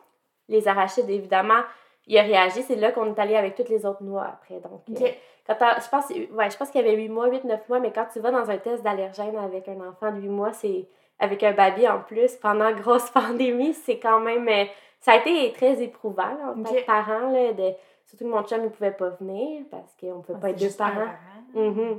Les 0.49 0.69
arachides, 0.69 1.11
évidemment, 1.11 1.63
il 2.07 2.19
a 2.19 2.23
réagi. 2.23 2.63
C'est 2.63 2.77
là 2.77 2.93
qu'on 2.93 3.15
est 3.15 3.19
allé 3.19 3.37
avec 3.37 3.55
toutes 3.55 3.69
les 3.69 3.87
autres 3.87 4.03
noix 4.03 4.25
après. 4.25 4.61
Donc, 4.61 4.83
euh, 4.89 5.09
quand 5.47 5.57
je 5.81 5.89
pense, 5.89 6.11
ouais, 6.11 6.51
je 6.51 6.57
pense 6.57 6.71
qu'il 6.71 6.81
y 6.81 6.85
avait 6.85 6.97
8 6.97 7.09
mois, 7.09 7.29
8-9 7.29 7.59
mois, 7.69 7.81
mais 7.81 7.93
quand 7.93 8.07
tu 8.13 8.21
vas 8.21 8.31
dans 8.31 8.51
un 8.51 8.59
test 8.59 8.83
d'allergène 8.83 9.37
avec 9.37 9.69
un 9.69 9.81
enfant 9.89 10.11
de 10.13 10.21
8 10.21 10.29
mois, 10.29 10.53
c'est 10.53 10.87
avec 11.19 11.43
un 11.43 11.53
baby 11.53 11.89
en 11.89 12.01
plus, 12.01 12.35
pendant 12.37 12.73
grosse 12.73 13.11
pandémie, 13.15 13.75
c'est 13.75 13.99
quand 13.99 14.21
même. 14.21 14.49
Euh, 14.49 14.65
ça 15.01 15.13
a 15.13 15.17
été 15.17 15.53
très 15.53 15.83
éprouvant 15.83 16.23
là, 16.23 16.55
en 16.57 16.63
tant 16.63 16.73
que 16.73 16.85
parent. 16.85 17.31
Là, 17.31 17.53
de, 17.53 17.75
surtout 18.07 18.25
que 18.25 18.31
mon 18.31 18.43
chum 18.45 18.63
ne 18.63 18.69
pouvait 18.69 18.93
pas 18.93 19.11
venir 19.11 19.65
parce 19.71 19.97
qu'on 20.01 20.19
ne 20.19 20.23
peut 20.23 20.35
pas 20.35 20.51
être 20.51 20.61
deux 20.61 20.71
parents. 20.77 21.11
Mm 21.55 21.99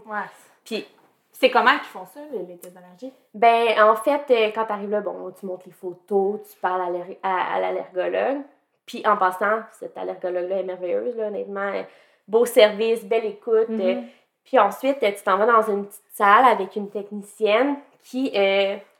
Puis, 0.63 0.87
c'est 1.31 1.49
comment 1.49 1.71
qu'ils 1.71 1.89
font 1.89 2.05
ça, 2.05 2.21
les, 2.31 2.57
tests 2.57 2.73
d'allergie? 2.73 3.11
Ben, 3.33 3.81
en 3.83 3.95
fait, 3.95 4.23
euh, 4.29 4.51
quand 4.53 4.65
tu 4.65 4.71
arrives 4.71 4.89
là, 4.89 5.01
bon, 5.01 5.31
tu 5.37 5.45
montres 5.45 5.65
les 5.65 5.73
photos, 5.73 6.39
tu 6.49 6.57
parles 6.59 6.95
à, 7.21 7.59
l'allergologue. 7.59 8.43
Puis, 8.85 9.05
en 9.05 9.17
passant, 9.17 9.61
cet 9.71 9.97
allergologue-là 9.97 10.59
est 10.59 10.63
merveilleuse, 10.63 11.15
là, 11.15 11.27
honnêtement. 11.27 11.71
Euh, 11.73 11.83
beau 12.27 12.45
service, 12.45 13.05
belle 13.05 13.25
écoute. 13.25 13.69
Mm-hmm. 13.69 14.03
puis 14.43 14.59
ensuite, 14.59 14.99
tu 14.99 15.23
t'en 15.23 15.37
vas 15.37 15.45
dans 15.45 15.71
une 15.71 15.85
petite 15.85 16.03
salle 16.13 16.45
avec 16.45 16.75
une 16.75 16.89
technicienne 16.89 17.75
qui 18.03 18.31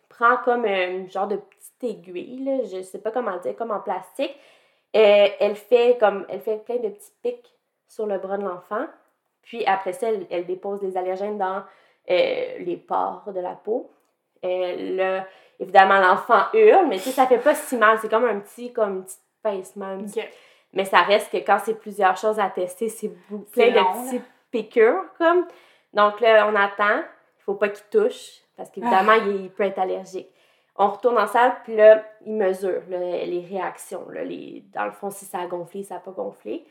prend 0.09 0.37
comme 0.43 0.65
un 0.65 1.07
genre 1.07 1.27
de 1.27 1.37
petite 1.37 1.83
aiguille, 1.83 2.43
là, 2.43 2.63
je 2.63 2.81
sais 2.81 2.99
pas 2.99 3.11
comment 3.11 3.37
dire, 3.37 3.55
comme 3.55 3.71
en 3.71 3.79
plastique. 3.79 4.35
Elle 4.93 5.55
fait 5.55 5.97
comme 5.99 6.25
elle 6.29 6.41
fait 6.41 6.63
plein 6.63 6.77
de 6.77 6.89
petits 6.89 7.11
pics 7.23 7.53
sur 7.87 8.05
le 8.05 8.17
bras 8.17 8.37
de 8.37 8.43
l'enfant. 8.43 8.85
Puis 9.43 9.65
après 9.65 9.93
ça, 9.93 10.07
elle, 10.29 10.45
dépose 10.45 10.81
les 10.81 10.97
allergènes 10.97 11.37
dans 11.37 11.63
euh, 12.09 12.57
les 12.59 12.77
pores 12.77 13.31
de 13.33 13.39
la 13.39 13.53
peau. 13.53 13.91
Euh, 14.43 15.19
évidemment, 15.59 15.99
l'enfant 15.99 16.43
hurle, 16.53 16.87
mais 16.87 16.97
tu 16.97 17.03
sais, 17.03 17.11
ça 17.11 17.27
fait 17.27 17.37
pas 17.37 17.53
si 17.53 17.77
mal. 17.77 17.97
C'est 18.01 18.09
comme 18.09 18.25
un 18.25 18.39
petit, 18.39 18.73
comme 18.73 19.05
Mais 20.73 20.85
ça 20.85 21.01
reste 21.01 21.31
que 21.31 21.37
quand 21.37 21.59
c'est 21.63 21.75
plusieurs 21.75 22.17
choses 22.17 22.39
à 22.39 22.49
tester, 22.49 22.89
c'est 22.89 23.11
plein 23.51 23.71
de 23.71 24.07
petits 24.07 24.21
piqûres, 24.51 25.03
comme. 25.17 25.45
Donc 25.93 26.19
là, 26.19 26.47
on 26.51 26.55
attend. 26.55 26.99
Il 27.39 27.43
faut 27.43 27.55
pas 27.55 27.69
qu'il 27.69 27.85
touche. 27.91 28.39
Parce 28.57 28.69
qu'évidemment, 28.69 29.13
il, 29.13 29.49
peut 29.49 29.63
être 29.63 29.79
allergique. 29.79 30.29
On 30.75 30.89
retourne 30.89 31.17
en 31.17 31.27
salle, 31.27 31.55
puis 31.63 31.75
là, 31.75 32.03
il 32.25 32.33
mesure 32.33 32.81
les 32.89 33.45
réactions. 33.49 34.07
les, 34.09 34.63
dans 34.73 34.85
le 34.85 34.91
fond, 34.91 35.09
si 35.09 35.25
ça 35.25 35.39
a 35.39 35.47
gonflé, 35.47 35.83
ça 35.83 35.95
n'a 35.95 35.99
pas 35.99 36.11
gonflé. 36.11 36.65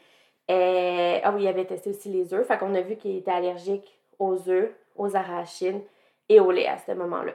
Et, 0.49 1.21
ah 1.23 1.33
oui, 1.33 1.43
il 1.43 1.49
avait 1.49 1.65
testé 1.65 1.91
aussi 1.91 2.09
les 2.09 2.35
œufs. 2.35 2.47
Fait 2.47 2.59
qu'on 2.59 2.75
a 2.75 2.81
vu 2.81 2.97
qu'il 2.97 3.17
était 3.17 3.31
allergique 3.31 3.99
aux 4.19 4.49
œufs, 4.49 4.73
aux 4.97 5.17
arachides 5.17 5.83
et 6.29 6.41
au 6.41 6.51
lait 6.51 6.69
à 6.69 6.79
ce 6.79 6.93
moment-là. 6.93 7.33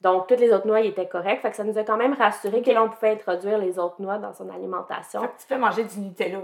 Donc, 0.00 0.28
toutes 0.28 0.40
les 0.40 0.52
autres 0.52 0.66
noix, 0.66 0.80
étaient 0.80 1.06
correctes. 1.06 1.42
Fait 1.42 1.50
que 1.50 1.56
ça 1.56 1.64
nous 1.64 1.76
a 1.76 1.84
quand 1.84 1.96
même 1.96 2.14
rassuré 2.14 2.62
que 2.62 2.70
l'on 2.70 2.88
pouvait 2.88 3.12
introduire 3.12 3.58
les 3.58 3.78
autres 3.78 3.96
noix 3.98 4.16
dans 4.16 4.32
son 4.32 4.48
alimentation. 4.48 5.20
Fait 5.20 5.26
que 5.26 5.40
tu 5.40 5.46
peux 5.48 5.58
manger 5.58 5.84
du 5.84 6.00
Nutella. 6.00 6.38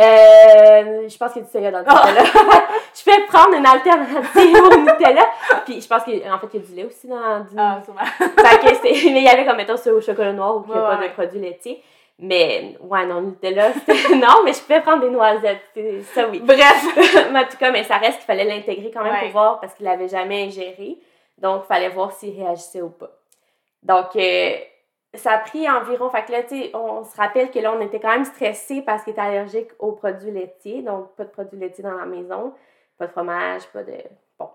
Euh, 0.00 1.08
je 1.08 1.18
pense 1.18 1.32
qu'il 1.32 1.42
y 1.42 1.44
a 1.44 1.46
du 1.46 1.50
soya 1.50 1.70
dans 1.70 1.80
le 1.80 1.84
Nutella. 1.84 2.22
je 2.94 3.04
peux 3.04 3.26
prendre 3.26 3.54
une 3.54 3.66
alternative 3.66 4.56
au 4.62 4.76
Nutella. 4.78 5.26
Puis 5.64 5.80
je 5.80 5.88
pense 5.88 6.04
qu'en 6.04 6.38
fait, 6.38 6.48
il 6.54 6.60
y 6.60 6.62
a 6.62 6.66
du 6.66 6.74
lait 6.74 6.84
aussi 6.84 7.08
dans 7.08 7.40
du 7.40 7.54
Ah, 7.58 7.80
sûrement. 7.84 8.04
fait 8.04 8.58
que 8.60 8.82
mais 9.12 9.20
il 9.20 9.24
y 9.24 9.28
avait 9.28 9.44
comme, 9.44 9.56
mettons, 9.56 9.74
au 9.74 10.00
chocolat 10.00 10.32
noir 10.32 10.56
ou 10.56 10.60
qu'il 10.60 10.72
n'y 10.72 10.78
a 10.78 10.96
pas 10.96 11.08
de 11.08 11.12
produits 11.12 11.40
laitiers. 11.40 11.82
Mais, 12.20 12.76
ouais, 12.80 13.04
non, 13.06 13.20
Nutella, 13.20 13.70
non, 14.14 14.44
mais 14.44 14.52
je 14.52 14.60
pouvais 14.60 14.80
prendre 14.80 15.00
des 15.00 15.10
noisettes. 15.10 15.60
Ça, 16.14 16.28
oui. 16.28 16.38
Bref. 16.38 16.84
en 17.34 17.44
tout 17.50 17.56
cas, 17.58 17.72
mais 17.72 17.82
ça 17.82 17.96
reste 17.96 18.18
qu'il 18.18 18.26
fallait 18.26 18.44
l'intégrer 18.44 18.92
quand 18.94 19.02
même 19.02 19.18
pour 19.22 19.30
voir 19.30 19.60
parce 19.60 19.74
qu'il 19.74 19.86
l'avait 19.86 20.08
jamais 20.08 20.44
ingéré. 20.44 20.98
Donc, 21.42 21.64
il 21.64 21.66
fallait 21.66 21.88
voir 21.88 22.12
s'il 22.12 22.40
réagissait 22.40 22.80
ou 22.80 22.90
pas. 22.90 23.10
Donc, 23.82 24.14
euh, 24.14 24.52
ça 25.14 25.32
a 25.32 25.38
pris 25.38 25.68
environ. 25.68 26.08
Fait 26.08 26.24
que 26.24 26.30
là, 26.30 26.44
tu 26.44 26.56
sais, 26.56 26.70
on 26.72 27.02
se 27.02 27.16
rappelle 27.16 27.50
que 27.50 27.58
là, 27.58 27.74
on 27.76 27.80
était 27.80 27.98
quand 27.98 28.12
même 28.12 28.24
stressé 28.24 28.80
parce 28.80 29.02
qu'il 29.02 29.10
était 29.10 29.20
allergique 29.20 29.70
aux 29.80 29.92
produits 29.92 30.30
laitiers. 30.30 30.82
Donc, 30.82 31.14
pas 31.16 31.24
de 31.24 31.30
produits 31.30 31.58
laitiers 31.58 31.82
dans 31.82 31.96
la 31.96 32.06
maison, 32.06 32.54
pas 32.96 33.08
de 33.08 33.12
fromage, 33.12 33.66
pas 33.72 33.82
de. 33.82 33.96
Bon. 34.38 34.48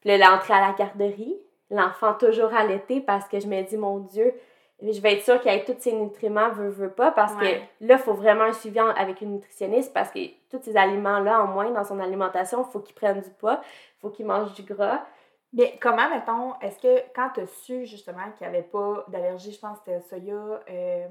Puis 0.00 0.08
là, 0.08 0.16
l'entrée 0.16 0.54
à 0.54 0.60
la 0.60 0.72
garderie, 0.72 1.36
l'enfant 1.70 2.14
toujours 2.14 2.54
allaité 2.54 3.02
parce 3.02 3.28
que 3.28 3.38
je 3.38 3.46
me 3.46 3.62
dis, 3.62 3.76
mon 3.76 3.98
Dieu, 3.98 4.34
je 4.82 5.00
vais 5.02 5.16
être 5.16 5.24
sûre 5.24 5.40
qu'il 5.42 5.50
ait 5.50 5.62
tous 5.62 5.76
ces 5.78 5.92
nutriments, 5.92 6.48
veut, 6.52 6.70
veut 6.70 6.90
pas, 6.90 7.10
parce 7.10 7.34
que 7.34 7.44
là, 7.44 7.96
il 7.96 7.98
faut 7.98 8.14
vraiment 8.14 8.44
un 8.44 8.54
suivi 8.54 8.78
avec 8.78 9.20
une 9.20 9.34
nutritionniste 9.34 9.92
parce 9.92 10.10
que 10.10 10.20
tous 10.50 10.62
ces 10.62 10.74
aliments-là, 10.74 11.42
en 11.42 11.48
moins 11.48 11.70
dans 11.70 11.84
son 11.84 12.00
alimentation, 12.00 12.64
il 12.66 12.72
faut 12.72 12.80
qu'il 12.80 12.94
prenne 12.94 13.20
du 13.20 13.28
poids, 13.28 13.60
il 13.62 14.00
faut 14.00 14.08
qu'il 14.08 14.24
mange 14.24 14.54
du 14.54 14.62
gras. 14.62 15.04
Mais 15.52 15.78
comment, 15.80 16.08
mettons, 16.08 16.54
est-ce 16.60 16.78
que 16.78 17.02
quand 17.14 17.30
tu 17.34 17.40
as 17.40 17.46
su 17.46 17.86
justement 17.86 18.30
qu'il 18.36 18.46
n'y 18.46 18.54
avait 18.54 18.66
pas 18.66 19.04
d'allergie, 19.08 19.52
je 19.52 19.58
pense 19.58 19.78
que 19.80 19.84
c'était 19.86 20.20
soya, 20.20 20.60
euh, 20.70 21.06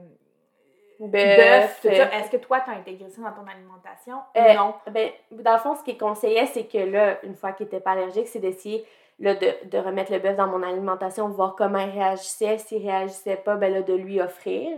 bœuf, 1.00 1.80
ça, 1.82 1.90
euh, 1.90 2.06
est-ce 2.12 2.30
que 2.32 2.38
toi, 2.38 2.62
tu 2.62 2.70
as 2.70 2.74
intégré 2.74 3.10
ça 3.10 3.22
dans 3.22 3.32
ton 3.32 3.48
alimentation 3.50 4.18
euh, 4.38 4.54
non? 4.54 4.76
Ben, 4.92 5.12
dans 5.32 5.54
le 5.54 5.60
fond, 5.60 5.76
ce 5.76 5.84
qu'il 5.84 5.98
conseillait, 5.98 6.46
c'est 6.46 6.66
que 6.66 6.78
là, 6.78 7.18
une 7.24 7.36
fois 7.36 7.52
qu'il 7.52 7.66
n'était 7.66 7.82
pas 7.82 7.92
allergique, 7.92 8.28
c'est 8.28 8.40
d'essayer 8.40 8.86
là, 9.20 9.36
de, 9.36 9.54
de, 9.70 9.78
remettre 9.78 10.14
le 10.14 10.20
bœuf 10.20 10.38
dans 10.38 10.48
mon 10.48 10.64
alimentation, 10.64 11.28
voir 11.28 11.56
comment 11.58 11.80
il 11.80 11.92
réagissait. 11.92 12.58
S'il 12.60 12.82
réagissait 12.82 13.36
pas, 13.36 13.56
ben 13.56 13.74
là, 13.74 13.82
de 13.82 13.94
lui 13.94 14.22
offrir. 14.22 14.78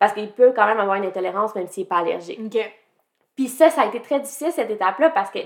Parce 0.00 0.12
qu'il 0.12 0.32
peut 0.32 0.52
quand 0.54 0.66
même 0.66 0.80
avoir 0.80 0.96
une 0.96 1.06
intolérance 1.06 1.54
même 1.54 1.68
s'il 1.68 1.84
n'est 1.84 1.88
pas 1.88 1.98
allergique. 1.98 2.40
Puis 3.36 3.46
ça, 3.46 3.70
ça 3.70 3.82
a 3.82 3.86
été 3.86 4.00
très 4.00 4.18
difficile, 4.18 4.50
cette 4.50 4.70
étape-là, 4.70 5.10
parce 5.10 5.30
que 5.30 5.38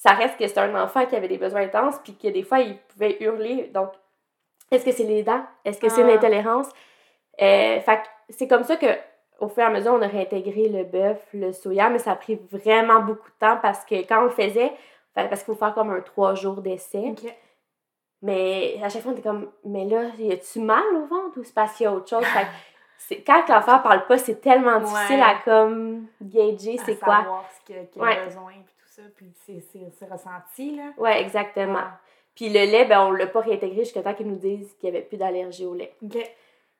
ça 0.00 0.12
reste 0.12 0.38
que 0.38 0.48
c'est 0.48 0.58
un 0.58 0.82
enfant 0.82 1.04
qui 1.04 1.14
avait 1.14 1.28
des 1.28 1.36
besoins 1.36 1.60
intenses, 1.60 1.98
puis 2.02 2.16
que 2.16 2.28
des 2.28 2.42
fois, 2.42 2.60
il 2.60 2.78
pouvait 2.78 3.18
hurler. 3.20 3.70
Donc, 3.74 3.90
est-ce 4.70 4.82
que 4.82 4.92
c'est 4.92 5.04
les 5.04 5.22
dents? 5.22 5.44
Est-ce 5.62 5.78
que 5.78 5.90
c'est 5.90 6.00
une 6.00 6.08
ah. 6.08 6.14
intolérance? 6.14 6.68
Euh, 7.42 7.80
fait 7.80 8.00
c'est 8.30 8.48
comme 8.48 8.64
ça 8.64 8.76
que 8.76 8.86
au 9.40 9.48
fur 9.48 9.62
et 9.62 9.66
à 9.66 9.70
mesure, 9.70 9.92
on 9.92 10.00
a 10.00 10.06
réintégré 10.06 10.68
le 10.68 10.84
bœuf, 10.84 11.18
le 11.34 11.52
soya, 11.52 11.90
mais 11.90 11.98
ça 11.98 12.12
a 12.12 12.16
pris 12.16 12.40
vraiment 12.50 13.00
beaucoup 13.00 13.28
de 13.28 13.38
temps 13.38 13.58
parce 13.60 13.84
que 13.84 13.94
quand 14.06 14.20
on 14.20 14.24
le 14.24 14.30
faisait, 14.30 14.72
parce 15.14 15.42
qu'il 15.42 15.52
faut 15.52 15.54
faire 15.54 15.74
comme 15.74 15.90
un 15.90 16.00
trois 16.00 16.34
jours 16.34 16.62
d'essai. 16.62 17.14
Mais 18.22 18.80
à 18.82 18.88
chaque 18.88 19.02
fois, 19.02 19.12
on 19.12 19.14
était 19.14 19.28
comme, 19.28 19.50
mais 19.64 19.84
là, 19.84 20.04
y 20.18 20.32
a-tu 20.32 20.60
mal 20.60 20.84
au 20.94 21.06
ventre 21.06 21.38
ou 21.38 21.44
c'est 21.44 21.54
parce 21.54 21.74
qu'il 21.74 21.84
y 21.84 21.86
a 21.86 21.92
autre 21.92 22.08
chose? 22.08 22.24
Fait 22.24 23.22
quand 23.26 23.48
l'enfant 23.48 23.80
parle 23.80 24.06
pas, 24.06 24.18
c'est 24.18 24.40
tellement 24.40 24.80
difficile 24.80 25.20
à 25.20 25.36
comme 25.44 26.06
gager 26.22 26.78
c'est 26.84 26.98
quoi. 26.98 27.16
Savoir 27.18 27.44
ce 27.50 27.66
qu'il 27.66 27.76
a, 27.76 28.24
besoin 28.24 28.52
puis 29.16 29.32
c'est 29.44 30.10
ressenti, 30.10 30.76
là. 30.76 30.92
Oui, 30.98 31.10
exactement. 31.10 31.88
Puis 32.34 32.48
le 32.48 32.70
lait, 32.70 32.84
ben, 32.84 33.06
on 33.06 33.10
l'a 33.10 33.26
pas 33.26 33.40
réintégré 33.40 33.84
jusqu'à 33.84 34.02
temps 34.02 34.14
qu'ils 34.14 34.28
nous 34.28 34.36
disent 34.36 34.74
qu'il 34.74 34.90
n'y 34.90 34.96
avait 34.96 35.06
plus 35.06 35.16
d'allergie 35.16 35.66
au 35.66 35.74
lait. 35.74 35.94
OK. 36.02 36.16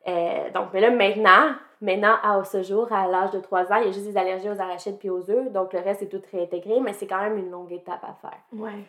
Euh, 0.09 0.51
donc, 0.55 0.69
mais 0.73 0.81
là, 0.81 0.91
maintenant, 0.91 1.55
maintenant, 1.81 2.17
à 2.23 2.43
ce 2.45 2.63
jour, 2.63 2.91
à 2.93 3.07
l'âge 3.07 3.33
de 3.33 3.41
3 3.41 3.73
ans, 3.73 3.77
il 3.77 3.87
y 3.87 3.89
a 3.89 3.93
juste 3.93 4.07
des 4.07 4.17
allergies 4.17 4.49
aux 4.49 4.61
arachides 4.61 4.99
puis 4.99 5.11
aux 5.11 5.31
œufs. 5.31 5.53
Donc, 5.53 5.73
le 5.73 5.81
reste 5.81 6.03
est 6.03 6.09
tout 6.09 6.23
réintégré, 6.33 6.81
mais 6.81 6.93
c'est 6.93 7.07
quand 7.07 7.21
même 7.21 7.37
une 7.37 7.51
longue 7.51 7.73
étape 7.73 8.03
à 8.03 8.15
faire. 8.15 8.41
Ouais. 8.53 8.85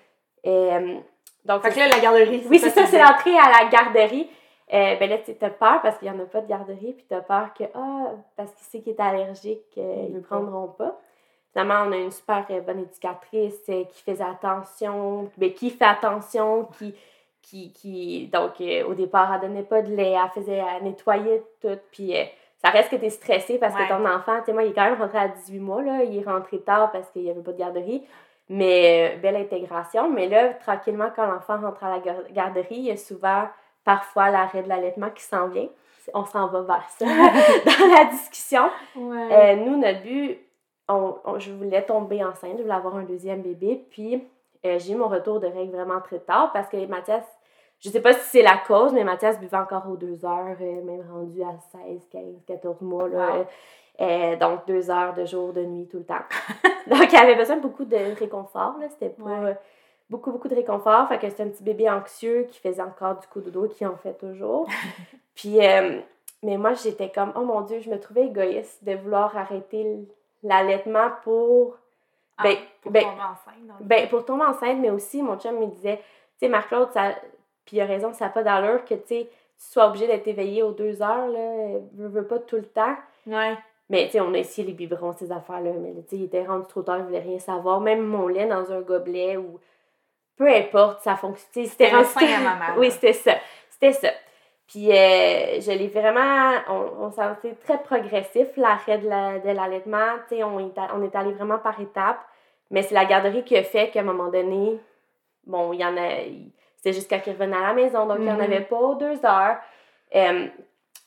Euh, 0.46 1.00
donc, 1.44 1.64
fait 1.64 1.72
que 1.72 1.80
là, 1.80 1.88
la 1.90 2.00
garderie. 2.00 2.46
Oui, 2.50 2.60
c'est 2.60 2.70
ça, 2.70 2.86
c'est 2.86 3.00
l'entrée 3.00 3.38
à 3.38 3.64
la 3.64 3.70
garderie. 3.70 4.30
Euh, 4.74 4.96
ben 4.96 5.10
là, 5.10 5.18
tu 5.18 5.36
as 5.42 5.50
peur 5.50 5.82
parce 5.82 5.98
qu'il 5.98 6.10
n'y 6.10 6.18
en 6.18 6.24
a 6.24 6.26
pas 6.26 6.40
de 6.40 6.48
garderie, 6.48 6.94
puis 6.94 7.06
tu 7.06 7.14
as 7.14 7.20
peur 7.20 7.54
que, 7.54 7.66
ah, 7.76 8.14
parce 8.38 8.52
qu'il 8.54 8.66
sait 8.68 8.80
qu'il 8.80 8.94
est 8.94 9.00
allergique, 9.02 9.66
ils 9.76 10.12
ne 10.12 10.16
le 10.16 10.22
prendront 10.22 10.70
pas. 10.70 10.98
Finalement, 11.52 11.86
on 11.88 11.92
a 11.92 11.98
une 11.98 12.12
super 12.12 12.46
euh, 12.50 12.62
bonne 12.62 12.80
éducatrice 12.80 13.62
euh, 13.70 13.84
qui 13.86 14.02
faisait 14.04 14.24
attention, 14.24 15.30
ben, 15.38 15.54
qui 15.54 15.70
fait 15.70 15.86
attention, 15.86 16.66
qui, 16.78 16.96
qui, 17.42 17.74
qui 17.74 18.28
donc 18.32 18.62
euh, 18.62 18.86
au 18.86 18.94
départ, 18.94 19.34
elle 19.34 19.42
donnait 19.42 19.64
pas 19.64 19.82
de 19.82 19.94
lait, 19.94 20.12
elle 20.12 20.30
faisait, 20.34 20.64
elle 20.76 20.84
nettoyait 20.84 21.44
tout, 21.62 21.78
puis 21.92 22.14
ça 22.64 22.70
reste 22.70 22.90
que 22.90 22.96
tu 22.96 23.06
es 23.06 23.10
stressé 23.10 23.58
parce 23.58 23.76
que 23.76 23.88
ton 23.90 24.06
enfant, 24.06 24.40
tu 24.40 24.46
sais, 24.46 24.54
moi, 24.54 24.64
il 24.64 24.72
est 24.72 24.74
quand 24.74 24.86
même 24.86 25.02
rentré 25.02 25.18
à 25.18 25.28
18 25.28 25.60
mois, 25.60 25.82
là, 25.82 26.04
il 26.04 26.18
est 26.18 26.24
rentré 26.24 26.60
tard 26.60 26.92
parce 26.92 27.10
qu'il 27.10 27.24
n'y 27.24 27.32
avait 27.32 27.42
pas 27.42 27.52
de 27.52 27.58
garderie, 27.58 28.04
mais 28.48 29.18
belle 29.22 29.36
intégration, 29.36 30.10
mais 30.10 30.30
là, 30.30 30.54
tranquillement, 30.54 31.10
quand 31.14 31.26
l'enfant 31.26 31.60
rentre 31.60 31.84
à 31.84 31.90
la 31.90 32.00
garderie, 32.32 32.76
il 32.76 32.84
y 32.84 32.92
a 32.92 32.98
souvent, 32.98 33.48
parfois, 33.84 34.30
l'arrêt 34.30 34.64
de 34.64 34.70
l'allaitement 34.70 35.10
qui 35.10 35.24
s'en 35.24 35.48
vient. 35.48 35.68
On 36.14 36.26
s'en 36.26 36.48
va 36.48 36.62
vers 36.62 36.90
ça 36.90 37.06
dans 37.06 37.96
la 37.96 38.06
discussion. 38.06 38.70
nous, 38.96 39.78
notre 39.78 40.02
but, 40.02 40.40
je 40.90 41.52
voulais 41.52 41.84
tomber 41.84 42.24
enceinte, 42.24 42.58
je 42.58 42.64
voulais 42.64 42.74
avoir 42.74 42.96
un 42.96 43.04
deuxième 43.04 43.42
bébé. 43.42 43.86
Puis 43.90 44.28
euh, 44.66 44.78
j'ai 44.80 44.94
eu 44.94 44.96
mon 44.96 45.08
retour 45.08 45.40
de 45.40 45.48
règles 45.48 45.76
vraiment 45.76 46.02
très 46.02 46.20
tard 46.20 46.52
parce 46.54 46.70
que 46.70 46.86
Mathias, 46.86 47.24
je 47.80 47.90
sais 47.90 48.02
pas 48.02 48.14
si 48.14 48.30
c'est 48.30 48.42
la 48.44 48.58
cause, 48.68 48.94
mais 48.94 49.04
Mathias 49.04 49.40
buvait 49.40 49.58
encore 49.58 49.90
aux 49.90 49.98
deux 49.98 50.24
heures, 50.24 50.58
euh, 50.62 50.84
même 50.84 51.04
rendu 51.12 51.42
à 51.42 51.58
16, 51.88 52.08
15, 52.12 52.24
14 52.48 52.82
mois. 52.82 53.08
Là, 53.08 53.46
euh, 54.00 54.36
donc 54.36 54.66
deux 54.68 54.90
heures 54.90 55.14
de 55.14 55.26
jour, 55.26 55.54
de 55.54 55.64
nuit, 55.64 55.88
tout 55.88 55.98
le 55.98 56.06
temps. 56.06 56.24
donc 56.88 57.12
il 57.12 57.16
avait 57.16 57.36
besoin 57.36 57.58
de 57.58 57.62
beaucoup 57.62 57.86
de 57.86 58.20
réconfort. 58.20 58.76
C'était 58.90 59.10
pas. 59.10 59.56
beaucoup, 60.10 60.32
beaucoup 60.32 60.48
de 60.48 60.56
réconfort. 60.56 61.08
Fait 61.08 61.18
que 61.18 61.30
c'était 61.30 61.44
un 61.44 61.50
petit 61.50 61.64
bébé 61.64 61.90
anxieux 61.90 62.48
qui 62.50 62.60
faisait 62.60 62.82
encore 62.82 63.20
du 63.20 63.28
coup 63.28 63.42
de 63.42 63.50
dos, 63.50 63.68
qui 63.68 63.86
en 63.86 63.98
fait 63.98 64.14
toujours. 64.14 64.68
Puis, 65.36 65.66
euh, 65.66 66.00
mais 66.44 66.58
moi, 66.58 66.74
j'étais 66.74 67.10
comme, 67.10 67.32
oh 67.36 67.42
mon 67.42 67.62
Dieu, 67.62 67.80
je 67.80 67.90
me 67.90 68.00
trouvais 68.00 68.26
égoïste 68.26 68.84
de 68.84 68.96
vouloir 68.96 69.38
arrêter 69.38 70.08
l'allaitement 70.44 71.10
pour. 71.24 71.78
Ah, 72.38 72.44
ben, 72.44 72.58
pour 72.82 72.92
ben, 72.92 73.04
tomber 73.04 73.22
enceinte. 73.22 73.82
ben, 73.82 74.10
pour 74.10 74.26
tomber 74.26 74.44
enceinte, 74.46 74.78
mais 74.80 74.90
aussi, 74.90 75.22
mon 75.22 75.38
chum 75.38 75.60
me 75.60 75.68
disait, 75.68 75.98
tu 75.98 76.04
sais, 76.40 76.48
Marc-Claude, 76.50 76.92
ça. 76.92 77.16
Puis 77.66 77.78
il 77.78 77.82
a 77.82 77.86
raison, 77.86 78.14
ça 78.14 78.26
n'a 78.26 78.32
pas 78.32 78.44
d'allure 78.44 78.84
que, 78.86 78.96
tu 78.96 79.08
sais, 79.08 79.30
tu 79.30 79.68
sois 79.72 79.88
obligé 79.88 80.08
d'être 80.08 80.28
éveillé 80.28 80.64
aux 80.64 80.72
deux 80.72 81.02
heures, 81.04 81.28
là. 81.28 81.80
Je 81.98 82.04
veux 82.04 82.26
pas 82.26 82.40
tout 82.40 82.56
le 82.56 82.66
temps. 82.66 82.96
Ouais. 83.28 83.56
Mais, 83.90 84.06
tu 84.06 84.12
sais, 84.14 84.22
on 84.22 84.34
a 84.34 84.38
essayé 84.38 84.66
les 84.66 84.74
biberons, 84.74 85.14
ces 85.14 85.32
affaires-là. 85.32 85.72
Mais, 85.74 85.94
tu 86.04 86.10
sais, 86.10 86.16
il 86.16 86.24
était 86.24 86.44
rendu 86.46 86.66
trop 86.68 86.82
tard, 86.82 86.98
il 86.98 87.04
voulait 87.04 87.20
rien 87.20 87.38
savoir. 87.40 87.80
Même 87.82 88.02
mon 88.02 88.28
lait 88.28 88.48
dans 88.48 88.72
un 88.72 88.82
gobelet 88.82 89.38
ou. 89.38 89.60
Peu 90.38 90.48
importe, 90.48 91.02
ça 91.02 91.16
fonctionne. 91.16 91.66
C'était 91.66 91.90
rendu- 91.92 92.06
sein 92.06 92.26
à 92.26 92.40
maman. 92.40 92.80
Oui, 92.80 92.90
c'était 92.90 93.14
ça. 93.14 93.34
C'était 93.70 93.94
ça. 93.94 94.10
Puis, 94.72 94.90
euh, 94.92 95.60
je 95.60 95.72
l'ai 95.72 95.88
vraiment. 95.90 96.54
On, 96.70 97.06
on 97.06 97.12
sentait 97.12 97.56
très 97.66 97.78
progressif, 97.84 98.48
l'arrêt 98.56 98.98
de 99.00 99.10
la- 99.10 99.40
de 99.40 99.50
l'allaitement. 99.50 100.16
tu 100.30 100.38
sais, 100.38 100.44
on, 100.44 100.60
est 100.60 100.78
a- 100.78 100.96
on 100.96 101.04
est 101.04 101.14
allé 101.16 101.34
vraiment 101.34 101.60
par 101.60 101.78
étapes. 101.80 102.22
Mais 102.70 102.82
c'est 102.84 102.96
la 102.96 103.04
garderie 103.06 103.44
qui 103.44 103.58
a 103.58 103.64
fait 103.64 103.90
qu'à 103.90 104.00
un 104.00 104.04
moment 104.04 104.30
donné, 104.30 104.80
bon, 105.46 105.74
il 105.74 105.82
y 105.82 105.86
en 105.86 105.98
a. 105.98 106.10
C'était 106.78 106.94
jusqu'à 106.94 107.20
qu'il 107.20 107.34
revenait 107.34 107.58
à 107.58 107.62
la 107.68 107.74
maison, 107.74 108.06
donc 108.08 108.18
il 108.20 108.24
n'y 108.24 108.32
en 108.32 108.36
Mhm. 108.36 108.42
avait 108.42 108.62
pas 108.62 108.96
deux 108.98 109.24
heures. 109.26 109.58
Euh, 110.16 110.48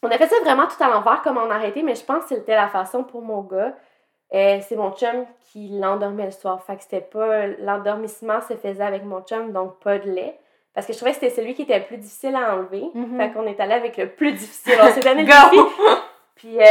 on 0.02 0.08
a 0.08 0.18
fait 0.18 0.26
ça 0.26 0.36
vraiment 0.44 0.66
tout 0.66 0.80
à 0.82 0.88
l'envers, 0.90 1.22
comme 1.22 1.38
on 1.38 1.50
a 1.50 1.54
arrêté, 1.54 1.82
mais 1.82 1.94
je 1.94 2.04
pense 2.04 2.24
que 2.24 2.34
c'était 2.34 2.54
la 2.54 2.68
façon 2.68 3.02
pour 3.02 3.22
mon 3.22 3.40
gars. 3.40 3.72
Euh, 4.34 4.58
c'est 4.60 4.76
mon 4.76 4.92
chum 4.92 5.24
qui 5.40 5.68
l'endormait 5.80 6.26
le 6.26 6.30
soir. 6.32 6.62
Fait 6.64 6.76
que 6.76 6.82
c'était 6.82 7.00
pas. 7.00 7.46
L'endormissement 7.60 8.40
se 8.42 8.54
faisait 8.56 8.84
avec 8.84 9.04
mon 9.04 9.22
chum, 9.22 9.52
donc 9.52 9.78
pas 9.80 9.98
de 9.98 10.10
lait. 10.10 10.38
Parce 10.74 10.86
que 10.86 10.92
je 10.92 10.98
trouvais 10.98 11.12
que 11.12 11.20
c'était 11.20 11.34
celui 11.34 11.54
qui 11.54 11.62
était 11.62 11.78
le 11.78 11.84
plus 11.84 11.96
difficile 11.98 12.34
à 12.34 12.54
enlever. 12.56 12.84
Mhm. 12.94 13.16
Fait 13.18 13.32
qu'on 13.32 13.46
est 13.46 13.60
allé 13.60 13.74
avec 13.74 13.96
le 13.96 14.08
plus 14.08 14.32
difficile. 14.32 14.74
On 14.82 14.90
s'est 14.92 15.00
donné 15.00 15.22
le 15.22 15.28
défi. 15.28 15.62
Puis 16.34 16.58
euh, 16.60 16.64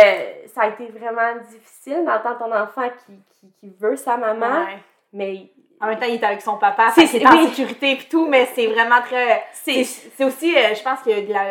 ça 0.54 0.62
a 0.64 0.68
été 0.68 0.88
vraiment 0.88 1.40
difficile 1.50 2.04
d'entendre 2.06 2.38
ton 2.38 2.54
enfant 2.54 2.90
qui, 3.06 3.14
qui, 3.40 3.48
qui 3.60 3.74
veut 3.80 3.96
sa 3.96 4.18
maman, 4.18 4.66
Ouais. 4.66 4.78
mais 5.14 5.50
En 5.82 5.88
même 5.88 6.00
temps, 6.00 6.06
il 6.08 6.16
est 6.16 6.24
avec 6.24 6.42
son 6.42 6.58
papa, 6.58 6.92
C'est- 6.96 7.14
est 7.16 7.26
en 7.26 7.32
oui. 7.32 7.48
sécurité 7.48 7.92
et 7.94 7.98
tout, 8.10 8.28
mais 8.28 8.46
c'est 8.54 8.68
vraiment 8.68 9.02
très. 9.02 9.44
C'est 9.54 9.82
aussi, 10.24 10.56
euh, 10.56 10.74
je 10.76 10.84
pense 10.84 11.02
qu'il 11.02 11.12
y 11.18 11.20
a 11.20 11.22
de 11.26 11.34
la 11.34 11.46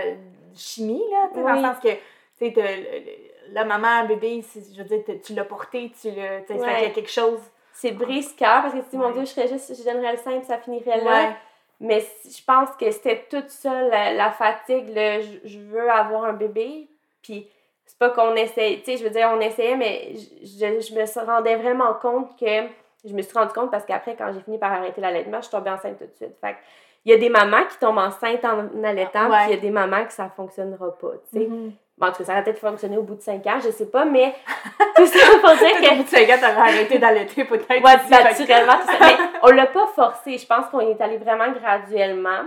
chimie, 0.55 1.03
là, 1.11 1.29
tu 1.33 1.35
sais, 1.39 1.43
dans 1.43 1.51
Oui. 1.51 1.57
le 1.61 1.63
sens 1.69 1.77
que, 1.83 1.89
tu 1.89 1.99
sais, 2.39 2.53
le- 2.57 2.63
le- 2.63 3.55
la 3.55 3.65
maman, 3.65 4.07
bébé, 4.07 4.43
je 4.55 4.83
veux 4.83 4.89
dire, 4.89 5.05
tu 5.23 5.35
l'as 5.35 5.45
porté, 5.45 5.91
tu 6.01 6.09
l'as. 6.11 6.41
Tu 6.41 6.47
sais, 6.49 6.55
fait 6.55 6.61
Ouais. 6.61 6.75
qu'il 6.75 6.83
y 6.83 6.87
a 6.87 6.91
quelque 6.91 7.11
chose. 7.11 7.41
C'est 7.75 7.93
brise-cœur 7.93 8.63
parce 8.63 8.75
que 8.75 8.79
tu 8.81 8.91
dis, 8.91 8.97
mon 8.99 9.07
Ouais. 9.09 9.13
Dieu, 9.13 9.23
je 9.23 9.27
serais 9.31 9.49
juste, 9.49 9.75
je 9.77 9.83
donnerais 9.91 10.13
le 10.13 10.19
sein 10.19 10.39
puis 10.39 10.47
ça 10.47 10.59
finirait 10.59 11.03
là. 11.03 11.35
Mais 11.83 12.01
je 12.25 12.45
pense 12.45 12.71
que 12.79 12.91
c'était 12.93 13.27
tout 13.29 13.43
ça, 13.49 13.83
la, 13.83 14.15
la 14.15 14.31
fatigue, 14.31 14.87
le 14.95 15.21
je, 15.45 15.59
veux 15.59 15.91
avoir 15.91 16.25
un 16.25 16.33
bébé. 16.33 16.89
Puis 17.23 17.49
c'est 17.85 17.99
pas 17.99 18.11
qu'on 18.11 18.37
essaye, 18.37 18.79
tu 18.79 18.93
sais, 18.93 18.97
je 18.99 19.05
veux 19.05 19.11
dire, 19.11 19.29
on 19.35 19.41
essayait, 19.41 19.77
mais 19.77 20.15
je, 20.15 20.81
je, 20.81 20.95
me 20.95 21.27
rendais 21.27 21.57
vraiment 21.57 21.95
compte 21.95 22.39
que. 22.39 22.69
Je 23.05 23.13
me 23.13 23.21
suis 23.21 23.37
rendu 23.37 23.53
compte 23.53 23.73
parce 23.73 23.85
qu'après, 23.85 24.15
quand 24.15 24.33
j'ai 24.33 24.41
fini 24.43 24.59
par 24.59 24.73
arrêter 24.73 25.01
l'allaitement, 25.01 25.39
je 25.39 25.49
suis 25.49 25.51
tombée 25.51 25.71
enceinte 25.71 25.99
tout 25.99 26.05
de 26.05 26.15
suite. 26.15 26.37
Fait 26.41 26.57
il 27.05 27.11
y 27.11 27.15
a 27.15 27.19
des 27.19 27.29
mamans 27.29 27.65
qui 27.69 27.79
tombent 27.79 27.99
enceintes 27.99 28.45
en 28.45 28.85
allaitant, 28.85 29.29
puis 29.29 29.39
il 29.49 29.51
y 29.51 29.59
a 29.59 29.61
des 29.61 29.71
mamans 29.71 30.05
que 30.05 30.13
ça 30.13 30.29
fonctionnera 30.29 30.97
pas, 30.99 31.15
tu 31.33 31.41
sais. 31.41 31.49
Mhm. 31.49 31.73
Bon, 31.99 32.07
en 32.09 32.11
tout 32.11 32.19
cas, 32.19 32.25
ça 32.25 32.33
aurait 32.33 32.45
peut-être 32.45 32.59
fonctionné 32.59 32.97
au 32.97 33.03
bout 33.03 33.15
de 33.15 33.21
5 33.21 33.47
ans, 33.47 33.61
je 33.63 33.71
sais 33.71 33.87
pas, 33.91 34.05
mais 34.05 34.35
tout 34.97 35.07
ça 35.07 35.19
pour 35.41 35.51
dire 35.57 35.81
que. 35.81 35.93
au 35.93 35.97
bout 35.97 36.03
de 36.05 36.09
5 36.09 36.29
ans, 36.31 36.37
t'aurais 36.41 36.71
arrêté 36.71 36.99
d'allaiter, 36.99 37.45
peut-être. 37.45 37.69
Ouais, 37.71 37.81
que- 37.81 38.41
naturellement, 38.41 38.73
tout 38.81 38.87
ça. 38.87 38.99
Mais 39.01 39.17
on 39.43 39.49
l'a 39.51 39.67
pas 39.67 39.87
forcé. 39.89 40.39
Je 40.39 40.47
pense 40.47 40.67
qu'on 40.67 40.81
est 40.81 41.01
allé 41.01 41.19
vraiment 41.19 41.51
graduellement. 41.53 42.45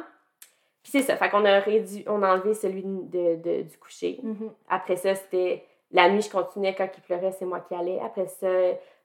Puis 0.84 0.91
c'est 0.91 1.02
ça. 1.04 1.16
Fait 1.16 1.30
qu'on 1.30 1.46
a 1.46 1.60
réduit, 1.60 2.04
on 2.08 2.22
a 2.24 2.34
enlevé 2.34 2.54
celui 2.54 2.84
de, 2.84 3.36
de- 3.36 3.62
du 3.64 3.78
coucher. 3.78 4.20
Mhm. 4.24 4.52
Après 4.70 4.96
ça, 4.98 5.16
c'était 5.16 5.64
la 5.91 6.10
nuit, 6.10 6.22
je 6.24 6.30
continuais. 6.30 6.76
Quand 6.76 6.88
il 6.96 7.02
pleurait, 7.02 7.32
c'est 7.32 7.46
moi 7.46 7.60
qui 7.62 7.76
allais. 7.76 8.00
Après 8.04 8.28
ça, 8.28 8.48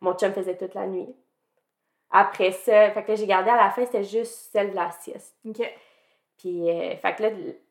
mon 0.00 0.14
chum 0.14 0.32
faisait 0.32 0.56
toute 0.56 0.74
la 0.74 0.86
nuit. 0.86 1.08
Après 2.10 2.50
ça, 2.50 2.90
fait 2.90 3.04
que 3.04 3.14
j'ai 3.14 3.26
gardé 3.26 3.50
à 3.50 3.56
la 3.56 3.70
fin, 3.70 3.84
c'était 3.84 4.02
juste 4.02 4.50
celle 4.52 4.70
de 4.72 4.76
la 4.76 4.90
sieste. 4.90 5.36
OK. 5.48 5.60
Puis, 6.40 6.70
euh, 6.70 6.96
fait 6.96 7.14
que 7.16 7.22
là, 7.24 7.28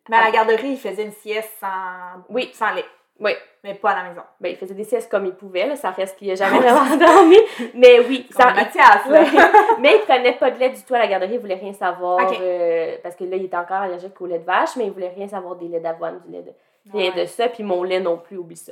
Mais 0.09 0.17
à 0.17 0.25
la 0.25 0.31
garderie, 0.31 0.71
il 0.71 0.77
faisait 0.77 1.03
une 1.03 1.11
sieste 1.11 1.51
sans, 1.59 2.21
Oui. 2.29 2.49
sans 2.53 2.71
lait. 2.73 2.85
Oui. 3.19 3.31
Mais 3.63 3.73
pas 3.73 3.91
à 3.91 4.03
la 4.03 4.09
maison. 4.09 4.21
ben, 4.39 4.49
il 4.51 4.55
faisait 4.55 4.73
des 4.75 4.85
siestes 4.85 5.11
comme 5.11 5.25
il 5.25 5.33
pouvait. 5.33 5.65
Là. 5.67 5.75
Ça 5.75 5.89
reste 5.91 6.17
qu'il 6.17 6.31
a 6.31 6.35
jamais 6.35 6.59
vraiment 6.61 6.95
dormi. 6.95 7.35
Mais 7.73 7.99
oui, 8.07 8.25
ça, 8.31 8.45
Comme 8.45 8.55
Mathias, 8.55 9.05
là. 9.09 9.23
Mais 9.79 9.95
il 9.97 10.01
prenait 10.07 10.33
pas 10.37 10.51
de 10.51 10.59
lait 10.59 10.69
du 10.69 10.81
tout 10.83 10.93
à 10.95 10.99
la 10.99 11.07
garderie, 11.07 11.33
il 11.33 11.39
voulait 11.39 11.55
rien 11.55 11.73
savoir. 11.73 12.31
Euh, 12.39 12.95
parce 13.03 13.15
que 13.15 13.25
là, 13.25 13.35
il 13.35 13.45
était 13.45 13.57
encore 13.57 13.77
allergique 13.81 14.19
au 14.21 14.25
lait 14.27 14.39
de 14.39 14.45
vache, 14.45 14.75
mais 14.77 14.85
il 14.85 14.91
voulait 14.91 15.09
rien 15.09 15.27
savoir 15.27 15.55
des 15.55 15.67
laits 15.67 15.81
d'avoine, 15.83 16.21
du 16.25 16.31
lait 16.31 16.43
de. 16.43 16.51
Rien 16.93 17.11
Ouais. 17.13 17.21
de 17.23 17.25
ça, 17.25 17.49
puis 17.49 17.63
mon 17.63 17.83
lait 17.83 17.99
non 17.99 18.17
plus, 18.17 18.37
oublie 18.37 18.55
ça. 18.55 18.71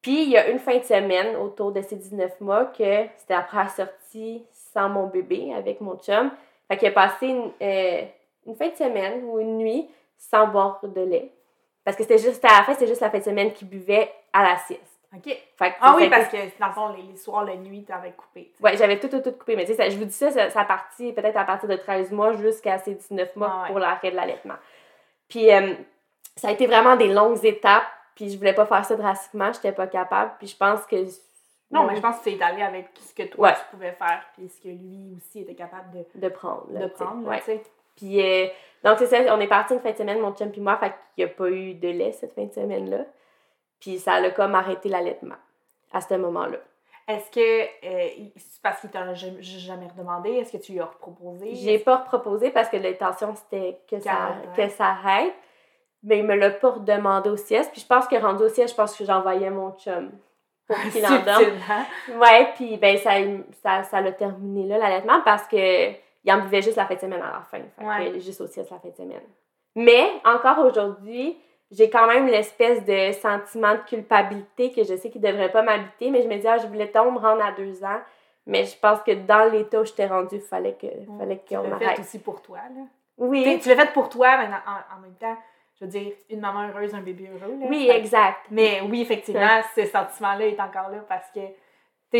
Puis 0.00 0.22
il 0.24 0.30
y 0.30 0.36
a 0.36 0.48
une 0.48 0.58
fin 0.60 0.76
de 0.76 0.84
semaine, 0.84 1.34
autour 1.36 1.72
de 1.72 1.80
ces 1.82 1.96
19 1.96 2.40
mois, 2.42 2.66
que 2.66 3.06
c'était 3.16 3.34
après 3.34 3.56
la 3.64 3.68
sortie 3.68 4.44
sans 4.72 4.88
mon 4.88 5.06
bébé, 5.08 5.52
avec 5.56 5.80
mon 5.80 5.96
chum. 5.96 6.30
Fait 6.68 6.76
qu'il 6.76 6.88
a 6.88 6.92
passé 6.92 7.26
une, 7.26 7.50
euh, 7.60 8.02
une 8.46 8.54
fin 8.56 8.68
de 8.68 8.74
semaine 8.76 9.24
ou 9.24 9.38
une 9.38 9.58
nuit 9.58 9.88
sans 10.18 10.46
boire 10.48 10.80
de 10.82 11.00
lait. 11.00 11.32
Parce 11.84 11.96
que 11.96 12.02
c'était 12.02 12.18
juste 12.18 12.44
à 12.44 12.48
la 12.58 12.64
fin, 12.64 12.72
c'était 12.72 12.86
juste 12.86 13.00
la 13.00 13.10
fin 13.10 13.18
de 13.18 13.24
semaine 13.24 13.52
qu'il 13.52 13.68
buvait 13.68 14.10
à 14.32 14.42
la 14.42 14.56
sieste. 14.58 14.80
OK. 15.14 15.24
Fait 15.26 15.70
que, 15.70 15.76
Ah 15.80 15.94
oui, 15.96 16.08
parce 16.10 16.28
que 16.28 16.36
dans 16.58 16.66
le 16.66 16.72
fond, 16.72 16.88
les, 16.96 17.02
les 17.02 17.16
soirs, 17.16 17.44
la 17.44 17.54
nuit, 17.56 17.84
t'avais 17.84 18.12
coupé. 18.12 18.52
Ouais, 18.60 18.76
j'avais 18.76 18.98
tout, 18.98 19.08
tout, 19.08 19.20
tout 19.20 19.32
coupé. 19.32 19.54
Mais 19.54 19.64
tu 19.64 19.74
sais, 19.74 19.90
je 19.90 19.96
vous 19.98 20.06
dis 20.06 20.12
ça, 20.12 20.30
ça, 20.32 20.50
ça 20.50 20.60
a 20.62 20.64
parti 20.64 21.12
peut-être 21.12 21.36
à 21.36 21.44
partir 21.44 21.68
de 21.68 21.76
13 21.76 22.10
mois 22.10 22.32
jusqu'à 22.32 22.78
ces 22.78 22.94
19 22.94 23.36
mois 23.36 23.48
Ah 23.52 23.62
ouais. 23.62 23.68
pour 23.68 23.78
l'arrêt 23.78 24.10
de 24.10 24.16
l'allaitement. 24.16 24.56
Puis 25.28 25.52
euh, 25.52 25.74
ça 26.36 26.48
a 26.48 26.50
été 26.50 26.66
vraiment 26.66 26.96
des 26.96 27.08
longues 27.12 27.44
étapes. 27.44 27.84
Puis 28.16 28.30
je 28.30 28.38
voulais 28.38 28.54
pas 28.54 28.64
faire 28.66 28.84
ça 28.84 28.94
drastiquement, 28.96 29.52
j'étais 29.52 29.72
pas 29.72 29.86
capable. 29.88 30.32
Puis 30.38 30.48
je 30.48 30.56
pense 30.56 30.84
que. 30.86 30.96
Non, 31.70 31.84
mais 31.84 31.96
je 31.96 32.00
pense 32.00 32.18
que 32.20 32.30
es 32.30 32.40
allé 32.42 32.62
avec 32.62 32.88
ce 33.00 33.12
que 33.14 33.24
toi, 33.28 33.48
Ouais. 33.48 33.54
tu 33.54 33.60
pouvais 33.72 33.92
faire, 33.92 34.22
puis 34.34 34.48
ce 34.48 34.60
que 34.60 34.68
lui 34.68 35.12
aussi 35.16 35.40
était 35.40 35.54
capable 35.56 35.90
de, 35.92 36.04
De 36.20 36.28
prendre. 36.28 36.66
là, 36.70 36.80
de 36.80 36.86
prendre. 36.86 37.22
là, 37.24 37.28
Ouais. 37.30 37.38
tu 37.38 37.44
sais. 37.46 37.62
Puis 37.96 38.20
euh, 38.22 38.46
donc 38.82 38.98
c'est 38.98 39.06
ça, 39.06 39.18
on 39.34 39.40
est 39.40 39.46
parti 39.46 39.74
une 39.74 39.80
fin 39.80 39.92
de 39.92 39.96
semaine, 39.96 40.20
mon 40.20 40.32
chum 40.32 40.50
puis 40.50 40.60
moi, 40.60 40.76
fait 40.76 40.92
qu'il 41.14 41.24
n'y 41.24 41.30
a 41.30 41.34
pas 41.34 41.48
eu 41.48 41.74
de 41.74 41.88
lait 41.88 42.12
cette 42.12 42.34
fin 42.34 42.44
de 42.44 42.52
semaine-là. 42.52 43.04
Puis 43.80 43.98
ça 43.98 44.14
a 44.14 44.30
comme 44.30 44.54
arrêté 44.54 44.88
l'allaitement 44.88 45.36
à 45.92 46.00
ce 46.00 46.14
moment-là. 46.14 46.58
Est-ce 47.06 47.30
que, 47.30 47.64
euh, 47.86 48.08
parce 48.62 48.80
qu'il 48.80 48.90
t'a 48.90 49.12
jamais 49.12 49.42
jamais 49.42 49.86
redemandé, 49.88 50.30
est-ce 50.30 50.52
que 50.56 50.62
tu 50.62 50.72
lui 50.72 50.80
as 50.80 50.86
proposé? 50.86 51.54
J'ai 51.54 51.78
pas 51.78 51.98
proposé 51.98 52.50
parce 52.50 52.68
que 52.70 52.78
l'intention 52.78 53.34
c'était 53.34 53.78
que 53.90 54.00
ça, 54.00 54.10
Qu'arrête. 54.10 54.56
que 54.56 54.68
ça 54.74 54.86
arrête. 54.86 55.34
Mais 56.02 56.18
il 56.18 56.24
me 56.24 56.34
l'a 56.34 56.50
pas 56.50 56.70
redemandé 56.70 57.30
au 57.30 57.36
sieste. 57.36 57.72
Puis 57.72 57.80
je 57.82 57.86
pense 57.86 58.06
que 58.06 58.16
rendu 58.16 58.42
au 58.44 58.48
sieste, 58.48 58.70
je 58.70 58.76
pense 58.76 58.96
que 58.96 59.04
j'envoyais 59.04 59.50
mon 59.50 59.72
chum 59.72 60.10
pour 60.66 60.76
qu'il 60.92 61.04
endorme. 61.04 61.44
Subtilement. 61.44 62.20
Ouais, 62.20 62.48
puis 62.56 62.76
ben 62.78 62.96
ça 62.98 63.12
ça 63.62 63.82
ça 63.84 64.00
l'a 64.00 64.12
terminé 64.12 64.66
là 64.66 64.78
l'allaitement 64.78 65.20
parce 65.24 65.46
que 65.46 65.92
il 66.24 66.32
en 66.32 66.38
buvait 66.40 66.62
juste 66.62 66.76
la 66.76 66.86
fin 66.86 66.94
de 66.94 67.00
semaine 67.00 67.22
à 67.22 67.32
la 67.32 67.40
fin. 67.42 67.58
Fait 67.78 67.84
Ouais. 67.84 68.12
que 68.12 68.18
juste 68.18 68.40
au 68.40 68.46
sieste 68.46 68.70
la 68.70 68.78
fin 68.78 68.88
de 68.88 68.94
semaine. 68.96 69.22
Mais 69.76 70.08
encore 70.24 70.64
aujourd'hui, 70.64 71.38
j'ai 71.70 71.90
quand 71.90 72.06
même 72.06 72.26
l'espèce 72.26 72.84
de 72.84 73.12
sentiment 73.12 73.72
de 73.74 73.80
culpabilité 73.88 74.70
que 74.72 74.84
je 74.84 74.96
sais 74.96 75.10
qu'il 75.10 75.20
devrait 75.20 75.50
pas 75.50 75.62
m'habiter, 75.62 76.10
mais 76.10 76.22
je 76.22 76.28
me 76.28 76.36
dis 76.36 76.46
ah 76.46 76.58
je 76.58 76.66
voulais 76.66 76.88
tant 76.88 77.10
me 77.10 77.18
rendre 77.18 77.44
à 77.44 77.52
deux 77.52 77.82
ans. 77.84 78.00
Mais 78.46 78.64
je 78.64 78.76
pense 78.78 79.00
que 79.02 79.12
dans 79.12 79.50
l'état 79.50 79.80
où 79.80 79.84
j'étais 79.86 80.06
rendue, 80.06 80.36
il 80.36 80.40
fallait 80.42 80.74
que 80.74 80.86
fallait 81.18 81.42
Tu 81.46 81.54
l'as 81.54 81.78
fait 81.94 82.00
aussi 82.00 82.18
pour 82.18 82.42
toi, 82.42 82.58
là. 82.58 82.82
T'sais, 82.82 83.24
Oui. 83.26 83.58
Tu 83.62 83.68
l'as 83.70 83.76
fait 83.76 83.92
pour 83.92 84.08
toi, 84.10 84.36
mais 84.36 84.44
en, 84.44 84.96
en 84.98 85.00
même 85.00 85.14
temps, 85.14 85.34
je 85.80 85.84
veux 85.86 85.90
dire, 85.90 86.12
une 86.28 86.40
maman 86.40 86.68
heureuse, 86.68 86.94
un 86.94 87.00
bébé 87.00 87.30
heureux, 87.32 87.56
là. 87.58 87.66
Oui, 87.70 87.88
exact. 87.90 88.40
Mais 88.50 88.82
oui, 88.82 89.00
effectivement, 89.00 89.60
ce 89.74 89.86
sentiment-là 89.86 90.46
est 90.46 90.60
encore 90.60 90.90
là 90.90 90.98
parce 91.08 91.30
que 91.32 91.40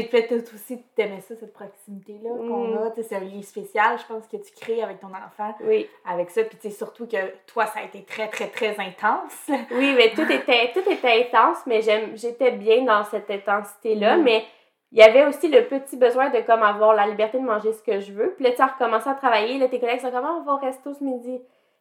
tu 0.03 0.09
peut-être 0.09 0.53
aussi 0.55 0.83
t'aimais 0.97 1.21
ça, 1.21 1.35
cette 1.37 1.53
proximité-là 1.53 2.31
qu'on 2.31 2.69
Mm. 2.69 2.79
a. 2.87 2.91
Tu 2.91 2.97
sais, 3.03 3.09
C'est 3.09 3.17
un 3.17 3.21
lien 3.21 3.43
spécial, 3.43 3.99
je 3.99 4.05
pense, 4.13 4.27
que 4.27 4.37
tu 4.37 4.53
crées 4.53 4.83
avec 4.83 5.01
ton 5.01 5.09
enfant, 5.09 5.55
Oui. 5.65 5.89
avec 6.09 6.31
ça. 6.31 6.43
Puis 6.45 6.57
tu 6.57 6.69
sais, 6.69 6.75
surtout 6.75 7.07
que 7.07 7.17
toi, 7.47 7.67
ça 7.67 7.81
a 7.81 7.83
été 7.85 8.03
très, 8.03 8.29
très, 8.29 8.49
très 8.49 8.77
intense. 8.79 9.47
Oui, 9.71 9.95
mais 9.97 10.11
tout 10.15 10.31
était, 10.31 10.73
tout 10.73 10.89
était 10.91 11.27
intense, 11.27 11.59
mais 11.67 11.81
j'étais 12.15 12.51
bien 12.53 12.83
dans 12.85 13.05
cette 13.05 13.31
intensité-là. 13.31 14.17
Mhm. 14.17 14.23
Mais 14.25 14.45
il 14.93 14.99
y 14.99 15.03
avait 15.03 15.27
aussi 15.27 15.49
le 15.49 15.65
petit 15.65 15.97
besoin 15.97 16.31
de 16.31 16.41
comme 16.41 16.63
avoir 16.63 16.95
la 16.95 17.07
liberté 17.07 17.39
de 17.39 17.45
manger 17.45 17.73
ce 17.73 17.83
que 17.83 18.01
je 18.01 18.13
veux. 18.13 18.33
Puis 18.37 18.45
là, 18.45 18.53
tu 18.53 18.63
as 18.63 18.67
recommencé 18.67 19.09
à 19.09 19.15
travailler. 19.15 19.59
Là, 19.59 19.69
tes 19.69 19.81
collègues 19.81 20.01
sont 20.01 20.11
comme, 20.11 20.25
Ah, 20.25 20.37
on 20.41 20.45
va 20.45 20.53
au 20.55 20.59
resto 20.59 20.93
ce 20.95 21.03
midi. 21.03 21.41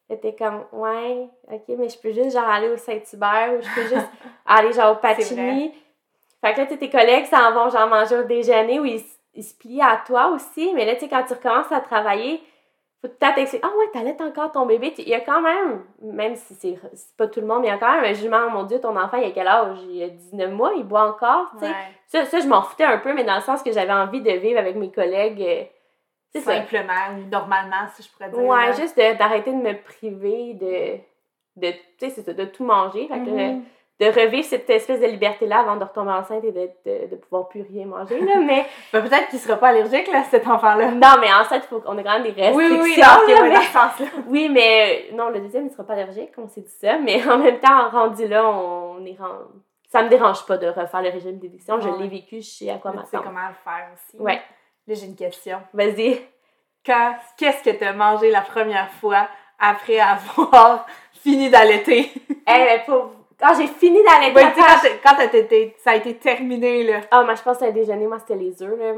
Là, 0.10 0.18
t'es 0.18 0.36
comme, 0.36 0.66
ouais, 0.74 1.28
ok, 1.52 1.64
mais 1.78 1.88
je 1.90 1.98
peux 1.98 2.12
juste 2.12 2.32
genre 2.34 2.48
aller 2.50 2.68
au 2.70 2.76
Saint-Hubert 2.78 3.54
ou 3.58 3.62
je 3.62 3.74
peux 3.74 3.88
juste 3.96 4.10
aller 4.46 4.74
genre 4.74 4.94
au 4.94 4.96
Pacini. 5.00 5.74
Fait 6.44 6.54
que 6.54 6.60
là, 6.60 6.66
tes 6.66 6.90
collègues 6.90 7.26
s'en 7.26 7.54
vont 7.54 7.70
genre 7.70 7.88
manger 7.88 8.18
au 8.18 8.24
déjeuner 8.24 8.80
ou 8.80 8.86
ils, 8.86 9.02
ils 9.34 9.44
se 9.44 9.56
plient 9.58 9.82
à 9.82 10.02
toi 10.06 10.28
aussi. 10.28 10.74
Mais 10.74 10.86
là, 10.86 10.96
tu 10.96 11.02
sais, 11.02 11.08
quand 11.10 11.24
tu 11.24 11.34
recommences 11.34 11.72
à 11.72 11.80
travailler, 11.80 12.42
faut 13.02 13.08
peut-être 13.08 13.38
expliquer, 13.38 13.66
ah 13.66 13.78
ouais, 13.78 13.90
t'allaites 13.94 14.22
encore 14.22 14.52
ton 14.52 14.66
bébé. 14.66 14.94
Il 14.98 15.08
y 15.08 15.14
a 15.14 15.22
quand 15.22 15.42
même, 15.42 15.84
même 16.02 16.36
si 16.36 16.54
c'est 16.56 16.78
pas 17.18 17.28
tout 17.28 17.40
le 17.42 17.48
monde, 17.48 17.62
mais 17.62 17.68
il 17.68 17.72
y 17.72 17.74
a 17.74 17.78
quand 17.78 17.94
même 17.94 18.04
un 18.04 18.14
jugement, 18.14 18.50
mon 18.50 18.64
Dieu, 18.64 18.80
ton 18.82 18.96
enfant, 18.98 19.18
il 19.18 19.26
a 19.26 19.32
quel 19.32 19.48
âge? 19.48 19.78
Il 19.90 20.04
a 20.04 20.10
19 20.10 20.52
mois, 20.52 20.74
il 20.76 20.84
boit 20.84 21.08
encore, 21.10 21.52
tu 21.54 21.60
sais. 21.60 21.66
Ouais. 21.68 21.76
Ça, 22.08 22.26
ça, 22.26 22.40
je 22.40 22.48
m'en 22.48 22.62
foutais 22.62 22.84
un 22.84 22.98
peu, 22.98 23.14
mais 23.14 23.24
dans 23.24 23.36
le 23.36 23.42
sens 23.42 23.64
que 23.64 23.72
j'avais 23.72 23.94
envie 23.94 24.22
de 24.22 24.32
vivre 24.32 24.60
avec 24.60 24.76
mes 24.76 24.92
collègues 24.92 25.42
euh, 25.42 25.64
C'est 26.34 26.42
simplement 26.42 27.18
normalement, 27.32 27.88
si 27.96 28.04
je 28.04 28.12
pourrais 28.12 28.30
dire. 28.30 28.40
Ouais, 28.40 28.68
là. 28.68 28.72
juste 28.74 28.98
d'arrêter 28.98 29.52
de, 29.52 29.58
me 29.58 29.74
priver 29.82 30.54
de, 30.56 31.68
de, 31.68 32.32
de 32.34 32.46
tout 32.46 32.64
manger. 32.64 33.08
Fait 33.08 33.20
que, 33.20 33.30
Mhm. 33.30 33.64
De 34.00 34.06
revivre 34.08 34.44
cette 34.46 34.70
espèce 34.70 35.00
de 35.00 35.06
liberté-là 35.06 35.60
avant 35.60 35.76
de 35.78 35.84
retomber 35.84 36.12
enceinte 36.12 36.44
et 36.44 36.52
de, 36.52 36.70
de, 36.86 37.08
de 37.12 37.16
pouvoir 37.16 37.48
plus 37.48 37.62
rien 37.62 37.86
manger. 37.86 38.20
Là. 38.20 38.38
Mais 38.40 38.66
Ben, 38.94 39.02
peut-être 39.02 39.30
qu'il 39.30 39.40
sera 39.40 39.56
pas 39.58 39.70
allergique, 39.70 40.12
là, 40.12 40.24
cet 40.30 40.48
enfant-là. 40.48 40.92
non, 40.92 41.22
mais 41.22 41.32
enceinte, 41.32 41.64
faut 41.66 41.80
qu'on 41.80 41.98
a 41.98 42.04
quand 42.04 42.14
même 42.20 42.24
des 42.24 42.30
restrictions. 42.32 42.56
Oui, 42.56 42.66
oui, 42.72 42.80
oui, 42.82 42.96
non, 42.98 43.34
là, 43.36 43.42
mais- 43.44 43.50
dans 43.56 43.62
ce 43.62 43.68
sens-là. 43.68 44.06
Oui, 44.28 44.50
mais 44.50 45.08
euh, 45.12 45.16
non, 45.16 45.30
le 45.30 45.40
deuxième, 45.42 45.68
il 45.68 45.72
sera 45.72 45.84
pas 45.84 45.94
allergique, 45.94 46.32
on 46.38 46.48
s'est 46.48 46.62
dit 46.62 46.74
ça. 46.82 46.98
Mais 46.98 47.26
en 47.30 47.38
même 47.38 47.60
temps, 47.60 47.90
rendu 47.90 48.28
là, 48.28 48.48
on 48.50 49.06
est 49.06 49.18
rendu. 49.18 49.60
Ça 49.90 50.02
me 50.02 50.10
dérange 50.10 50.44
pas 50.48 50.58
de 50.58 50.68
refaire 50.68 51.04
le 51.04 51.10
régime 51.10 51.38
d'éviction. 51.38 51.80
Je 51.80 51.88
Ouais. 51.88 52.00
l'ai 52.00 52.08
vécu, 52.08 52.38
je 52.42 52.50
sais 52.50 52.70
à 52.72 52.78
quoi 52.80 52.92
Tu 52.94 52.98
sais 53.12 53.18
comment 53.24 53.48
le 53.48 53.54
faire 53.64 53.88
aussi. 53.94 54.18
Ouais. 54.20 54.42
Là, 54.88 54.96
j'ai 54.96 55.06
une 55.06 55.16
question. 55.16 55.60
Vas-y. 55.72 56.20
Quand, 56.84 57.16
qu'est-ce 57.38 57.64
que 57.64 57.70
tu 57.78 57.84
as 57.86 57.94
mangé 57.94 58.32
la 58.32 58.42
première 58.42 58.90
fois 58.94 59.28
après 59.60 60.00
avoir 60.00 60.86
fini 61.14 61.50
d'allaiter? 61.52 62.12
Eh, 62.30 62.36
mais 62.48 62.84
pour... 62.88 63.12
Quand 63.40 63.54
j'ai 63.58 63.68
fini 63.68 64.00
d'allaiter, 64.04 64.36
Ouais, 64.36 64.54
quand, 65.04 65.16
ça 65.78 65.92
a 65.92 65.96
été 65.96 66.16
terminé, 66.16 66.84
là. 66.84 67.02
Ah, 67.12 67.24
moi, 67.24 67.36
je 67.36 67.42
pense 67.42 67.58
que 67.58 67.66
le 67.66 67.72
déjeuner, 67.72 68.08
moi, 68.08 68.20
c'était 68.20 68.36
les 68.42 68.62
œufs. 68.64 68.78
Là. 68.80 68.94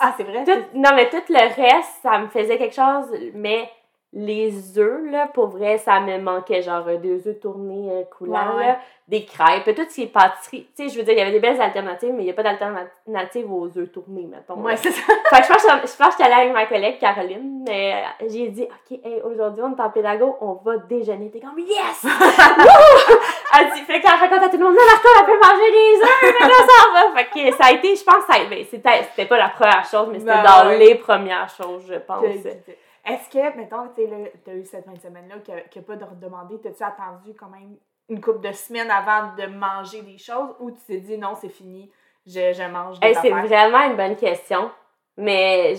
Ah, 0.00 0.14
c'est 0.16 0.24
vrai? 0.24 0.44
Tout- 0.44 0.78
non, 0.78 0.90
mais 0.94 1.08
tout 1.08 1.22
le 1.28 1.54
reste, 1.54 1.90
ça 2.02 2.18
me 2.18 2.28
faisait 2.28 2.58
quelque 2.58 2.74
chose, 2.74 3.06
mais 3.34 3.68
les 4.12 4.78
œufs, 4.78 5.02
là, 5.10 5.26
pour 5.32 5.48
vrai, 5.48 5.78
ça 5.78 6.00
me 6.00 6.18
manquait. 6.18 6.62
Genre, 6.62 6.86
euh, 6.88 6.96
deux 6.96 7.26
œufs 7.28 7.38
tournés 7.40 7.90
euh, 7.90 8.02
coulants, 8.16 8.52
Ouais, 8.52 8.56
ouais. 8.58 8.66
là, 8.68 8.78
des 9.08 9.24
crêpes, 9.24 9.64
tout 9.76 9.82
ce 9.88 9.94
qui 9.94 10.02
est 10.04 10.06
pâtisserie. 10.06 10.66
Tu 10.76 10.84
sais, 10.84 10.88
je 10.88 10.98
veux 10.98 11.04
dire, 11.04 11.12
il 11.14 11.18
y 11.18 11.20
avait 11.22 11.32
des 11.32 11.38
belles 11.40 11.60
alternatives, 11.60 12.12
mais 12.14 12.22
il 12.22 12.24
n'y 12.24 12.30
a 12.30 12.34
pas 12.34 12.42
d'alternative 12.42 13.52
aux 13.52 13.66
œufs 13.76 13.92
tournés, 13.92 14.26
mettons. 14.30 14.60
Ouais, 14.62 14.76
c'est 14.76 14.90
ça. 14.90 15.02
Fait 15.30 15.40
que 15.40 15.46
je 15.46 15.52
pense 15.52 15.62
que 15.62 15.68
je 15.86 15.96
pense 15.96 16.16
que 16.16 16.22
j'étais 16.22 16.24
allée 16.24 16.42
avec 16.50 16.52
ma 16.54 16.66
collègue 16.66 16.98
Caroline, 16.98 17.64
mais 17.68 17.94
euh, 18.22 18.26
j'ai 18.28 18.48
dit, 18.48 18.62
OK, 18.64 18.98
hey, 19.04 19.20
aujourd'hui, 19.22 19.62
on 19.64 19.76
est 19.76 19.80
en 19.80 19.90
pédago, 19.90 20.36
on 20.40 20.54
va 20.54 20.78
déjeuner. 20.78 21.30
T'es 21.30 21.40
comme, 21.40 21.58
yes! 21.58 22.06
Elle 23.58 23.72
dit, 23.72 23.80
fait 23.82 24.00
que 24.00 24.06
là, 24.06 24.12
elle 24.14 24.20
raconte 24.28 24.44
à 24.46 24.48
tout 24.48 24.56
le 24.58 24.64
monde, 24.64 24.74
non, 24.74 24.80
Marco, 24.86 25.08
elle 25.18 25.26
peut 25.26 25.40
manger 25.40 25.70
des 25.72 26.02
œufs, 26.02 26.34
mais 26.40 26.48
là, 26.48 26.54
ça 26.66 26.92
va. 26.92 27.16
Fait 27.16 27.26
que 27.50 27.56
ça 27.56 27.64
a 27.66 27.72
été, 27.72 27.96
je 27.96 28.04
pense, 28.04 28.24
ça 28.26 28.40
a- 28.40 28.44
ben, 28.44 28.64
c'était 28.64 29.26
pas 29.26 29.38
la 29.38 29.48
première 29.50 29.84
chose, 29.84 30.08
mais 30.10 30.18
c'était 30.18 30.32
Ben 30.32 30.42
dans 30.42 30.66
ouais. 30.68 30.78
les 30.78 30.94
premières 30.96 31.48
choses, 31.48 31.84
je 31.88 31.94
pense. 31.98 32.24
Est-ce 32.24 33.30
que, 33.30 33.56
mettons, 33.56 33.88
tu 33.94 34.06
là, 34.06 34.16
t'as 34.44 34.52
eu 34.52 34.64
cette 34.64 34.84
fin 34.84 34.92
de 34.92 34.98
semaine-là 35.00 35.36
qui 35.70 35.78
n'a 35.78 35.84
pas 35.84 35.96
de 35.96 36.04
redemandé, 36.04 36.56
t'as-tu 36.60 36.82
attendu 36.82 37.34
quand 37.38 37.48
même 37.48 37.76
une 38.08 38.20
couple 38.20 38.40
de 38.46 38.52
semaines 38.52 38.90
avant 38.90 39.32
de 39.36 39.46
manger 39.46 40.02
des 40.02 40.18
choses 40.18 40.54
ou 40.60 40.70
tu 40.72 40.78
t'es 40.86 40.98
dit 40.98 41.16
non, 41.18 41.34
c'est 41.40 41.48
fini, 41.48 41.90
je, 42.26 42.52
je 42.52 42.68
mange 42.70 42.98
des 43.00 43.06
Hey, 43.08 43.14
c'est 43.22 43.30
vraiment 43.30 43.82
une 43.86 43.96
bonne 43.96 44.16
question. 44.16 44.70
Mais 45.16 45.74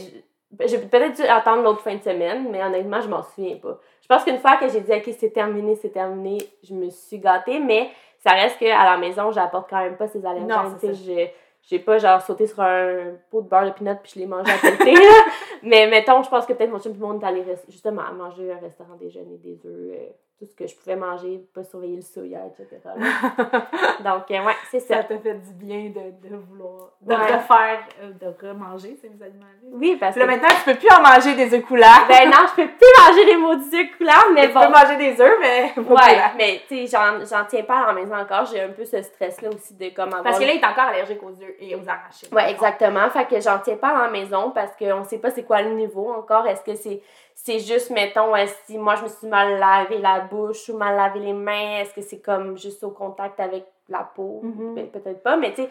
j'ai 0.66 0.78
peut-être 0.80 1.16
dû 1.16 1.24
attendre 1.24 1.64
l'autre 1.64 1.82
fin 1.82 1.96
de 1.96 2.02
semaine, 2.02 2.50
mais 2.50 2.64
honnêtement, 2.64 3.02
je 3.02 3.08
m'en 3.10 3.22
souviens 3.22 3.58
pas. 3.58 3.80
Je 4.02 4.08
pense 4.08 4.24
qu'une 4.24 4.38
fois 4.40 4.58
que 4.58 4.70
j'ai 4.70 4.82
dit, 4.82 4.92
OK, 4.94 5.14
c'est 5.20 5.32
terminé, 5.32 5.76
c'est 5.76 5.90
terminé, 5.90 6.38
je 6.64 6.74
me 6.74 6.90
suis 6.90 7.20
gâtée, 7.20 7.60
mais 7.60 7.90
ça 8.20 8.32
reste 8.32 8.58
qu'à 8.58 8.84
la 8.86 8.98
maison, 8.98 9.32
j'apporte 9.32 9.70
quand 9.70 9.82
même 9.84 9.98
pas 9.98 10.08
ces 10.08 10.26
allergènes. 10.26 10.48
Non, 10.48 10.78
j'ai- 10.94 11.80
pas 11.80 11.98
genre 11.98 12.22
sauté 12.22 12.48
sur 12.48 12.62
un 12.62 13.16
pot 13.30 13.42
de 13.42 13.50
beurre 13.50 13.66
de 13.66 13.72
peanut 13.72 13.98
puis 14.02 14.14
je 14.16 14.20
l'ai 14.20 14.26
mangé 14.26 14.50
à 14.50 14.58
côté. 14.58 14.94
mais 15.64 15.88
mettons, 15.88 16.24
je 16.24 16.30
pense 16.30 16.46
que 16.46 16.54
peut-être 16.54 16.72
mon 16.72 16.80
chum 16.80 16.94
tout 16.94 17.02
le 17.02 17.08
monde 17.08 17.22
est 17.22 17.26
allé 17.26 17.44
justement 17.68 18.04
à 18.04 18.12
manger 18.14 18.54
un 18.54 18.60
restaurant 18.60 18.96
déjeuner, 18.96 19.38
des 19.38 19.60
œufs, 19.66 19.92
euh, 19.92 20.08
tout 20.40 20.46
ce 20.46 20.54
que 20.56 20.68
je 20.68 20.76
pouvais 20.76 20.96
manger, 20.96 21.42
pas 21.54 21.64
surveiller 21.64 21.96
le 21.96 22.02
soya, 22.04 22.42
etc. 22.46 22.78
Donc, 24.04 24.30
euh, 24.30 24.46
ouais, 24.46 24.54
c'est 24.70 24.80
ça. 24.80 24.98
ça 24.98 25.04
t'a 25.04 25.18
fait 25.18 25.34
du 25.34 25.54
bien 25.54 25.90
de, 25.90 26.30
de 26.30 26.36
vouloir, 26.36 26.92
de 27.02 27.12
Ouais. 27.14 27.16
refaire, 27.36 27.80
euh, 28.04 28.12
de 28.12 28.48
remanger 28.48 28.96
ces 29.02 29.08
aliments-là? 29.08 29.70
Oui, 29.74 29.98
parce 30.00 30.14
que. 30.14 30.20
là, 30.20 30.26
maintenant, 30.28 30.50
tu 30.50 30.72
peux 30.72 30.78
plus 30.78 30.90
en 30.96 31.02
manger 31.02 31.34
des 31.36 31.56
œufs 31.58 31.66
coulants. 31.66 32.06
Ben 32.08 32.30
non, 32.30 32.46
je 32.50 32.62
peux 32.62 32.68
plus 32.68 33.08
manger 33.08 33.26
les 33.26 33.38
maudits 33.38 33.76
œufs 33.78 33.98
coulants, 33.98 34.32
mais 34.34 34.48
tu 34.48 34.54
bon. 34.54 34.62
peux 34.62 34.70
manger 34.72 34.96
des 34.98 35.20
œufs, 35.22 35.38
mais 35.42 35.72
pas 35.76 35.82
Ouais, 35.82 35.88
coulants. 35.88 36.32
mais 36.38 36.62
tu 36.68 36.86
sais, 36.88 36.98
j'en, 37.26 37.46
tiens 37.46 37.64
pas 37.64 37.80
à 37.80 37.88
la 37.88 37.94
maison 37.94 38.16
encore. 38.16 38.46
J'ai 38.46 38.62
un 38.62 38.70
peu 38.70 38.86
ce 38.86 39.02
stress-là 39.02 39.50
aussi 39.50 39.74
de 39.74 39.90
comment 39.96 40.22
Parce 40.24 40.38
que 40.38 40.44
là, 40.46 40.54
il 40.54 40.60
est 40.62 40.66
encore 40.66 40.86
allergique 40.86 41.24
aux 41.24 41.32
œufs 41.32 41.56
et 41.60 41.76
aux 41.76 41.88
arachides. 41.90 42.32
Ouais, 42.34 42.52
exactement. 42.52 43.10
Fait 43.10 43.26
que 43.26 43.40
j'en 43.42 43.58
tiens 43.60 43.78
pas 43.78 43.90
à 43.90 44.04
la 44.04 44.10
maison 44.12 44.52
parce 44.52 44.72
qu'on 44.78 45.04
sait 45.04 45.18
pas 45.18 45.32
c'est 45.32 45.44
quoi 45.44 45.64
le 45.64 45.72
niveau 45.72 46.12
encore. 46.14 46.46
Est-ce 46.46 46.62
que 46.64 46.76
c'est 46.76 47.02
c'est 47.40 47.60
juste, 47.60 47.92
mettons, 47.92 48.36
euh, 48.36 48.46
si 48.66 48.78
moi 48.80 48.96
je 48.96 49.04
me 49.04 49.08
suis 49.08 49.28
mal 49.28 49.60
lavé 49.60 50.00
la 50.00 50.22
bouche 50.22 50.70
ou 50.70 50.78
mal 50.78 50.96
lavé 50.96 51.20
les 51.20 51.34
mains, 51.34 51.80
est-ce 51.82 51.94
que 51.94 52.02
c'est 52.02 52.20
comme 52.20 52.58
juste 52.58 52.84
au 52.84 52.90
contact 52.90 53.40
avec 53.40 53.66
la 53.90 54.00
peau? 54.04 54.42
Mhm. 54.44 54.74
Ben, 54.76 54.88
peut-être 54.90 55.22
pas, 55.22 55.38
mais 55.38 55.54
tu 55.54 55.62
sais, 55.64 55.70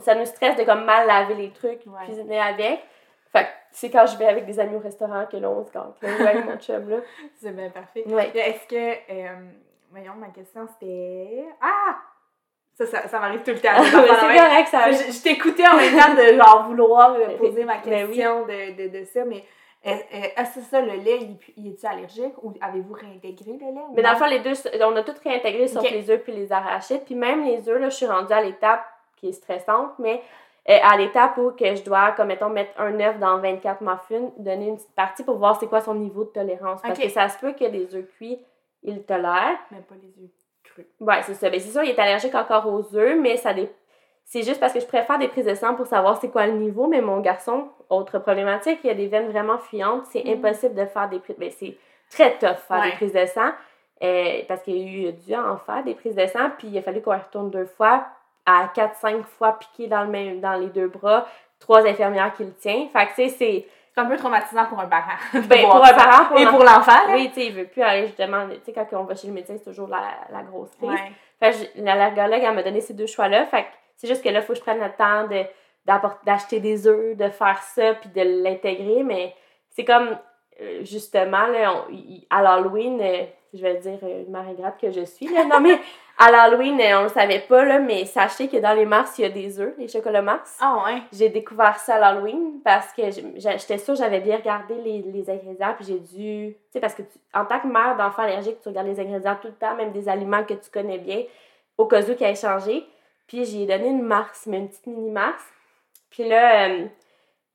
ça 0.00 0.14
nous 0.14 0.24
stresse 0.24 0.56
de 0.56 0.62
comme 0.62 0.84
mal 0.84 1.06
laver 1.06 1.34
les 1.34 1.50
trucs, 1.50 1.80
Ouais. 1.86 2.04
cuisiner 2.04 2.40
avec. 2.40 2.80
Fait 3.32 3.42
que 3.44 3.48
c'est 3.72 3.90
quand 3.90 4.06
je 4.06 4.16
vais 4.16 4.26
avec 4.26 4.46
des 4.46 4.58
amis 4.60 4.76
au 4.76 4.80
restaurant 4.80 5.26
que 5.30 5.36
là 5.36 5.50
on 5.50 5.64
se 5.64 5.72
gante, 5.72 5.96
là, 6.00 6.08
ou 6.18 6.22
avec 6.26 6.44
mon 6.46 6.56
chum, 6.56 6.88
là. 6.88 6.96
C'est 7.34 7.54
bien 7.54 7.68
parfait. 7.70 8.04
Ouais. 8.06 8.30
Est-ce 8.34 8.66
que, 8.66 9.12
euh, 9.12 9.34
voyons, 9.90 10.14
ma 10.14 10.28
question 10.28 10.66
c'était. 10.72 11.44
Ah! 11.60 11.96
Ça, 12.74 12.86
ça, 12.86 13.08
ça 13.08 13.18
m'arrive 13.18 13.42
tout 13.42 13.50
le 13.50 13.58
temps. 13.60 13.70
C'est 13.82 13.90
correct, 14.38 14.68
ça 14.68 14.90
je, 14.92 15.12
je 15.12 15.22
t'écoutais 15.22 15.66
en 15.66 15.76
même 15.76 15.98
temps 15.98 16.14
de 16.14 16.36
genre 16.38 16.64
vouloir 16.68 17.10
euh, 17.14 17.36
poser 17.38 17.64
ma 17.64 17.78
Ben 17.78 18.06
oui. 18.08 18.14
question 18.14 18.46
de, 18.46 18.76
de, 18.88 18.98
de 19.00 19.04
ça, 19.04 19.24
mais 19.24 19.42
est-ce 19.84 20.56
que 20.56 20.60
ça, 20.62 20.80
le 20.80 20.94
lait, 20.96 21.18
il, 21.20 21.36
il 21.56 21.72
est-tu 21.72 21.86
allergique 21.86 22.34
ou 22.42 22.52
avez-vous 22.60 22.94
réintégré 22.94 23.52
le 23.52 23.58
lait? 23.74 23.80
Mais 23.94 24.02
dans 24.02 24.10
le 24.10 24.16
fond, 24.16 24.26
les 24.26 24.40
deux, 24.40 24.52
on 24.82 24.96
a 24.96 25.02
tout 25.02 25.12
réintégré 25.24 25.68
sauf 25.68 25.82
les 25.90 26.10
œufs 26.10 26.22
puis 26.22 26.32
les 26.32 26.52
arachides. 26.52 27.04
Puis 27.04 27.14
même 27.14 27.44
les 27.44 27.68
œufs, 27.68 27.80
là, 27.80 27.88
je 27.88 27.94
suis 27.96 28.06
rendue 28.06 28.32
à 28.32 28.42
l'étape 28.42 28.84
qui 29.16 29.28
est 29.28 29.32
stressante, 29.32 29.92
mais 29.98 30.20
euh, 30.68 30.76
à 30.82 30.96
l'étape 30.96 31.36
où 31.38 31.52
que 31.52 31.74
je 31.74 31.82
dois, 31.84 32.12
comme 32.12 32.28
mettons, 32.28 32.50
mettre 32.50 32.72
un 32.80 32.98
œuf 33.00 33.18
dans 33.18 33.38
24 33.38 33.80
muffins, 33.82 34.30
donner 34.36 34.68
une 34.68 34.76
petite 34.76 34.94
partie 34.94 35.22
pour 35.24 35.36
voir 35.38 35.58
c'est 35.58 35.66
quoi 35.66 35.80
son 35.80 35.94
niveau 35.94 36.24
de 36.24 36.30
tolérance. 36.30 36.82
Parce 36.82 36.98
que 36.98 37.08
ça 37.08 37.28
se 37.28 37.38
peut 37.38 37.52
que 37.52 37.64
des 37.68 37.94
œufs 37.94 38.06
cuits, 38.16 38.38
il 38.82 39.02
tolère. 39.04 39.56
Mais 39.70 39.78
pas 39.78 39.94
les 40.02 40.22
yeux 40.22 40.30
crus. 40.64 40.86
Ouais, 41.00 41.22
c'est 41.22 41.34
ça. 41.34 41.48
Ben, 41.50 41.58
c'est 41.58 41.70
sûr, 41.70 41.82
il 41.84 41.90
est 41.90 41.98
allergique 41.98 42.34
encore 42.34 42.66
aux 42.66 42.94
œufs, 42.96 43.16
mais 43.18 43.36
ça 43.36 43.54
dé- 43.54 43.70
c'est 44.30 44.42
juste 44.42 44.60
parce 44.60 44.72
que 44.74 44.80
je 44.80 44.86
préfère 44.86 45.18
des 45.18 45.28
prises 45.28 45.46
de 45.46 45.54
sang 45.54 45.74
pour 45.74 45.86
savoir 45.86 46.18
c'est 46.20 46.28
quoi 46.30 46.46
le 46.46 46.52
niveau. 46.52 46.86
Mais 46.86 47.00
mon 47.00 47.18
garçon, 47.20 47.68
autre 47.88 48.18
problématique, 48.18 48.78
il 48.84 48.90
a 48.90 48.94
des 48.94 49.08
veines 49.08 49.30
vraiment 49.30 49.56
fuyantes. 49.58 50.04
C'est 50.12 50.22
Mhm. 50.24 50.34
impossible 50.34 50.74
de 50.74 50.84
faire 50.86 51.08
des 51.08 51.18
prises. 51.18 51.36
Ben, 51.38 51.50
c'est 51.50 51.76
très 52.10 52.32
tough 52.38 52.56
faire 52.68 52.80
Ouais. 52.80 52.90
des 52.90 52.96
prises 52.96 53.12
de 53.12 53.26
sang. 53.26 53.50
euh, 54.00 54.42
parce 54.46 54.62
qu'il 54.62 55.08
a 55.08 55.10
dû 55.10 55.34
en 55.34 55.56
faire 55.56 55.82
des 55.82 55.94
prises 55.96 56.14
de 56.14 56.24
sang, 56.26 56.50
puis 56.56 56.68
il 56.68 56.78
a 56.78 56.82
fallu 56.82 57.02
qu'on 57.02 57.14
y 57.14 57.16
retourne 57.16 57.50
deux 57.50 57.64
fois, 57.66 58.06
à 58.46 58.68
4-5 58.72 59.24
fois 59.26 59.58
piqué 59.58 59.88
dans, 59.88 60.02
le 60.02 60.06
même, 60.08 60.38
dans 60.40 60.52
les 60.52 60.68
deux 60.68 60.86
bras, 60.86 61.26
trois 61.58 61.84
infirmières 61.84 62.32
qui 62.34 62.44
le 62.44 62.52
tiennent. 62.52 62.88
Fait 62.90 63.06
que, 63.06 63.14
tu 63.16 63.28
sais, 63.28 63.28
c'est. 63.30 63.66
C'est 63.94 64.00
un 64.02 64.06
peu 64.06 64.16
traumatisant 64.16 64.66
pour 64.66 64.78
un 64.78 64.86
parent. 64.86 65.16
Ben, 65.48 65.62
pour 65.62 65.84
un 65.84 65.92
parent, 65.94 66.26
pour 66.26 66.38
Et 66.38 66.46
pour 66.46 66.60
l'enfant. 66.62 66.92
Oui, 67.12 67.28
tu 67.30 67.40
sais, 67.40 67.46
il 67.46 67.52
veut 67.54 67.64
plus 67.66 67.82
aller 67.82 68.06
justement. 68.06 68.46
Tu 68.48 68.60
sais, 68.66 68.72
quand 68.72 68.86
on 68.92 69.02
va 69.02 69.16
chez 69.16 69.26
le 69.26 69.32
médecin, 69.32 69.54
c'est 69.58 69.64
toujours 69.68 69.88
la, 69.88 69.98
la 70.30 70.42
grosse 70.44 70.70
crise. 70.76 70.88
Ouais. 70.90 71.12
Fait 71.40 71.50
que 71.50 71.56
j'ai- 71.74 71.82
l'allergologue, 71.82 72.40
elle 72.40 72.54
m'a 72.54 72.62
donné 72.62 72.80
ces 72.80 72.94
deux 72.94 73.08
choix-là. 73.08 73.46
Fait 73.46 73.64
que 73.64 73.68
c'est 73.98 74.06
juste 74.08 74.24
que 74.24 74.30
là, 74.30 74.38
il 74.38 74.44
faut 74.44 74.54
que 74.54 74.58
je 74.58 74.64
prenne 74.64 74.80
le 74.80 74.90
temps 74.96 75.26
de, 75.26 75.42
d'acheter 76.24 76.60
des 76.60 76.86
œufs, 76.86 77.16
de 77.16 77.28
faire 77.28 77.60
ça, 77.62 77.94
puis 77.94 78.08
de 78.10 78.42
l'intégrer. 78.42 79.02
Mais 79.02 79.34
c'est 79.70 79.84
comme, 79.84 80.16
euh, 80.60 80.84
justement, 80.84 81.46
là, 81.48 81.74
on- 81.90 81.94
à 82.30 82.42
l'Halloween, 82.42 83.00
euh, 83.00 83.24
je 83.54 83.62
vais 83.62 83.76
dire 83.76 83.98
euh, 84.02 84.24
une 84.24 84.30
mère 84.32 84.46
ingrate 84.48 84.80
que 84.80 84.90
je 84.90 85.04
suis, 85.04 85.26
là. 85.28 85.44
Non, 85.44 85.60
mais 85.60 85.78
à 86.18 86.30
l'Halloween, 86.30 86.80
on 86.98 87.04
le 87.04 87.08
savait 87.08 87.40
pas, 87.40 87.64
là, 87.64 87.78
mais 87.78 88.04
sachez 88.04 88.48
que 88.48 88.56
dans 88.58 88.72
les 88.74 88.84
Mars, 88.84 89.18
il 89.18 89.22
y 89.22 89.24
a 89.24 89.30
des 89.30 89.58
œufs, 89.60 89.74
les 89.78 89.88
chocolats 89.88 90.20
Mars. 90.22 90.56
Ah 90.60 90.82
ouais. 90.86 91.00
J'ai 91.12 91.28
découvert 91.28 91.78
ça 91.78 91.94
à 91.94 91.98
l'Halloween 91.98 92.60
parce 92.64 92.92
que 92.92 93.02
j'étais 93.36 93.78
sûre 93.78 93.94
j'avais 93.94 94.20
bien 94.20 94.36
regardé 94.36 94.74
les, 94.74 95.00
les 95.02 95.30
ingrédients 95.30 95.74
puis 95.76 95.84
j'ai 95.86 95.98
dû 96.00 96.54
tu 96.54 96.58
sais 96.72 96.80
parce 96.80 96.94
que 96.94 97.02
tu- 97.02 97.18
en 97.32 97.44
tant 97.44 97.60
que 97.60 97.68
mère 97.68 97.96
d'enfant 97.96 98.22
allergique 98.22 98.60
tu 98.60 98.68
regardes 98.68 98.88
les 98.88 98.98
ingrédients 99.00 99.36
tout 99.40 99.46
le 99.48 99.54
temps 99.54 99.74
même 99.76 99.92
des 99.92 100.08
aliments 100.08 100.42
que 100.44 100.54
tu 100.54 100.70
connais 100.72 100.98
bien 100.98 101.22
au 101.78 101.86
cas 101.86 102.02
où 102.02 102.14
qui 102.16 102.24
a 102.24 102.34
changé 102.34 102.84
puis 103.28 103.44
j'ai 103.44 103.66
donné 103.66 103.88
une 103.88 104.02
Mars 104.02 104.46
mais 104.46 104.58
une 104.58 104.68
petite 104.68 104.86
mini 104.88 105.10
Mars 105.10 105.42
puis 106.10 106.28
là 106.28 106.68
euh, 106.68 106.86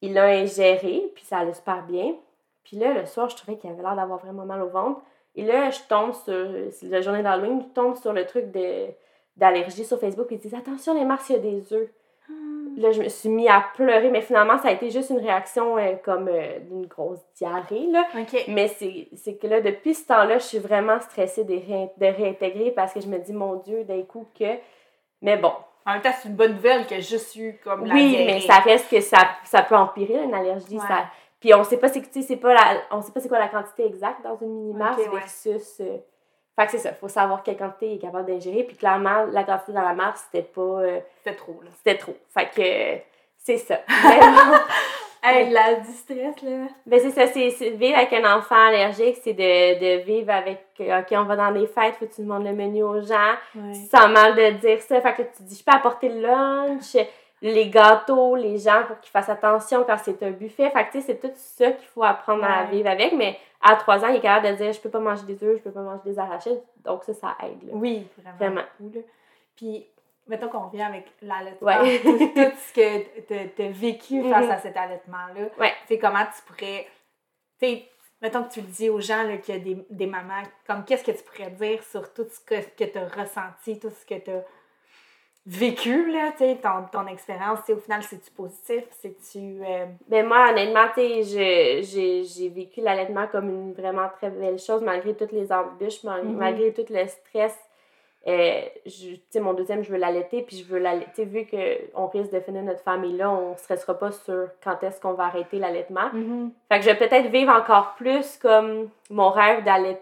il 0.01 0.13
l'a 0.13 0.27
ingéré 0.27 1.11
puis 1.13 1.25
ça 1.25 1.39
allait 1.39 1.53
super 1.53 1.83
bien. 1.83 2.15
Puis 2.63 2.77
là 2.77 2.93
le 2.93 3.05
soir 3.05 3.29
je 3.29 3.35
trouvais 3.35 3.57
qu'il 3.57 3.69
avait 3.69 3.81
l'air 3.81 3.97
d'avoir 3.97 4.19
vraiment 4.19 4.45
mal 4.45 4.61
au 4.61 4.69
ventre. 4.69 5.01
Et 5.35 5.43
là 5.43 5.69
je 5.69 5.79
tombe 5.89 6.13
sur 6.13 6.71
c'est 6.71 6.87
la 6.87 7.01
journée 7.01 7.23
d'Halloween 7.23 7.61
je 7.61 7.73
tombe 7.73 7.97
sur 7.97 8.13
le 8.13 8.25
truc 8.25 8.45
d'allergie 9.35 9.83
sur 9.83 9.99
Facebook 9.99 10.27
puis 10.27 10.37
ils 10.37 10.41
disent 10.41 10.55
attention 10.55 10.93
les 10.93 11.03
Mars 11.03 11.27
il 11.29 11.33
y 11.33 11.35
a 11.35 11.39
des 11.39 11.73
œufs. 11.73 11.89
Là, 12.77 12.91
je 12.91 13.03
me 13.03 13.09
suis 13.09 13.29
mis 13.29 13.47
à 13.47 13.63
pleurer, 13.75 14.09
mais 14.09 14.21
finalement, 14.21 14.57
ça 14.57 14.69
a 14.69 14.71
été 14.71 14.89
juste 14.89 15.11
une 15.11 15.19
réaction 15.19 15.77
euh, 15.77 15.93
comme 16.03 16.27
euh, 16.27 16.59
d'une 16.59 16.87
grosse 16.87 17.19
diarrhée, 17.35 17.85
là. 17.91 18.05
OK. 18.19 18.45
Mais 18.47 18.67
c'est 18.67 19.35
que 19.35 19.47
là, 19.47 19.61
depuis 19.61 19.93
ce 19.93 20.07
temps-là, 20.07 20.39
je 20.39 20.43
suis 20.43 20.57
vraiment 20.57 20.99
stressée 20.99 21.43
de, 21.43 21.53
de 21.53 22.05
réintégrer 22.05 22.71
parce 22.71 22.93
que 22.93 23.01
je 23.01 23.07
me 23.07 23.19
dis, 23.19 23.33
mon 23.33 23.55
Dieu, 23.57 23.83
d'un 23.83 24.01
coup 24.01 24.25
que... 24.37 24.57
Mais 25.23 25.37
bon, 25.37 25.53
En 25.85 25.93
même 25.93 26.01
temps, 26.01 26.11
c'est 26.21 26.29
une 26.29 26.35
bonne 26.35 26.53
nouvelle 26.53 26.85
que 26.85 26.99
je 26.99 27.17
suis 27.17 27.57
comme 27.59 27.85
la 27.85 27.93
oui, 27.95 28.23
mais 28.25 28.41
ça 28.41 28.59
reste 28.59 28.89
que 28.89 29.01
ça, 29.01 29.17
ça 29.45 29.63
peut 29.63 29.75
empirer, 29.75 30.21
une 30.21 30.33
allergie. 30.33 30.77
Ouais. 30.77 30.87
Ça... 30.87 31.05
Puis 31.39 31.53
on 31.53 31.63
sait 31.63 31.77
pas 31.77 31.89
c'est 31.89 32.35
pas 32.37 32.53
la 32.53 32.81
on 32.91 33.01
sait 33.01 33.11
pas 33.11 33.19
c'est 33.19 33.27
quoi 33.27 33.39
la 33.39 33.49
quantité 33.49 33.85
exacte 33.85 34.23
dans 34.23 34.37
une 34.37 34.53
mini 34.53 34.73
masse 34.73 34.97
Ok, 34.97 35.11
ouais. 35.11 35.19
versus 35.19 35.81
euh, 35.81 35.97
fait 36.55 36.65
que 36.65 36.71
c'est 36.71 36.77
ça, 36.77 36.93
faut 36.93 37.09
savoir 37.09 37.43
quelle 37.43 37.57
quantité 37.57 37.87
il 37.87 37.95
est 37.95 37.99
capable 37.99 38.27
d'ingérer 38.27 38.63
puis 38.63 38.77
clairement 38.77 39.25
la 39.25 39.43
quantité 39.43 39.73
dans 39.73 39.81
la 39.81 39.93
masse 39.93 40.25
c'était 40.31 40.47
pas 40.47 40.61
euh, 40.61 40.99
C'était 41.17 41.35
trop, 41.35 41.59
là. 41.61 41.69
c'était 41.77 41.97
trop. 41.97 42.15
Fait 42.33 42.49
que 42.49 42.61
euh, 42.61 42.97
c'est 43.37 43.57
ça. 43.57 43.79
Hey, 45.25 45.49
la 45.51 45.75
du 45.75 45.91
stress, 45.91 46.41
là. 46.41 46.67
Ben, 46.85 46.99
c'est 46.99 47.11
ça, 47.11 47.27
c'est 47.27 47.49
c'est 47.51 47.69
vivre 47.69 47.97
avec 47.97 48.11
un 48.11 48.37
enfant 48.37 48.67
allergique, 48.67 49.17
c'est 49.23 49.33
de, 49.33 49.79
de 49.79 50.03
vivre 50.03 50.31
avec, 50.31 50.65
OK, 50.79 51.07
on 51.11 51.23
va 51.23 51.35
dans 51.37 51.49
les 51.49 51.65
fêtes, 51.65 51.95
faut 51.95 52.05
que 52.05 52.13
tu 52.13 52.21
demandes 52.21 52.43
le 52.43 52.51
menu 52.51 52.83
aux 52.83 53.01
gens. 53.01 53.33
Ouais. 53.55 53.71
Tu 53.71 53.85
sens 53.85 54.09
mal 54.09 54.35
de 54.35 54.57
dire 54.59 54.81
ça, 54.81 54.99
fait 54.99 55.13
que 55.13 55.21
tu 55.21 55.43
dis, 55.43 55.55
je 55.55 55.63
peux 55.63 55.75
apporter 55.75 56.09
le 56.09 56.21
lunch, 56.21 56.97
les 57.41 57.69
gâteaux, 57.69 58.35
les 58.35 58.57
gens 58.57 58.83
pour 58.85 58.99
qu'ils 58.99 59.11
fassent 59.11 59.29
attention 59.29 59.83
quand 59.85 59.97
c'est 59.97 60.21
un 60.23 60.31
buffet. 60.31 60.69
Fait 60.69 60.85
que, 60.85 60.91
tu 60.91 61.01
sais, 61.01 61.07
c'est 61.07 61.19
tout 61.19 61.33
ça 61.35 61.71
qu'il 61.71 61.87
faut 61.87 62.03
apprendre 62.03 62.43
à 62.43 62.65
vivre 62.65 62.89
avec, 62.89 63.13
mais 63.13 63.37
à 63.61 63.75
trois 63.77 64.03
ans, 64.03 64.09
il 64.09 64.17
est 64.17 64.21
capable 64.21 64.47
de 64.47 64.63
dire, 64.63 64.73
je 64.73 64.79
peux 64.79 64.89
pas 64.89 64.99
manger 64.99 65.23
des 65.25 65.41
œufs, 65.43 65.57
je 65.57 65.63
peux 65.63 65.71
pas 65.71 65.81
manger 65.81 66.01
des 66.05 66.19
arachides. 66.19 66.61
Donc, 66.83 67.03
ça, 67.05 67.13
ça 67.13 67.35
aide, 67.43 67.63
là. 67.67 67.73
Oui, 67.73 68.07
vraiment. 68.17 68.37
Vraiment. 68.37 69.03
Puis, 69.55 69.85
mettons 70.27 70.49
qu'on 70.49 70.67
revient 70.67 70.83
avec 70.83 71.05
l'allaitement, 71.21 71.67
Ouais. 71.67 71.99
tout, 72.01 72.17
tout 72.17 72.57
ce 72.57 72.73
que 72.73 73.21
tu 73.55 73.61
as 73.63 73.69
vécu 73.69 74.21
face 74.29 74.45
Mhm. 74.45 74.51
à 74.51 74.57
cet 74.59 74.77
allaitement-là. 74.77 75.49
Ouais. 75.59 75.71
Tu 75.87 75.95
sais, 75.95 75.97
comment 75.99 76.25
tu 76.25 76.41
pourrais. 76.47 76.87
Tu 77.59 77.67
sais, 77.67 77.85
mettons 78.21 78.43
que 78.43 78.53
tu 78.53 78.61
le 78.61 78.67
dis 78.67 78.89
aux 78.89 78.99
gens 79.01 79.23
là, 79.23 79.37
qu'il 79.37 79.55
y 79.55 79.57
a 79.57 79.61
des, 79.61 79.85
des 79.89 80.05
mamans, 80.07 80.43
comme 80.67 80.85
qu'est-ce 80.85 81.03
que 81.03 81.11
tu 81.11 81.23
pourrais 81.23 81.51
dire 81.51 81.83
sur 81.83 82.13
tout 82.13 82.25
ce 82.29 82.39
que, 82.39 82.61
que 82.77 82.83
tu 82.89 82.97
as 82.97 83.07
ressenti, 83.07 83.79
tout 83.79 83.89
ce 83.89 84.05
que 84.05 84.19
tu 84.19 84.31
as 84.31 84.43
vécu, 85.45 86.09
là, 86.11 86.31
tu 86.31 86.37
sais, 86.39 86.57
ton, 86.63 86.85
ton 86.91 87.05
expérience. 87.07 87.59
Au 87.69 87.75
final, 87.77 88.01
c'est-tu 88.03 88.31
positif? 88.31 88.85
C'est-tu. 89.01 89.59
euh, 89.65 89.85
Ben 90.07 90.25
moi, 90.25 90.49
honnêtement, 90.51 90.85
tu 90.95 91.23
sais, 91.25 91.81
j'ai 92.23 92.49
vécu 92.49 92.79
l'allaitement 92.79 93.27
comme 93.27 93.49
une 93.49 93.73
vraiment 93.73 94.07
très 94.17 94.29
belle 94.29 94.57
chose, 94.57 94.81
malgré 94.81 95.13
toutes 95.15 95.33
les 95.33 95.51
embûches, 95.51 96.03
Mhm. 96.03 96.37
malgré 96.37 96.73
tout 96.73 96.85
le 96.89 97.05
stress. 97.07 97.57
Euh, 98.25 98.61
je- 98.85 99.15
tu 99.15 99.21
sais, 99.31 99.39
mon 99.41 99.53
deuxième, 99.53 99.83
je 99.83 99.91
veux 99.91 99.97
l'allaiter, 99.97 100.43
puis 100.43 100.57
je 100.57 100.63
veux 100.65 100.79
l'allaiter. 100.79 101.25
Vu 101.25 101.45
qu'on 101.45 102.07
risque 102.07 102.31
de 102.31 102.39
finir 102.39 102.63
notre 102.63 102.81
famille 102.81 103.17
là, 103.17 103.29
on 103.29 103.51
ne 103.51 103.55
stressera 103.57 103.95
pas 103.99 104.11
sur 104.11 104.47
quand 104.63 104.81
est-ce 104.81 105.01
qu'on 105.01 105.13
va 105.13 105.25
arrêter 105.25 105.59
l'allaitement. 105.59 106.09
Fait 106.71 106.79
que 106.79 106.85
je 106.85 106.89
vais 106.89 106.95
peut-être 106.97 107.27
vivre 107.27 107.51
encore 107.53 107.95
plus 107.95 108.37
comme 108.37 108.89
mon 109.09 109.29
rêve 109.29 109.63
d'allaiter 109.65 110.01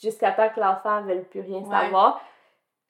jusqu'à 0.00 0.30
temps 0.32 0.48
que 0.54 0.60
l'enfant 0.60 1.00
ne 1.00 1.06
veuille 1.08 1.24
plus 1.24 1.40
rien 1.40 1.58
Ouais. 1.60 1.68
savoir. 1.70 2.20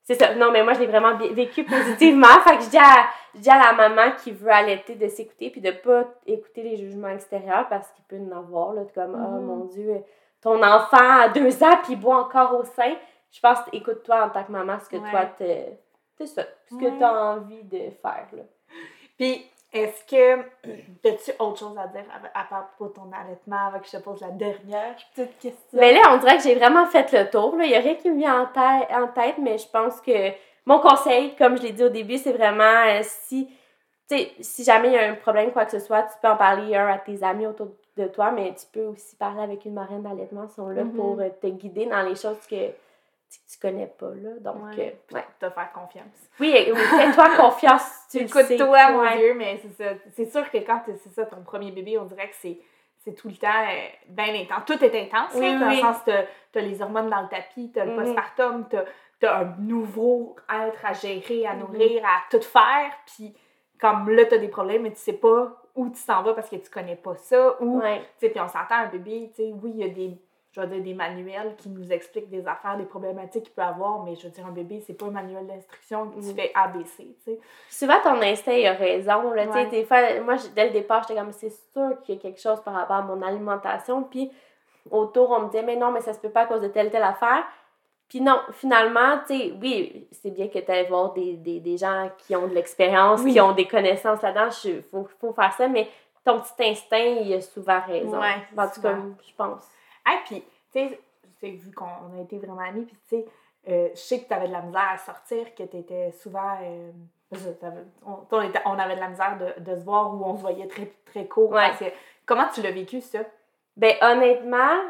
C'est 0.03 0.15
ça. 0.15 0.35
Non, 0.35 0.51
mais 0.51 0.63
moi, 0.63 0.73
je 0.75 0.81
l'ai 0.81 0.87
vraiment 0.87 1.17
vécu 1.17 1.65
positivement. 1.65 2.27
fait 2.45 2.57
que 2.59 2.63
je 2.65 2.71
dis, 2.71 2.79
à, 2.79 3.09
je 3.35 3.41
dis 3.41 3.51
à 3.51 3.59
la 3.59 3.73
maman 3.89 4.13
qui 4.23 4.33
veut 4.33 4.51
allaiter 4.51 4.95
de 4.95 5.07
s'écouter 5.09 5.51
puis 5.51 5.61
de 5.61 5.71
pas 5.71 6.05
écouter 6.27 6.63
les 6.63 6.77
jugements 6.77 7.09
extérieurs 7.09 7.67
parce 7.69 7.89
qu'il 7.93 8.05
peut 8.05 8.17
en 8.17 8.37
avoir. 8.39 8.73
Là, 8.75 8.83
comme, 8.95 9.15
oh 9.15 9.39
Mhm. 9.39 9.45
mon 9.47 9.65
Dieu, 9.67 10.03
ton 10.43 10.63
enfant 10.63 10.97
a 11.23 11.29
deux 11.29 11.63
ans 11.63 11.77
puis 11.83 11.93
il 11.95 12.01
boit 12.01 12.17
encore 12.17 12.59
au 12.59 12.65
sein. 12.65 12.95
Je 13.31 13.41
pense, 13.41 13.59
écoute-toi 13.73 14.25
en 14.25 14.31
tant 14.31 14.45
que 14.45 14.53
maman 14.53 14.79
ce 14.81 14.89
que 14.89 14.97
Ouais. 14.97 15.11
toi, 15.11 15.27
t'es- 15.27 15.79
c'est 16.17 16.27
ça. 16.27 16.43
Ce 16.69 16.75
Ouais. 16.75 16.85
que 16.91 16.97
tu 16.99 17.05
as 17.05 17.13
envie 17.33 17.63
de 17.65 17.91
faire. 18.03 18.27
Là. 18.33 18.43
Puis, 19.17 19.45
est-ce 19.73 20.05
que. 20.07 20.41
As-tu 21.05 21.31
autre 21.39 21.59
chose 21.59 21.77
à 21.79 21.87
dire 21.89 22.05
à, 22.35 22.41
à 22.41 22.45
propos 22.45 22.89
de 22.89 22.95
ton 22.95 23.11
allaitement 23.13 23.67
avant 23.69 23.79
que 23.81 23.87
je 23.87 23.97
te 23.97 24.03
pose 24.03 24.21
la 24.21 24.31
dernière 24.31 24.97
petite 25.15 25.39
question? 25.39 25.79
Mais 25.79 25.93
là, 25.93 26.01
on 26.11 26.17
dirait 26.17 26.37
que 26.39 26.43
j'ai 26.43 26.55
vraiment 26.55 26.87
fait 26.87 27.11
le 27.13 27.29
tour. 27.31 27.55
là. 27.57 27.65
Il 27.65 27.71
n'y 27.71 27.77
a 27.77 27.81
rien 27.81 27.95
qui 27.97 28.11
me 28.11 28.17
vient 28.19 28.43
en, 28.43 28.47
tête- 28.47 28.91
en 28.93 29.09
tête, 29.09 29.37
mais 29.39 29.59
je 29.59 29.69
pense 29.69 30.01
que 30.01 30.31
mon 30.65 30.81
conseil, 30.81 31.35
comme 31.37 31.57
je 31.59 31.63
l'ai 31.63 31.73
dit 31.73 31.85
au 31.85 31.89
début, 31.91 32.17
c'est 32.19 32.33
vraiment 32.33 32.63
euh, 32.87 33.01
si, 33.03 33.47
tu 34.09 34.17
sais, 34.19 34.33
si 34.41 34.65
jamais 34.65 34.89
il 34.89 34.95
y 34.95 34.99
a 34.99 35.11
un 35.11 35.15
problème, 35.15 35.53
quoi 35.53 35.65
que 35.67 35.73
ce 35.73 35.81
soit, 35.81 36.03
tu 36.05 36.15
peux 36.21 36.29
en 36.29 36.37
parler 36.37 36.75
un 36.77 36.89
à 36.89 36.99
tes 36.99 37.23
amis 37.23 37.47
autour 37.47 37.69
de 37.97 38.07
toi, 38.07 38.31
mais 38.31 38.55
tu 38.55 38.67
peux 38.73 38.85
aussi 38.87 39.17
parler 39.17 39.43
avec 39.43 39.65
une 39.65 39.75
marraine 39.75 40.03
d'allaitement. 40.03 40.45
Ils 40.45 40.55
sont 40.55 40.69
là 40.69 40.85
Mhm. 40.85 40.93
pour 40.95 41.21
euh, 41.21 41.29
te 41.41 41.47
guider 41.49 41.87
dans 41.87 42.03
les 42.03 42.15
choses 42.17 42.47
que 42.49 42.71
tu, 43.31 43.39
tu 43.53 43.59
connais 43.61 43.87
pas. 43.87 44.11
Là. 44.15 44.31
Donc, 44.41 44.57
Ouais. 44.77 44.95
euh, 45.13 45.15
ouais. 45.15 45.25
Te 45.39 45.51
faire 45.51 45.73
confiance. 45.73 46.07
oui, 46.41 46.55
oui, 46.73 46.79
fais-toi 46.81 47.29
confiance. 47.37 48.07
Tu. 48.11 48.19
Écoute-toi, 48.19 48.91
mon. 48.93 49.17
Dieu, 49.17 49.35
mais 49.35 49.61
c'est 49.63 49.73
ça. 49.83 49.91
C'est 50.15 50.31
sûr 50.31 50.51
que 50.51 50.59
quand 50.59 50.83
c'est 50.87 51.13
ça, 51.13 51.27
ton 51.27 51.43
premier 51.43 51.71
bébé, 51.73 51.99
on 51.99 52.05
dirait 52.05 52.29
que 52.29 52.37
c'est. 52.37 52.59
C'est 53.05 53.15
tout 53.15 53.29
le 53.29 53.37
temps 53.37 53.47
euh, 53.49 53.89
bien 54.09 54.35
intense. 54.35 54.65
Tout 54.67 54.85
est 54.85 55.03
intense, 55.03 55.31
Oui, 55.37 55.59
dans 55.59 55.69
oui. 55.69 55.77
le 55.77 55.81
sens 55.81 55.99
que 56.01 56.11
t'as- 56.11 56.25
t'as 56.53 56.61
les 56.61 56.83
hormones 56.83 57.09
dans 57.09 57.23
le 57.23 57.29
tapis, 57.29 57.71
t'as 57.73 57.85
le 57.85 57.93
Mhm. 57.93 58.05
postpartum, 58.05 58.69
t'as 58.69 58.85
as 59.31 59.39
un 59.41 59.55
nouveau 59.61 60.37
être 60.53 60.85
à 60.85 60.93
gérer, 60.93 61.47
à 61.47 61.55
Mhm. 61.55 61.61
nourrir, 61.61 62.05
à 62.05 62.23
tout 62.31 62.43
faire, 62.43 62.91
puis 63.07 63.35
comme 63.81 64.11
là, 64.11 64.25
t'as 64.27 64.39
des 64.39 64.49
problèmes, 64.49 64.83
mais 64.83 64.91
tu 64.91 64.99
sais 64.99 65.13
pas 65.15 65.57
où 65.75 65.89
tu 65.91 66.03
t'en 66.05 66.23
vas 66.23 66.35
parce 66.35 66.51
que 66.51 66.57
tu 66.57 66.69
connais 66.71 66.97
pas 66.97 67.15
ça, 67.17 67.57
ou 67.63 67.81
Ouais. 67.81 68.01
Tu 68.19 68.27
sais, 68.27 68.31
puis 68.31 68.41
on 68.41 68.49
s'entend, 68.49 68.75
un 68.75 68.87
bébé, 68.89 69.31
tu 69.35 69.43
sais, 69.45 69.53
oui, 69.63 69.71
il 69.75 69.81
y 69.81 69.85
a 69.85 69.89
des, 69.89 70.19
je 70.53 70.61
veux 70.61 70.67
dire, 70.67 70.83
des 70.83 70.95
manuels 70.95 71.55
qui 71.57 71.69
nous 71.69 71.93
expliquent 71.93 72.31
des 72.31 72.47
affaires, 72.49 72.77
des 72.79 72.85
problématiques 72.85 73.45
qu'il 73.45 73.53
peut 73.53 73.63
avoir, 73.63 74.03
mais 74.03 74.15
je 74.17 74.25
veux 74.25 74.31
dire, 74.33 74.47
un 74.47 74.51
bébé, 74.53 74.83
c'est 74.87 74.95
pas 74.95 75.07
un 75.07 75.11
manuel 75.11 75.47
d'instruction 75.47 76.09
que 76.09 76.15
tu 76.21 76.27
Mhm. 76.29 76.35
fais 76.35 76.51
ABC, 76.55 76.97
tu 76.97 77.15
sais. 77.25 77.41
Souvent, 77.69 78.01
ton 78.03 78.21
instinct 78.23 78.53
il 78.53 78.67
a 78.67 78.73
raison. 78.73 79.31
Là, 79.33 79.47
tu 79.47 79.53
sais, 79.53 79.59
Ouais. 79.59 79.67
des 79.67 79.85
fois, 79.85 80.21
moi, 80.21 80.35
dès 80.55 80.67
le 80.67 80.71
départ, 80.73 81.03
j'étais 81.07 81.21
comme, 81.21 81.33
c'est 81.33 81.51
sûr 81.73 82.01
qu'il 82.03 82.15
y 82.15 82.19
a 82.19 82.21
quelque 82.21 82.41
chose 82.41 82.61
par 82.63 82.75
rapport 82.75 82.97
à 82.97 83.03
mon 83.03 83.21
alimentation. 83.23 84.03
Puis, 84.05 84.31
autour, 84.91 85.31
on 85.31 85.41
me 85.41 85.47
disait, 85.47 85.63
mais 85.63 85.77
non, 85.77 85.93
mais 85.93 86.01
ça 86.01 86.13
se 86.15 86.19
peut 86.19 86.31
pas 86.31 86.43
à 86.43 86.47
cause 86.47 86.63
de 86.63 86.69
telle, 86.69 86.91
telle 86.91 87.03
affaire. 87.03 87.45
Puis 88.09 88.23
non, 88.23 88.41
finalement, 88.53 89.19
tu 89.27 89.37
sais, 89.39 89.55
oui, 89.61 90.09
c'est 90.13 90.31
bien 90.31 90.49
que 90.49 90.59
tu 90.59 90.71
ailles 90.71 90.89
voir 90.89 91.13
des, 91.13 91.35
des, 91.35 91.61
des 91.61 91.77
gens 91.77 92.09
qui 92.17 92.35
ont 92.35 92.47
de 92.49 92.55
l'expérience, 92.55 93.21
Oui. 93.23 93.35
qui 93.35 93.41
ont 93.43 93.53
des 93.53 93.67
connaissances 93.69 94.23
là-dedans. 94.23 94.49
Il 94.65 94.83
faut, 94.83 95.07
faut 95.21 95.35
faire 95.35 95.53
ça, 95.53 95.69
mais 95.69 95.87
ton 96.25 96.41
petit 96.41 96.71
instinct, 96.71 96.97
il 96.97 97.35
a 97.35 97.43
souvent 97.43 97.81
raison. 97.87 98.19
Ouais, 98.19 98.37
en 98.57 98.67
tout 98.71 98.81
cas, 98.81 98.95
je 99.29 99.35
pense. 99.37 99.69
Hey, 100.09 100.19
puis, 100.25 100.43
tu 100.73 100.97
sais, 101.41 101.51
vu 101.51 101.73
qu'on 101.73 101.85
a 102.19 102.23
été 102.23 102.39
vraiment 102.39 102.61
amis, 102.61 102.85
puis 102.85 102.97
tu 103.09 103.17
sais, 103.17 103.27
euh, 103.69 103.89
je 103.95 103.99
sais 104.01 104.21
que 104.23 104.29
tu 104.29 104.35
avais 104.35 104.49
de 104.49 104.53
la 104.53 104.63
misère 104.63 104.89
à 104.95 104.99
sortir, 104.99 105.55
que 105.55 105.63
tu 105.65 105.77
étais 105.77 106.11
souvent. 106.13 106.57
euh, 106.63 106.91
on, 108.07 108.79
avait 108.79 108.95
de 108.97 109.01
la 109.01 109.09
misère 109.09 109.39
de, 109.39 109.61
de 109.63 109.77
se 109.77 109.85
voir 109.85 110.15
où 110.15 110.25
on 110.25 110.37
se 110.37 110.41
voyait 110.41 110.67
très, 110.67 110.91
très 111.05 111.27
court. 111.27 111.51
Ouais. 111.51 111.69
parce 111.69 111.79
que- 111.81 111.97
comment 112.25 112.47
tu 112.55 112.63
l'as 112.63 112.71
vécu, 112.71 113.01
ça? 113.03 113.19
Ben, 113.77 113.95
honnêtement, 114.01 114.81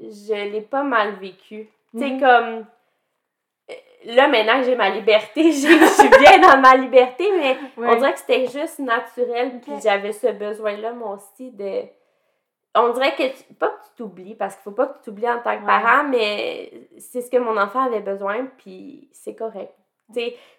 je 0.00 0.50
l'ai 0.50 0.62
pas 0.62 0.82
mal 0.82 1.12
vécu. 1.16 1.68
Tu 1.92 1.98
sais, 1.98 2.10
Mhm. 2.10 2.20
comme. 2.20 2.66
euh, 3.70 3.74
Là, 4.04 4.26
maintenant 4.26 4.58
que 4.58 4.64
j'ai 4.64 4.74
ma 4.74 4.88
liberté, 4.90 5.42
je 5.52 5.86
suis 5.86 6.08
bien 6.08 6.38
dans 6.40 6.58
ma 6.60 6.74
liberté, 6.76 7.24
mais 7.36 7.56
on 7.76 7.94
dirait 7.96 8.12
que 8.14 8.18
c'était 8.18 8.46
juste 8.48 8.80
naturel, 8.80 9.60
puis 9.60 9.74
j'avais 9.80 10.12
ce 10.12 10.26
besoin-là, 10.32 10.92
moi 10.92 11.14
aussi, 11.16 11.50
de. 11.52 11.82
On 12.74 12.88
dirait 12.90 13.14
que. 13.14 13.22
tu- 13.36 13.54
Pas 13.54 13.68
que 13.68 13.82
tu 13.84 13.90
t'oublies, 13.96 14.34
parce 14.34 14.54
qu'il 14.54 14.62
faut 14.64 14.70
pas 14.72 14.86
que 14.86 14.98
tu 14.98 15.04
t'oublies 15.04 15.28
en 15.28 15.38
tant 15.40 15.54
que 15.56 15.60
Ouais. 15.60 15.66
parent, 15.66 16.04
mais 16.08 16.72
c'est 16.98 17.20
ce 17.20 17.30
que 17.30 17.36
mon 17.36 17.56
enfant 17.58 17.84
avait 17.84 18.00
besoin, 18.00 18.46
puis 18.58 19.08
c'est 19.12 19.34
correct. 19.34 19.72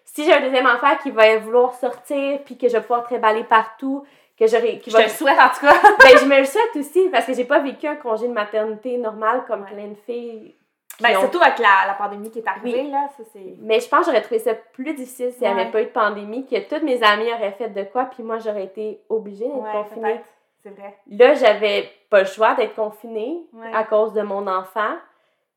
Si 0.04 0.24
j'ai 0.24 0.32
un 0.32 0.40
deuxième 0.40 0.66
enfant 0.66 0.96
qui 1.02 1.10
va 1.10 1.36
vouloir 1.38 1.74
sortir, 1.74 2.40
puis 2.44 2.56
que 2.58 2.68
je 2.68 2.72
vais 2.74 2.80
pouvoir 2.80 3.04
tréballer 3.04 3.44
partout, 3.44 4.04
que 4.38 4.46
j'aurai. 4.48 4.78
qui 4.80 4.90
Je 4.90 4.96
va 4.96 5.04
te 5.04 5.08
le 5.08 5.14
souhaite, 5.14 5.38
en 5.38 5.48
tout 5.48 5.60
cas. 5.60 5.72
ben, 6.00 6.18
je 6.18 6.24
me 6.24 6.38
le 6.38 6.44
souhaite 6.44 6.74
aussi 6.76 7.08
parce 7.10 7.24
que 7.26 7.34
j'ai 7.34 7.44
pas 7.44 7.60
vécu 7.60 7.86
un 7.86 7.94
congé 7.96 8.26
de 8.26 8.32
maternité 8.32 8.96
normal 8.98 9.44
comme 9.46 9.62
Ouais. 9.62 9.70
plein 9.72 9.86
de 9.88 9.94
filles. 10.06 10.54
Ben, 11.00 11.16
ont- 11.16 11.20
surtout 11.22 11.40
avec 11.40 11.58
la, 11.58 11.86
la 11.88 11.94
pandémie 11.94 12.30
qui 12.30 12.38
est 12.40 12.46
arrivée, 12.48 12.82
Oui. 12.82 12.90
là, 12.90 13.08
ça, 13.16 13.22
c'est... 13.32 13.54
Mais 13.60 13.78
je 13.80 13.88
pense 13.88 14.00
que 14.00 14.06
j'aurais 14.06 14.22
trouvé 14.22 14.38
ça 14.40 14.54
plus 14.54 14.92
difficile 14.94 15.32
s'il 15.32 15.42
n'y 15.48 15.54
Ouais. 15.54 15.60
avait 15.62 15.70
pas 15.70 15.82
eu 15.82 15.86
de 15.86 15.90
pandémie, 15.90 16.46
que 16.46 16.56
toutes 16.68 16.82
mes 16.84 17.00
amies 17.02 17.32
auraient 17.32 17.52
fait 17.52 17.68
de 17.68 17.82
quoi, 17.84 18.04
puis 18.06 18.22
moi 18.24 18.38
j'aurais 18.38 18.64
été 18.64 19.00
obligée 19.08 19.44
d'être 19.46 19.72
confinée. 19.72 20.00
peut-être. 20.14 20.28
C'est 20.64 20.70
vrai. 20.70 20.96
Là, 21.10 21.34
j'avais 21.34 21.90
pas 22.10 22.20
le 22.20 22.26
choix 22.26 22.54
d'être 22.54 22.74
confinée 22.74 23.46
Ouais. 23.52 23.72
à 23.72 23.84
cause 23.84 24.12
de 24.14 24.22
mon 24.22 24.46
enfant. 24.46 24.94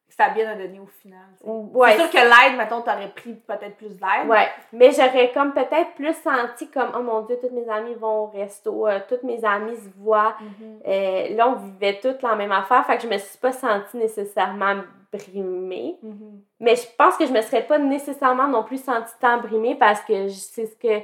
Ça 0.09 0.25
a 0.25 0.29
bien 0.29 0.55
donné 0.55 0.79
au 0.79 0.85
final. 0.85 1.19
Ouais, 1.43 1.91
C'est 1.91 1.97
sûr 1.99 2.09
que 2.09 2.17
l'aide, 2.17 2.57
mettons, 2.57 2.81
t'aurais 2.81 3.09
pris 3.09 3.33
peut-être 3.33 3.75
plus 3.75 3.99
d'aide. 3.99 4.27
Ouais, 4.27 4.47
mais 4.71 4.91
j'aurais 4.91 5.31
comme 5.33 5.53
peut-être 5.53 5.93
plus 5.95 6.13
senti 6.13 6.69
comme 6.71 6.91
oh 6.97 7.01
mon 7.01 7.21
dieu, 7.21 7.37
toutes 7.39 7.51
mes 7.51 7.69
amies 7.69 7.93
vont 7.93 8.23
au 8.23 8.25
resto, 8.27 8.87
euh, 8.87 8.99
toutes 9.07 9.23
mes 9.23 9.43
amies 9.45 9.75
se 9.75 9.89
voient. 9.97 10.35
Mhm. 10.39 10.79
Euh, 10.87 11.35
là, 11.35 11.49
on 11.49 11.55
vivait 11.55 11.99
toutes 12.01 12.21
la 12.21 12.35
même 12.35 12.51
affaire, 12.53 12.85
fait 12.85 12.95
que 12.97 13.03
je 13.03 13.07
me 13.07 13.17
suis 13.17 13.37
pas 13.37 13.51
sentie 13.51 13.97
nécessairement 13.97 14.75
brimée. 15.11 15.97
Mhm. 16.01 16.41
Mais 16.61 16.75
je 16.75 16.87
pense 16.97 17.17
que 17.17 17.25
je 17.25 17.33
me 17.33 17.41
serais 17.41 17.63
pas 17.63 17.77
nécessairement 17.77 18.47
non 18.47 18.63
plus 18.63 18.81
sentie 18.83 19.13
tant 19.21 19.37
brimée 19.37 19.75
parce 19.75 20.01
que 20.01 20.29
c'est 20.29 20.65
ce 20.67 20.75
que 20.77 21.01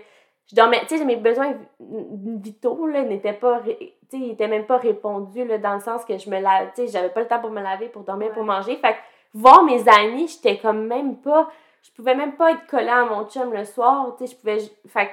je 0.53 0.55
dormais. 0.55 0.81
Tu 0.87 0.97
sais, 0.97 1.03
mes 1.05 1.15
besoins 1.15 1.53
vi- 1.79 2.39
vitaux 2.41 2.85
là, 2.87 3.01
n'étaient 3.03 3.33
pas. 3.33 3.61
Tu 3.61 3.71
sais, 3.71 4.17
ils 4.17 4.31
étaient 4.31 4.47
même 4.47 4.65
pas 4.67 4.77
répondus 4.77 5.43
là, 5.45 5.57
dans 5.57 5.73
le 5.73 5.79
sens 5.79 6.05
que 6.05 6.15
je 6.17 6.29
me 6.29 6.39
lave. 6.39 6.69
Tu 6.75 6.85
sais, 6.85 6.87
j'avais 6.87 7.09
pas 7.09 7.21
le 7.21 7.27
temps 7.27 7.39
pour 7.39 7.49
me 7.49 7.61
laver, 7.61 7.89
pour 7.89 8.03
dormir, 8.03 8.31
pour 8.33 8.43
manger. 8.43 8.75
Fait 8.77 8.93
que 8.93 8.97
voir 9.33 9.63
mes 9.63 9.83
amis, 9.89 10.27
j'étais 10.27 10.59
comme 10.59 10.85
même 10.85 11.17
pas. 11.17 11.49
Je 11.81 11.91
pouvais 11.91 12.15
même 12.15 12.33
pas 12.33 12.51
être 12.51 12.67
collée 12.67 12.87
à 12.89 13.03
mon 13.05 13.25
chum 13.27 13.51
le 13.51 13.65
soir. 13.65 14.13
Tu 14.17 14.27
sais, 14.27 14.33
je 14.33 14.39
pouvais. 14.39 14.59
Fait 14.87 15.07
que 15.07 15.11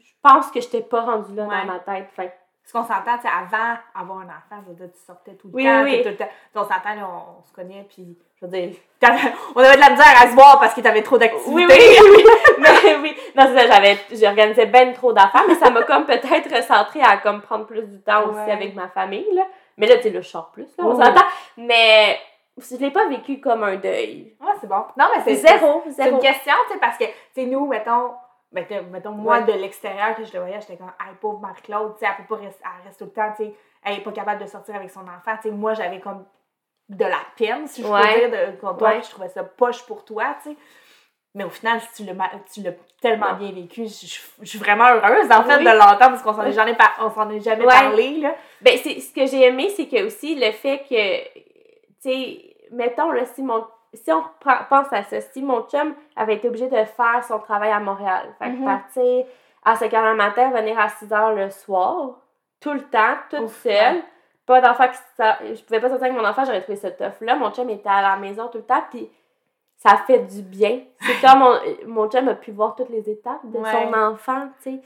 je 0.00 0.12
pense 0.22 0.50
que 0.50 0.60
j'étais 0.60 0.82
pas 0.82 1.00
rendue 1.02 1.34
là 1.34 1.46
Ouais. 1.46 1.60
dans 1.66 1.72
ma 1.72 1.78
tête. 1.80 2.08
Fait 2.14 2.32
que 2.66 2.70
Ce 2.70 2.72
qu'on 2.72 2.82
s'entend, 2.84 3.20
sais, 3.22 3.28
avant 3.28 3.78
avoir 3.94 4.18
un 4.18 4.24
enfant, 4.26 4.62
je 4.64 4.70
veux 4.70 4.74
dire, 4.76 4.88
tu 4.92 5.00
sortais 5.06 5.34
tout 5.34 5.48
le 5.48 5.54
Oui, 5.54 5.64
temps, 5.64 5.82
oui, 5.84 6.02
tout 6.02 6.08
le 6.08 6.16
temps. 6.16 6.28
On 6.54 6.62
s'entend, 6.62 6.94
là, 6.96 7.08
on, 7.08 7.40
on 7.40 7.42
se 7.44 7.52
connaît, 7.52 7.86
puis 7.88 8.18
je 8.40 8.44
veux 8.46 8.50
dire, 8.50 8.74
on 9.54 9.60
avait 9.60 9.76
de 9.76 9.80
la 9.80 9.90
misère 9.90 10.22
à 10.22 10.26
se 10.28 10.34
voir 10.34 10.58
parce 10.58 10.74
que 10.74 10.80
t'avais 10.80 11.02
trop 11.02 11.16
d'activités. 11.16 11.52
Oui, 11.52 11.64
oui, 11.68 11.76
oui. 12.16 12.24
mais 12.58 12.96
oui. 13.02 13.16
Non, 13.36 13.44
c'est 13.46 13.56
ça, 13.56 13.66
j'avais, 13.74 13.96
j'organisais 14.12 14.66
ben 14.66 14.92
trop 14.92 15.12
d'affaires, 15.12 15.44
mais 15.48 15.54
ça 15.54 15.70
m'a 15.70 15.82
comme 15.84 16.06
peut-être 16.06 16.54
recentré 16.54 17.00
à 17.02 17.18
comme 17.18 17.40
prendre 17.40 17.66
plus 17.66 17.82
du 17.82 18.00
temps 18.02 18.26
aussi 18.28 18.50
avec 18.50 18.74
ma 18.74 18.88
famille, 18.88 19.32
là. 19.32 19.44
Mais 19.78 19.86
là, 19.86 19.96
tu 19.96 20.04
sais, 20.04 20.10
là, 20.10 20.20
je 20.20 20.28
sors 20.28 20.50
plus, 20.50 20.66
là, 20.78 20.84
on 20.84 20.94
Oui. 20.96 21.04
s'entend. 21.04 21.24
Mais 21.58 22.18
je 22.58 22.76
l'ai 22.76 22.90
pas 22.90 23.06
vécu 23.06 23.38
comme 23.40 23.62
un 23.62 23.76
deuil. 23.76 24.34
Ouais, 24.40 24.52
c'est 24.60 24.66
bon. 24.66 24.84
Non, 24.96 25.06
mais 25.14 25.22
c'est 25.24 25.34
Zéro, 25.36 25.82
C'est 25.86 25.92
zéro. 26.02 26.16
une 26.16 26.20
question, 26.22 26.54
tu 26.66 26.72
sais, 26.74 26.80
parce 26.80 26.96
que, 26.98 27.04
tu 27.04 27.12
sais, 27.34 27.44
nous, 27.46 27.66
mettons, 27.66 28.12
mettons, 28.56 28.82
mettons 28.90 29.12
moi, 29.12 29.42
de 29.42 29.52
l'extérieur, 29.52 30.16
que 30.16 30.24
je 30.24 30.32
le 30.32 30.40
voyais, 30.40 30.60
j'étais 30.60 30.76
comme, 30.76 30.92
hey, 31.00 31.14
pauvre 31.20 31.38
Marie-Claude, 31.40 31.94
tu 31.94 32.00
sais, 32.00 32.06
elle 32.10 32.24
peut 32.24 32.34
pas 32.36 32.42
rester, 32.42 32.62
elle 32.64 32.86
reste 32.86 32.98
tout 32.98 33.04
le 33.04 33.10
temps, 33.12 33.30
tu 33.36 33.44
sais, 33.44 33.54
elle 33.84 33.98
est 33.98 34.02
pas 34.02 34.12
capable 34.12 34.42
de 34.42 34.46
sortir 34.48 34.74
avec 34.74 34.90
son 34.90 35.00
enfant. 35.02 35.36
Tu 35.40 35.48
sais, 35.48 35.50
moi, 35.50 35.74
j'avais 35.74 36.00
comme 36.00 36.24
de 36.88 37.04
la 37.04 37.18
peine, 37.36 37.66
si 37.66 37.82
je 37.82 37.86
Ouais. 37.88 38.00
peux 38.00 38.28
dire, 38.30 38.30
de, 38.52 38.56
contre 38.60 38.78
toi, 38.78 38.88
Ouais. 38.90 39.02
je 39.02 39.10
trouvais 39.10 39.28
ça 39.28 39.44
poche 39.44 39.84
pour 39.86 40.04
toi, 40.04 40.36
tu 40.42 40.50
sais. 40.50 40.56
Mais 41.34 41.44
au 41.44 41.50
final, 41.50 41.80
si 41.82 42.02
tu 42.02 42.10
l'as 42.10 42.30
tu 42.50 42.62
l'as 42.62 42.72
tellement 43.02 43.34
bien 43.34 43.52
vécu, 43.52 43.84
je, 43.86 44.06
je- 44.06 44.20
je 44.40 44.48
suis 44.48 44.58
vraiment 44.58 44.86
heureuse, 44.88 45.30
en 45.30 45.42
fait, 45.44 45.56
Oui. 45.58 45.64
de 45.64 45.70
l'entendre, 45.70 45.98
parce 46.12 46.22
qu'on 46.22 46.32
s'en 46.32 46.44
est 46.44 46.52
jamais, 46.52 46.74
par- 46.74 46.94
on 47.00 47.10
s'en 47.10 47.28
est 47.28 47.40
jamais 47.40 47.64
parlé, 47.66 48.18
là. 48.20 48.34
Ben, 48.62 48.78
c'est, 48.82 49.00
ce 49.00 49.12
que 49.12 49.26
j'ai 49.26 49.42
aimé, 49.44 49.68
c'est 49.76 49.86
que 49.86 50.02
aussi 50.06 50.34
le 50.34 50.50
fait 50.52 50.78
que, 50.88 51.24
tu 52.02 52.10
sais, 52.10 52.56
mettons, 52.70 53.10
là, 53.10 53.26
si, 53.26 53.42
mon, 53.42 53.66
si 53.96 54.12
on 54.12 54.22
pense 54.40 54.92
à 54.92 55.02
ça, 55.02 55.20
si 55.20 55.42
mon 55.42 55.62
chum 55.62 55.94
avait 56.16 56.34
été 56.36 56.48
obligé 56.48 56.68
de 56.68 56.84
faire 56.84 57.24
son 57.26 57.38
travail 57.38 57.70
à 57.72 57.80
Montréal, 57.80 58.34
fait 58.38 58.50
que 58.50 58.56
Mhm. 58.56 58.64
partir 58.64 59.26
à 59.64 59.74
5 59.76 59.90
h 59.92 60.10
le 60.10 60.14
matin, 60.16 60.50
venir 60.50 60.78
à 60.78 60.88
6 60.88 61.06
h 61.08 61.34
le 61.34 61.50
soir, 61.50 62.10
tout 62.60 62.72
le 62.72 62.82
temps, 62.82 63.16
toute 63.30 63.40
Ouf, 63.40 63.62
seule, 63.62 63.96
ouais. 63.96 64.04
pas 64.46 64.60
d'enfant 64.60 64.88
qui 64.88 64.98
sa- 65.16 65.38
Je 65.54 65.62
pouvais 65.64 65.80
pas 65.80 65.88
sortir 65.88 66.06
avec 66.06 66.16
mon 66.20 66.26
enfant, 66.26 66.44
j'aurais 66.44 66.62
trouvé 66.62 66.76
ça 66.76 66.90
tough. 66.90 67.20
Là, 67.20 67.36
mon 67.36 67.50
chum 67.50 67.68
était 67.70 67.88
à 67.88 68.02
la 68.02 68.16
maison 68.16 68.48
tout 68.48 68.58
le 68.58 68.64
temps, 68.64 68.84
puis 68.90 69.10
ça 69.76 69.96
fait 70.06 70.20
du 70.20 70.42
bien. 70.42 70.80
C'est 71.00 71.20
comme 71.20 71.38
mon, 71.40 71.54
mon 71.86 72.08
chum 72.08 72.28
a 72.28 72.34
pu 72.34 72.50
voir 72.52 72.74
toutes 72.76 72.88
les 72.90 73.08
étapes 73.10 73.40
de 73.44 73.58
Ouais. 73.58 73.70
son 73.72 73.92
enfant, 73.94 74.48
tu 74.62 74.72
sais. 74.74 74.80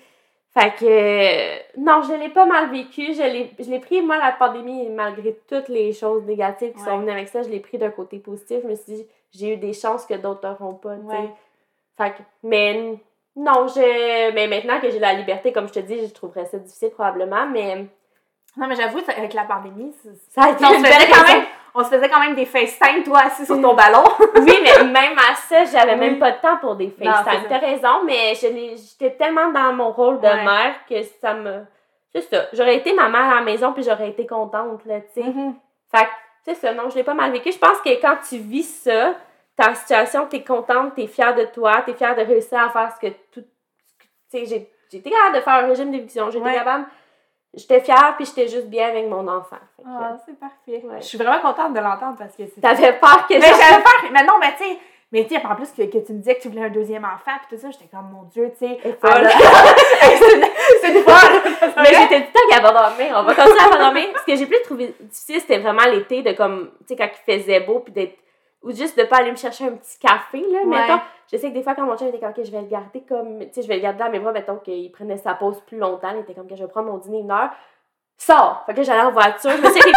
Fait 0.52 0.74
que, 0.74 0.84
euh, 0.84 1.58
non, 1.78 2.02
je 2.02 2.12
l'ai 2.14 2.28
pas 2.28 2.44
mal 2.44 2.70
vécu. 2.70 3.14
Je 3.14 3.22
l'ai, 3.70 3.78
pris, 3.78 4.02
moi, 4.02 4.18
la 4.18 4.32
pandémie, 4.32 4.88
malgré 4.88 5.38
toutes 5.48 5.68
les 5.68 5.92
choses 5.92 6.24
négatives 6.24 6.72
qui 6.72 6.78
Ouais. 6.80 6.84
sont 6.84 6.98
venues 6.98 7.12
avec 7.12 7.28
ça, 7.28 7.42
je 7.42 7.48
l'ai 7.48 7.60
pris 7.60 7.78
d'un 7.78 7.90
côté 7.90 8.18
positif. 8.18 8.58
Je 8.62 8.68
me 8.68 8.74
suis 8.74 8.94
dit, 8.94 9.06
j'ai 9.32 9.54
eu 9.54 9.56
des 9.58 9.72
chances 9.72 10.06
que 10.06 10.14
d'autres 10.14 10.48
n'auront 10.48 10.74
pas, 10.74 10.96
tu 10.96 11.02
sais. 11.02 11.16
Ouais. 11.16 11.30
Fait 11.96 12.10
que, 12.10 12.22
mais 12.42 12.94
non, 13.36 13.68
je, 13.68 14.32
mais 14.34 14.48
maintenant 14.48 14.80
que 14.80 14.90
j'ai 14.90 14.98
la 14.98 15.14
liberté, 15.14 15.52
comme 15.52 15.68
je 15.68 15.74
te 15.74 15.78
dis, 15.80 16.04
je 16.04 16.12
trouverais 16.12 16.46
ça 16.46 16.58
difficile 16.58 16.90
probablement, 16.90 17.46
mais 17.46 17.86
Non, 18.56 18.66
mais 18.66 18.74
j'avoue, 18.74 18.98
avec 19.16 19.32
la 19.34 19.44
pandémie, 19.44 19.94
ça 20.30 20.42
a 20.42 20.50
été 20.50 20.64
une 20.64 20.82
belle 20.82 21.08
quand 21.12 21.28
même, 21.32 21.44
on 21.74 21.84
se 21.84 21.88
faisait 21.90 22.08
quand 22.08 22.20
même 22.20 22.34
des 22.34 22.46
FaceTime, 22.46 23.02
toi, 23.04 23.20
assis 23.26 23.46
sur 23.46 23.60
ton 23.60 23.74
ballon. 23.74 24.04
Oui, 24.36 24.58
mais 24.62 24.84
même 24.84 25.18
à 25.18 25.34
ça, 25.34 25.64
j'avais 25.64 25.92
Oui. 25.94 25.98
même 26.00 26.18
pas 26.18 26.32
de 26.32 26.40
temps 26.40 26.56
pour 26.58 26.76
des 26.76 26.88
FaceTime. 26.90 27.44
T'as 27.48 27.58
raison, 27.58 28.04
mais 28.04 28.34
j'étais 28.34 29.10
tellement 29.16 29.50
dans 29.52 29.72
mon 29.72 29.90
rôle 29.92 30.20
de 30.20 30.26
Ouais. 30.26 30.44
mère 30.44 30.74
que 30.88 31.02
ça 31.20 31.34
me. 31.34 31.64
C'est 32.12 32.22
ça. 32.22 32.46
J'aurais 32.52 32.76
été 32.76 32.92
ma 32.92 33.08
mère 33.08 33.30
à 33.30 33.34
la 33.36 33.40
maison 33.42 33.72
puis 33.72 33.82
j'aurais 33.84 34.08
été 34.10 34.26
contente, 34.26 34.84
là, 34.84 35.00
tu 35.00 35.22
sais. 35.22 35.28
Mm-hmm. 35.28 35.52
Fait 35.94 36.04
que, 36.06 36.10
c'est 36.44 36.54
ça, 36.54 36.72
non, 36.74 36.88
je 36.90 36.96
l'ai 36.96 37.04
pas 37.04 37.14
mal 37.14 37.30
vécu. 37.30 37.52
Je 37.52 37.58
pense 37.58 37.78
que 37.80 38.00
quand 38.00 38.16
tu 38.28 38.38
vis 38.38 38.64
ça, 38.82 39.14
ta 39.56 39.74
situation, 39.74 40.26
t'es 40.26 40.42
contente, 40.42 40.94
t'es 40.96 41.06
fière 41.06 41.34
de 41.34 41.44
toi, 41.44 41.82
t'es 41.86 41.94
fière 41.94 42.16
de 42.16 42.22
réussir 42.22 42.58
à 42.58 42.70
faire 42.70 42.90
ce 42.94 43.00
que 43.06 43.12
tout. 43.32 43.44
Tu 44.32 44.44
sais, 44.44 44.46
j'ai 44.90 44.98
été 44.98 45.10
capable 45.10 45.36
de 45.36 45.40
faire 45.40 45.52
un 45.54 45.66
régime 45.68 45.90
d'éviction. 45.92 46.30
J'étais 46.30 46.44
Ouais. 46.44 46.54
capable. 46.54 46.86
J'étais 47.54 47.80
fière 47.80 48.14
puis 48.16 48.24
j'étais 48.26 48.46
juste 48.48 48.66
bien 48.68 48.88
avec 48.88 49.08
mon 49.08 49.26
enfant. 49.26 49.56
Ah, 49.84 50.16
c'est 50.24 50.38
parfait. 50.38 50.82
Ouais. 50.86 51.00
Je 51.00 51.04
suis 51.06 51.18
vraiment 51.18 51.40
contente 51.40 51.74
de 51.74 51.80
l'entendre 51.80 52.16
parce 52.18 52.36
que 52.36 52.44
c'est. 52.46 52.60
T'avais 52.60 52.92
peur 52.92 53.26
que 53.26 53.34
Mais 53.34 53.40
j'avais 53.40 53.82
peur. 53.82 54.10
Mais 54.12 54.22
non, 54.24 54.34
mais 54.40 54.52
tu 54.56 54.64
sais. 54.64 54.78
Mais 55.12 55.24
tu 55.26 55.34
sais, 55.34 55.44
en 55.44 55.56
plus 55.56 55.68
que, 55.72 55.82
que 55.90 55.98
tu 56.06 56.12
me 56.12 56.18
disais 56.18 56.36
que 56.36 56.42
tu 56.42 56.48
voulais 56.50 56.66
un 56.66 56.70
deuxième 56.70 57.04
enfant, 57.04 57.32
puis 57.48 57.56
tout 57.56 57.60
ça, 57.60 57.68
j'étais 57.72 57.88
comme, 57.92 58.10
mon 58.12 58.22
Dieu, 58.30 58.52
tu 58.56 58.64
sais. 58.64 58.78
Elle 58.84 58.90
est 58.92 59.00
folle. 59.00 59.10
elle 59.16 59.26
a- 59.26 60.46
c'est 60.80 60.92
une- 60.94 61.02
folle! 61.02 61.74
Mais 61.78 61.86
j'étais 61.86 62.20
tout 62.26 62.30
le 62.52 62.62
temps 62.62 62.72
dormir. 62.72 63.14
On 63.16 63.22
va 63.24 63.34
continuer 63.34 63.58
à 63.74 63.76
dormir. 63.76 64.04
Ce 64.20 64.24
que 64.32 64.36
j'ai 64.38 64.46
plus 64.46 64.62
trouvé 64.62 64.94
difficile, 65.00 65.40
c'était 65.40 65.58
vraiment 65.58 65.84
l'été 65.90 66.22
de 66.22 66.30
comme, 66.32 66.70
tu 66.86 66.94
sais, 66.94 66.96
quand 66.96 67.08
il 67.26 67.38
faisait 67.40 67.58
beau, 67.60 67.80
puis 67.80 67.92
d'être. 67.92 68.16
Ou 68.62 68.72
juste 68.72 68.98
de 68.98 69.04
pas 69.04 69.16
aller 69.18 69.30
me 69.30 69.36
chercher 69.36 69.64
un 69.68 69.72
petit 69.72 69.98
café, 69.98 70.40
là. 70.50 70.58
Ouais. 70.60 70.66
Mettons, 70.66 71.00
je 71.32 71.36
sais 71.38 71.48
que 71.48 71.54
des 71.54 71.62
fois, 71.62 71.74
quand 71.74 71.84
mon 71.86 71.96
chien 71.96 72.08
était 72.08 72.18
comme, 72.18 72.30
OK, 72.30 72.42
je 72.44 72.50
vais 72.50 72.60
le 72.60 72.66
garder 72.68 73.00
comme. 73.08 73.38
Tu 73.40 73.48
sais, 73.52 73.62
je 73.62 73.68
vais 73.68 73.76
le 73.76 73.80
garder 73.82 73.98
dans 74.04 74.10
mes 74.10 74.18
bras, 74.18 74.32
mettons 74.32 74.56
qu'il 74.58 74.90
prenait 74.92 75.16
sa 75.16 75.34
pause 75.34 75.60
plus 75.66 75.78
longtemps. 75.78 76.10
Il 76.14 76.20
était 76.20 76.34
comme, 76.34 76.46
que 76.48 76.56
je 76.56 76.62
vais 76.64 76.68
prendre 76.70 76.90
mon 76.90 76.98
dîner 76.98 77.20
une 77.20 77.30
heure. 77.30 77.50
Sors! 78.18 78.62
Fait 78.66 78.74
que 78.74 78.82
j'allais 78.82 79.00
en 79.00 79.12
voiture. 79.12 79.50
Je 79.50 79.62
me 79.62 79.70
suis 79.70 79.80
dit, 79.80 79.92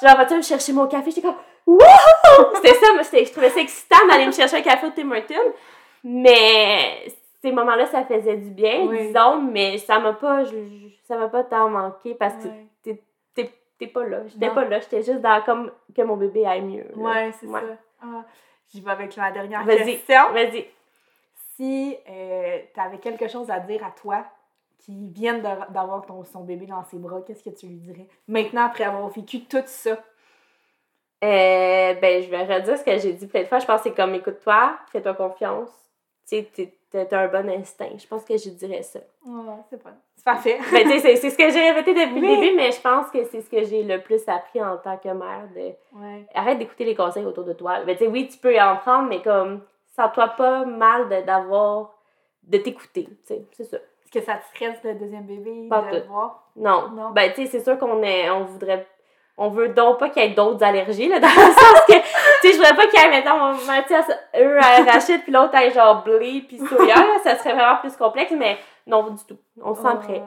j'allais 0.00 0.12
en 0.12 0.16
voiture 0.16 0.36
me 0.36 0.42
chercher 0.42 0.72
mon 0.72 0.86
café. 0.86 1.10
J'étais 1.10 1.26
comme, 1.26 1.36
wouhou! 1.66 2.54
C'était 2.54 2.74
ça, 2.74 2.92
moi, 2.94 3.02
je 3.02 3.32
trouvais 3.32 3.50
ça 3.50 3.60
excitant 3.60 4.06
d'aller 4.08 4.26
me 4.26 4.32
chercher 4.32 4.58
un 4.58 4.62
café 4.62 4.86
au 4.86 4.90
Tim 4.90 5.10
Hortons. 5.10 5.52
Mais 6.04 7.06
ces 7.42 7.50
moments-là, 7.50 7.86
ça 7.86 8.04
faisait 8.04 8.36
du 8.36 8.50
bien, 8.50 8.86
Oui. 8.86 9.08
disons, 9.08 9.40
mais 9.40 9.78
ça 9.78 9.98
m'a 9.98 10.12
pas, 10.12 10.44
je- 10.44 10.50
je- 10.50 10.94
ça 11.08 11.16
m'a 11.16 11.28
pas 11.28 11.42
tant 11.44 11.68
manqué 11.68 12.14
parce 12.14 12.34
que 12.36 12.48
t'es- 12.82 13.02
t'es 13.34 13.50
t'es 13.78 13.86
pas 13.88 14.04
là. 14.04 14.18
J'étais 14.28 14.50
pas 14.50 14.64
là, 14.64 14.78
j'étais 14.80 15.02
juste 15.02 15.20
dans 15.20 15.42
comme 15.42 15.72
que 15.96 16.02
mon 16.02 16.16
bébé 16.16 16.46
aille 16.46 16.62
mieux. 16.62 16.84
là. 16.94 16.96
Ouais, 16.96 17.32
c'est 17.40 17.46
Ouais. 17.46 17.60
ça. 17.60 17.66
Ah, 18.04 18.24
J'y 18.72 18.80
vais 18.80 18.90
avec 18.90 19.16
la 19.16 19.30
dernière 19.30 19.64
Vas-y. 19.64 19.96
question. 19.96 20.32
Vas-y. 20.32 20.66
Si 21.56 21.96
tu 22.04 22.80
avais 22.80 22.98
quelque 22.98 23.28
chose 23.28 23.50
à 23.50 23.60
dire 23.60 23.84
à 23.84 23.90
toi 23.90 24.24
qui 24.78 25.08
vient 25.10 25.38
d'avoir 25.38 26.04
ton, 26.04 26.24
son 26.24 26.40
bébé 26.44 26.66
dans 26.66 26.84
ses 26.84 26.98
bras, 26.98 27.22
qu'est-ce 27.26 27.42
que 27.42 27.50
tu 27.50 27.66
lui 27.66 27.76
dirais? 27.76 28.06
Maintenant, 28.28 28.66
après 28.66 28.84
avoir 28.84 29.08
vécu 29.08 29.44
tout 29.44 29.62
ça. 29.66 29.92
Euh, 31.22 31.94
ben, 31.94 32.22
je 32.22 32.28
vais 32.28 32.44
redire 32.44 32.76
ce 32.76 32.84
que 32.84 32.98
j'ai 32.98 33.12
dit 33.14 33.26
plein 33.26 33.42
de 33.42 33.46
fois. 33.46 33.58
Je 33.58 33.66
pense 33.66 33.80
que 33.82 33.88
c'est 33.88 33.94
comme 33.94 34.14
écoute-toi, 34.14 34.76
fais-toi 34.92 35.14
confiance. 35.14 35.70
Tu 36.28 36.44
sais, 36.52 36.72
t'as 36.90 37.18
un 37.20 37.28
bon 37.28 37.48
instinct. 37.48 37.96
Je 37.96 38.06
pense 38.06 38.24
que 38.24 38.36
je 38.36 38.50
dirais 38.50 38.82
ça. 38.82 39.00
Oh, 39.26 39.58
c'est 39.70 39.82
pas. 39.82 39.94
C'est 40.26 40.32
parfait. 40.32 40.58
Ben, 40.72 40.88
c'est- 41.00 41.16
c'est 41.16 41.30
ce 41.30 41.36
que 41.36 41.50
j'ai 41.50 41.70
répété 41.70 41.92
depuis 41.92 42.20
le 42.20 42.26
Oui. 42.28 42.40
début, 42.40 42.56
mais 42.56 42.70
je 42.72 42.80
pense 42.80 43.10
que 43.10 43.22
c'est 43.24 43.42
ce 43.42 43.50
que 43.50 43.62
j'ai 43.64 43.82
le 43.82 44.00
plus 44.00 44.22
appris 44.28 44.62
en 44.62 44.76
tant 44.78 44.96
que 44.96 45.08
mère. 45.08 45.42
De... 45.54 45.60
Ouais. 46.00 46.26
Arrête 46.34 46.58
d'écouter 46.58 46.84
les 46.84 46.94
conseils 46.94 47.24
autour 47.26 47.44
de 47.44 47.52
toi. 47.52 47.80
Ben, 47.86 47.96
oui, 48.10 48.28
tu 48.28 48.38
peux 48.38 48.58
en 48.58 48.76
prendre, 48.76 49.08
mais 49.08 49.20
comme, 49.20 49.60
sens-toi 49.94 50.28
pas 50.28 50.64
mal 50.64 51.08
de- 51.08 51.26
d'avoir, 51.26 51.90
de 52.44 52.56
t'écouter. 52.58 53.08
C'est 53.24 53.64
ça. 53.64 53.76
Est-ce 53.76 54.10
que 54.20 54.24
ça 54.24 54.34
te 54.38 54.44
stresse 54.54 54.78
le 54.84 54.94
deuxième 54.94 55.24
bébé 55.26 55.66
Pas 55.68 55.82
de 55.92 55.98
tout. 56.00 56.08
voir? 56.08 56.44
Non. 56.56 56.88
Non. 56.94 57.10
Ben, 57.10 57.30
tu 57.34 57.42
sais, 57.44 57.50
c'est 57.58 57.64
sûr 57.64 57.76
qu'on 57.78 58.02
est, 58.02 58.30
on 58.30 58.44
voudrait, 58.44 58.86
on 59.36 59.48
veut 59.48 59.68
donc 59.70 59.98
pas 59.98 60.08
qu'il 60.08 60.22
y 60.22 60.26
ait 60.26 60.30
d'autres 60.30 60.62
allergies, 60.64 61.08
là, 61.08 61.18
dans 61.20 61.26
le 61.28 61.34
sens 61.52 61.80
que, 61.88 61.92
tu 61.92 62.00
sais, 62.42 62.52
je 62.52 62.56
voudrais 62.56 62.76
pas 62.76 62.86
qu'il 62.86 63.00
y 63.00 63.04
ait, 63.04 63.10
mettons, 63.10 63.52
Mathias, 63.66 64.08
eux 64.38 64.58
à 64.58 64.80
arachide, 64.88 65.22
puis 65.22 65.32
l'autre 65.32 65.54
à 65.54 65.68
genre 65.68 66.02
blé, 66.02 66.44
puis 66.48 66.58
soya, 66.58 66.94
là, 66.94 67.18
ça 67.24 67.36
serait 67.36 67.52
vraiment 67.54 67.76
plus 67.80 67.94
complexe, 67.96 68.32
mais 68.36 68.56
non, 68.86 69.10
du 69.10 69.24
tout. 69.24 69.38
On 69.62 69.74
se 69.74 69.82
sent 69.82 69.96
prêt. 70.02 70.22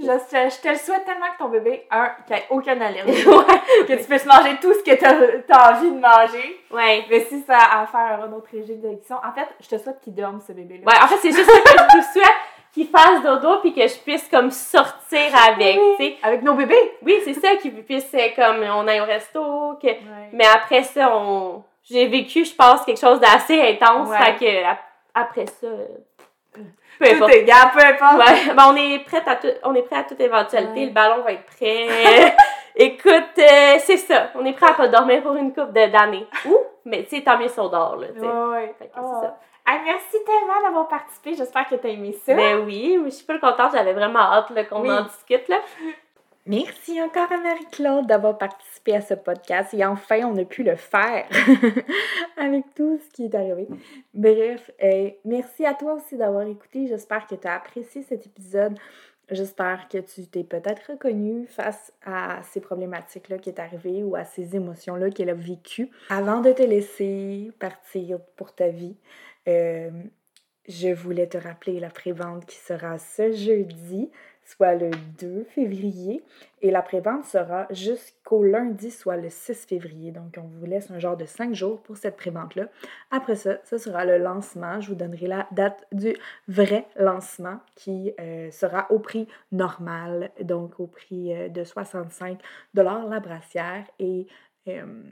Je, 0.00 0.04
je- 0.04 0.50
je 0.50 0.60
te 0.62 0.68
le 0.68 0.76
souhaite 0.76 1.04
tellement 1.04 1.26
que 1.32 1.38
ton 1.38 1.48
bébé, 1.48 1.86
un, 1.90 2.10
qu'il 2.26 2.36
ait 2.36 2.44
aucune 2.50 2.80
allergie. 2.80 3.26
ouais. 3.26 3.44
que 3.86 3.94
tu 3.94 4.04
puisses 4.04 4.26
manger 4.26 4.56
tout 4.60 4.72
ce 4.72 4.82
que 4.84 4.94
tu 4.96 5.04
as, 5.04 5.70
envie 5.72 5.90
de 5.90 5.98
manger. 5.98 6.60
Ouais. 6.70 7.04
Mais 7.10 7.20
si 7.20 7.40
ça 7.42 7.56
a 7.58 7.82
à 7.82 7.86
faire 7.86 8.20
un 8.24 8.32
autre 8.32 8.48
régime 8.52 8.80
d'élection, 8.80 9.16
en 9.16 9.32
fait, 9.32 9.48
je 9.60 9.68
te 9.68 9.78
souhaite 9.78 10.00
qu'il 10.00 10.14
dorme, 10.14 10.40
ce 10.46 10.52
bébé-là. 10.52 10.84
Ouais, 10.86 11.02
en 11.02 11.08
fait, 11.08 11.16
c'est 11.16 11.32
juste 11.32 11.50
ça 11.50 11.60
que 11.60 11.68
je 11.70 11.96
vous 11.96 12.04
souhaite, 12.12 12.36
qu'il 12.72 12.86
fasse 12.88 13.22
dodo, 13.22 13.58
puis 13.60 13.74
que 13.74 13.86
je 13.88 13.98
puisse, 13.98 14.28
comme, 14.28 14.50
sortir 14.50 15.30
avec, 15.50 15.76
tu 15.98 16.04
sais. 16.04 16.16
Avec 16.22 16.42
nos 16.42 16.54
bébés. 16.54 16.92
Oui, 17.02 17.20
c'est 17.24 17.34
ça, 17.34 17.56
qu'il 17.56 17.72
puisse, 17.82 18.12
euh, 18.14 18.28
comme, 18.36 18.62
on 18.62 18.86
aille 18.86 19.00
au 19.00 19.04
resto, 19.06 19.40
que, 19.82 19.86
Ouais. 19.88 20.28
Mais 20.32 20.46
après 20.46 20.82
ça, 20.84 21.16
on... 21.16 21.64
j'ai 21.82 22.06
vécu, 22.06 22.44
je 22.44 22.54
pense, 22.54 22.84
quelque 22.84 23.00
chose 23.00 23.18
d'assez 23.20 23.60
intense. 23.60 24.10
Ouais. 24.10 24.18
Fait 24.18 24.36
que 24.36 24.64
ap- 24.64 24.78
après 25.14 25.46
ça, 25.46 25.66
peu 26.98 27.06
Tout 27.06 27.14
importe. 27.16 27.32
est 27.32 27.44
gars, 27.44 27.70
peu 27.72 27.80
importe. 27.84 28.16
Ouais, 28.28 28.54
ben, 28.56 28.64
on 28.68 28.76
est 28.76 28.98
prêt 29.04 29.22
à 29.26 29.36
tout, 29.36 29.48
on 29.64 29.74
est 29.74 29.82
prêt 29.82 29.96
à 29.96 30.04
toute 30.04 30.20
éventualité. 30.20 30.80
Ouais. 30.80 30.86
Le 30.86 30.92
ballon 30.92 31.22
va 31.22 31.32
être 31.32 31.44
prêt. 31.46 32.34
Écoute, 32.76 33.38
euh, 33.38 33.76
c'est 33.80 33.96
ça. 33.96 34.28
On 34.36 34.44
est 34.44 34.52
prêt 34.52 34.70
à 34.70 34.74
pas 34.74 34.88
dormir 34.88 35.22
pour 35.22 35.34
une 35.34 35.52
coupe 35.52 35.72
de- 35.72 35.86
d'années. 35.90 36.26
Ouh, 36.46 36.58
mais 36.84 37.02
tu 37.04 37.16
sais, 37.16 37.22
tant 37.22 37.36
mieux 37.38 37.48
si 37.48 37.58
on 37.58 37.68
dort, 37.68 37.96
là, 37.96 38.06
tu 38.14 38.20
sais. 38.20 38.26
Ouais, 38.26 38.48
ouais. 38.52 38.74
Fait 38.78 38.86
que 38.86 38.90
Ah. 38.96 39.00
c'est 39.02 39.26
ça. 39.26 39.36
Hey, 39.66 39.80
merci 39.84 40.16
tellement 40.24 40.62
d'avoir 40.64 40.88
participé. 40.88 41.34
J'espère 41.34 41.68
que 41.68 41.74
tu 41.74 41.86
as 41.86 41.90
aimé 41.90 42.12
ça. 42.24 42.34
Ben 42.34 42.60
oui, 42.64 42.98
je 43.04 43.10
suis 43.10 43.26
pas 43.26 43.38
contente. 43.38 43.72
J'avais 43.74 43.92
vraiment 43.92 44.20
hâte 44.20 44.46
qu'on 44.70 44.80
Oui. 44.80 44.90
en 44.90 45.02
discute, 45.02 45.46
là. 45.48 45.56
Merci 46.48 46.98
encore 47.02 47.30
à 47.30 47.36
Marie-Claude 47.36 48.06
d'avoir 48.06 48.38
participé 48.38 48.96
à 48.96 49.02
ce 49.02 49.12
podcast 49.12 49.74
et 49.74 49.84
enfin 49.84 50.20
on 50.24 50.34
a 50.38 50.46
pu 50.46 50.62
le 50.62 50.76
faire 50.76 51.28
avec 52.38 52.64
tout 52.74 52.98
ce 52.98 53.10
qui 53.12 53.24
est 53.24 53.34
arrivé. 53.34 53.68
Bref, 54.14 54.70
euh, 54.82 55.10
merci 55.26 55.66
à 55.66 55.74
toi 55.74 55.92
aussi 55.92 56.16
d'avoir 56.16 56.46
écouté. 56.46 56.86
J'espère 56.86 57.26
que 57.26 57.34
tu 57.34 57.46
as 57.46 57.56
apprécié 57.56 58.02
cet 58.02 58.24
épisode. 58.24 58.78
J'espère 59.30 59.88
que 59.88 59.98
tu 59.98 60.26
t'es 60.26 60.42
peut-être 60.42 60.92
reconnu 60.92 61.46
face 61.48 61.92
à 62.02 62.40
ces 62.44 62.62
problématiques-là 62.62 63.36
qui 63.36 63.50
est 63.50 63.60
arrivée 63.60 64.02
ou 64.02 64.16
à 64.16 64.24
ces 64.24 64.56
émotions-là 64.56 65.10
qu'elle 65.10 65.28
a 65.28 65.34
vécues. 65.34 65.90
Avant 66.08 66.40
de 66.40 66.52
te 66.52 66.62
laisser 66.62 67.52
partir 67.58 68.20
pour 68.36 68.54
ta 68.54 68.68
vie, 68.68 68.96
euh, 69.48 69.90
je 70.66 70.88
voulais 70.88 71.26
te 71.26 71.36
rappeler 71.36 71.78
la 71.78 71.90
prévente 71.90 72.46
qui 72.46 72.56
sera 72.56 72.98
ce 72.98 73.32
jeudi, 73.32 74.10
soit 74.48 74.74
le 74.74 74.90
2 75.20 75.44
février, 75.44 76.24
et 76.62 76.70
la 76.70 76.80
prévente 76.80 77.24
sera 77.24 77.66
jusqu'au 77.70 78.42
lundi, 78.42 78.90
soit 78.90 79.16
le 79.16 79.28
6 79.28 79.66
février. 79.66 80.10
Donc, 80.10 80.36
on 80.38 80.48
vous 80.58 80.64
laisse 80.64 80.90
un 80.90 80.98
genre 80.98 81.16
de 81.16 81.26
5 81.26 81.54
jours 81.54 81.80
pour 81.82 81.98
cette 81.98 82.16
prévente-là. 82.16 82.68
Après 83.10 83.36
ça, 83.36 83.58
ce 83.64 83.76
sera 83.76 84.06
le 84.06 84.16
lancement. 84.16 84.80
Je 84.80 84.88
vous 84.88 84.94
donnerai 84.94 85.26
la 85.26 85.46
date 85.52 85.86
du 85.92 86.16
vrai 86.48 86.86
lancement 86.96 87.60
qui 87.74 88.12
euh, 88.18 88.50
sera 88.50 88.90
au 88.90 88.98
prix 88.98 89.28
normal, 89.52 90.30
donc 90.40 90.80
au 90.80 90.86
prix 90.86 91.34
euh, 91.34 91.48
de 91.48 91.62
65 91.62 92.40
la 92.74 93.20
brassière 93.20 93.84
et 93.98 94.26
euh, 94.68 95.02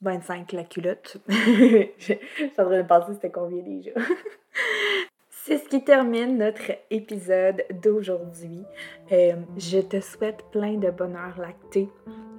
25 0.00 0.52
la 0.52 0.64
culotte. 0.64 1.18
je 1.28 1.88
suis 1.98 2.18
en 2.58 3.12
c'était 3.12 3.30
combien 3.30 3.62
déjà. 3.62 3.90
C'est 5.46 5.58
ce 5.58 5.68
qui 5.68 5.84
termine 5.84 6.38
notre 6.38 6.72
épisode 6.90 7.62
d'aujourd'hui. 7.80 8.64
Euh, 9.12 9.36
je 9.56 9.78
te 9.78 10.00
souhaite 10.00 10.44
plein 10.50 10.74
de 10.74 10.90
bonheur 10.90 11.38
lacté 11.38 11.88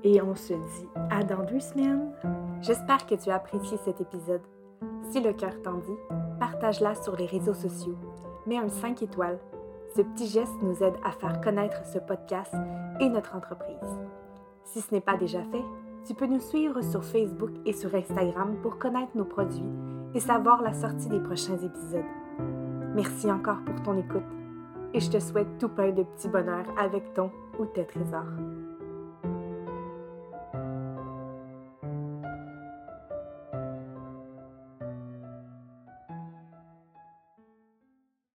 et 0.04 0.22
on 0.22 0.36
se 0.36 0.52
dit 0.52 0.88
à 1.10 1.24
dans 1.24 1.46
deux 1.46 1.62
semaines. 1.62 2.12
J'espère 2.62 3.06
que 3.06 3.16
tu 3.16 3.30
as 3.30 3.36
apprécié 3.36 3.78
cet 3.86 4.02
épisode. 4.02 4.42
Si 5.10 5.22
le 5.22 5.32
cœur 5.32 5.54
t'en 5.62 5.76
dit, 5.76 5.98
partage-la 6.38 6.96
sur 6.96 7.16
les 7.16 7.28
réseaux 7.28 7.54
sociaux. 7.54 7.98
Mets 8.46 8.58
un 8.58 8.68
5 8.68 9.02
étoiles. 9.02 9.40
Ce 9.96 10.02
petit 10.02 10.28
geste 10.28 10.62
nous 10.62 10.84
aide 10.84 10.98
à 11.06 11.12
faire 11.12 11.40
connaître 11.40 11.86
ce 11.86 12.00
podcast 12.00 12.54
et 13.00 13.08
notre 13.08 13.38
entreprise. 13.38 14.02
Si 14.66 14.82
ce 14.82 14.94
n'est 14.94 15.00
pas 15.00 15.16
déjà 15.16 15.44
fait, 15.44 15.64
tu 16.06 16.14
peux 16.14 16.28
nous 16.28 16.42
suivre 16.42 16.82
sur 16.82 17.06
Facebook 17.06 17.52
et 17.66 17.72
sur 17.72 17.96
Instagram 17.96 18.58
pour 18.62 18.78
connaître 18.78 19.16
nos 19.16 19.24
produits 19.24 19.64
et 20.14 20.20
savoir 20.20 20.62
la 20.62 20.74
sortie 20.74 21.08
des 21.08 21.22
prochains 21.22 21.58
épisodes. 21.58 22.04
Merci 22.98 23.32
encore 23.32 23.60
pour 23.64 23.80
ton 23.84 23.96
écoute 23.96 24.24
et 24.92 25.00
je 25.00 25.12
te 25.12 25.20
souhaite 25.20 25.60
tout 25.60 25.70
plein 25.70 25.92
de 25.92 26.02
petits 26.02 26.30
bonheurs 26.30 26.66
avec 26.80 27.14
ton 27.14 27.30
ou 27.60 27.66
tes 27.66 27.86
trésors. 27.86 28.26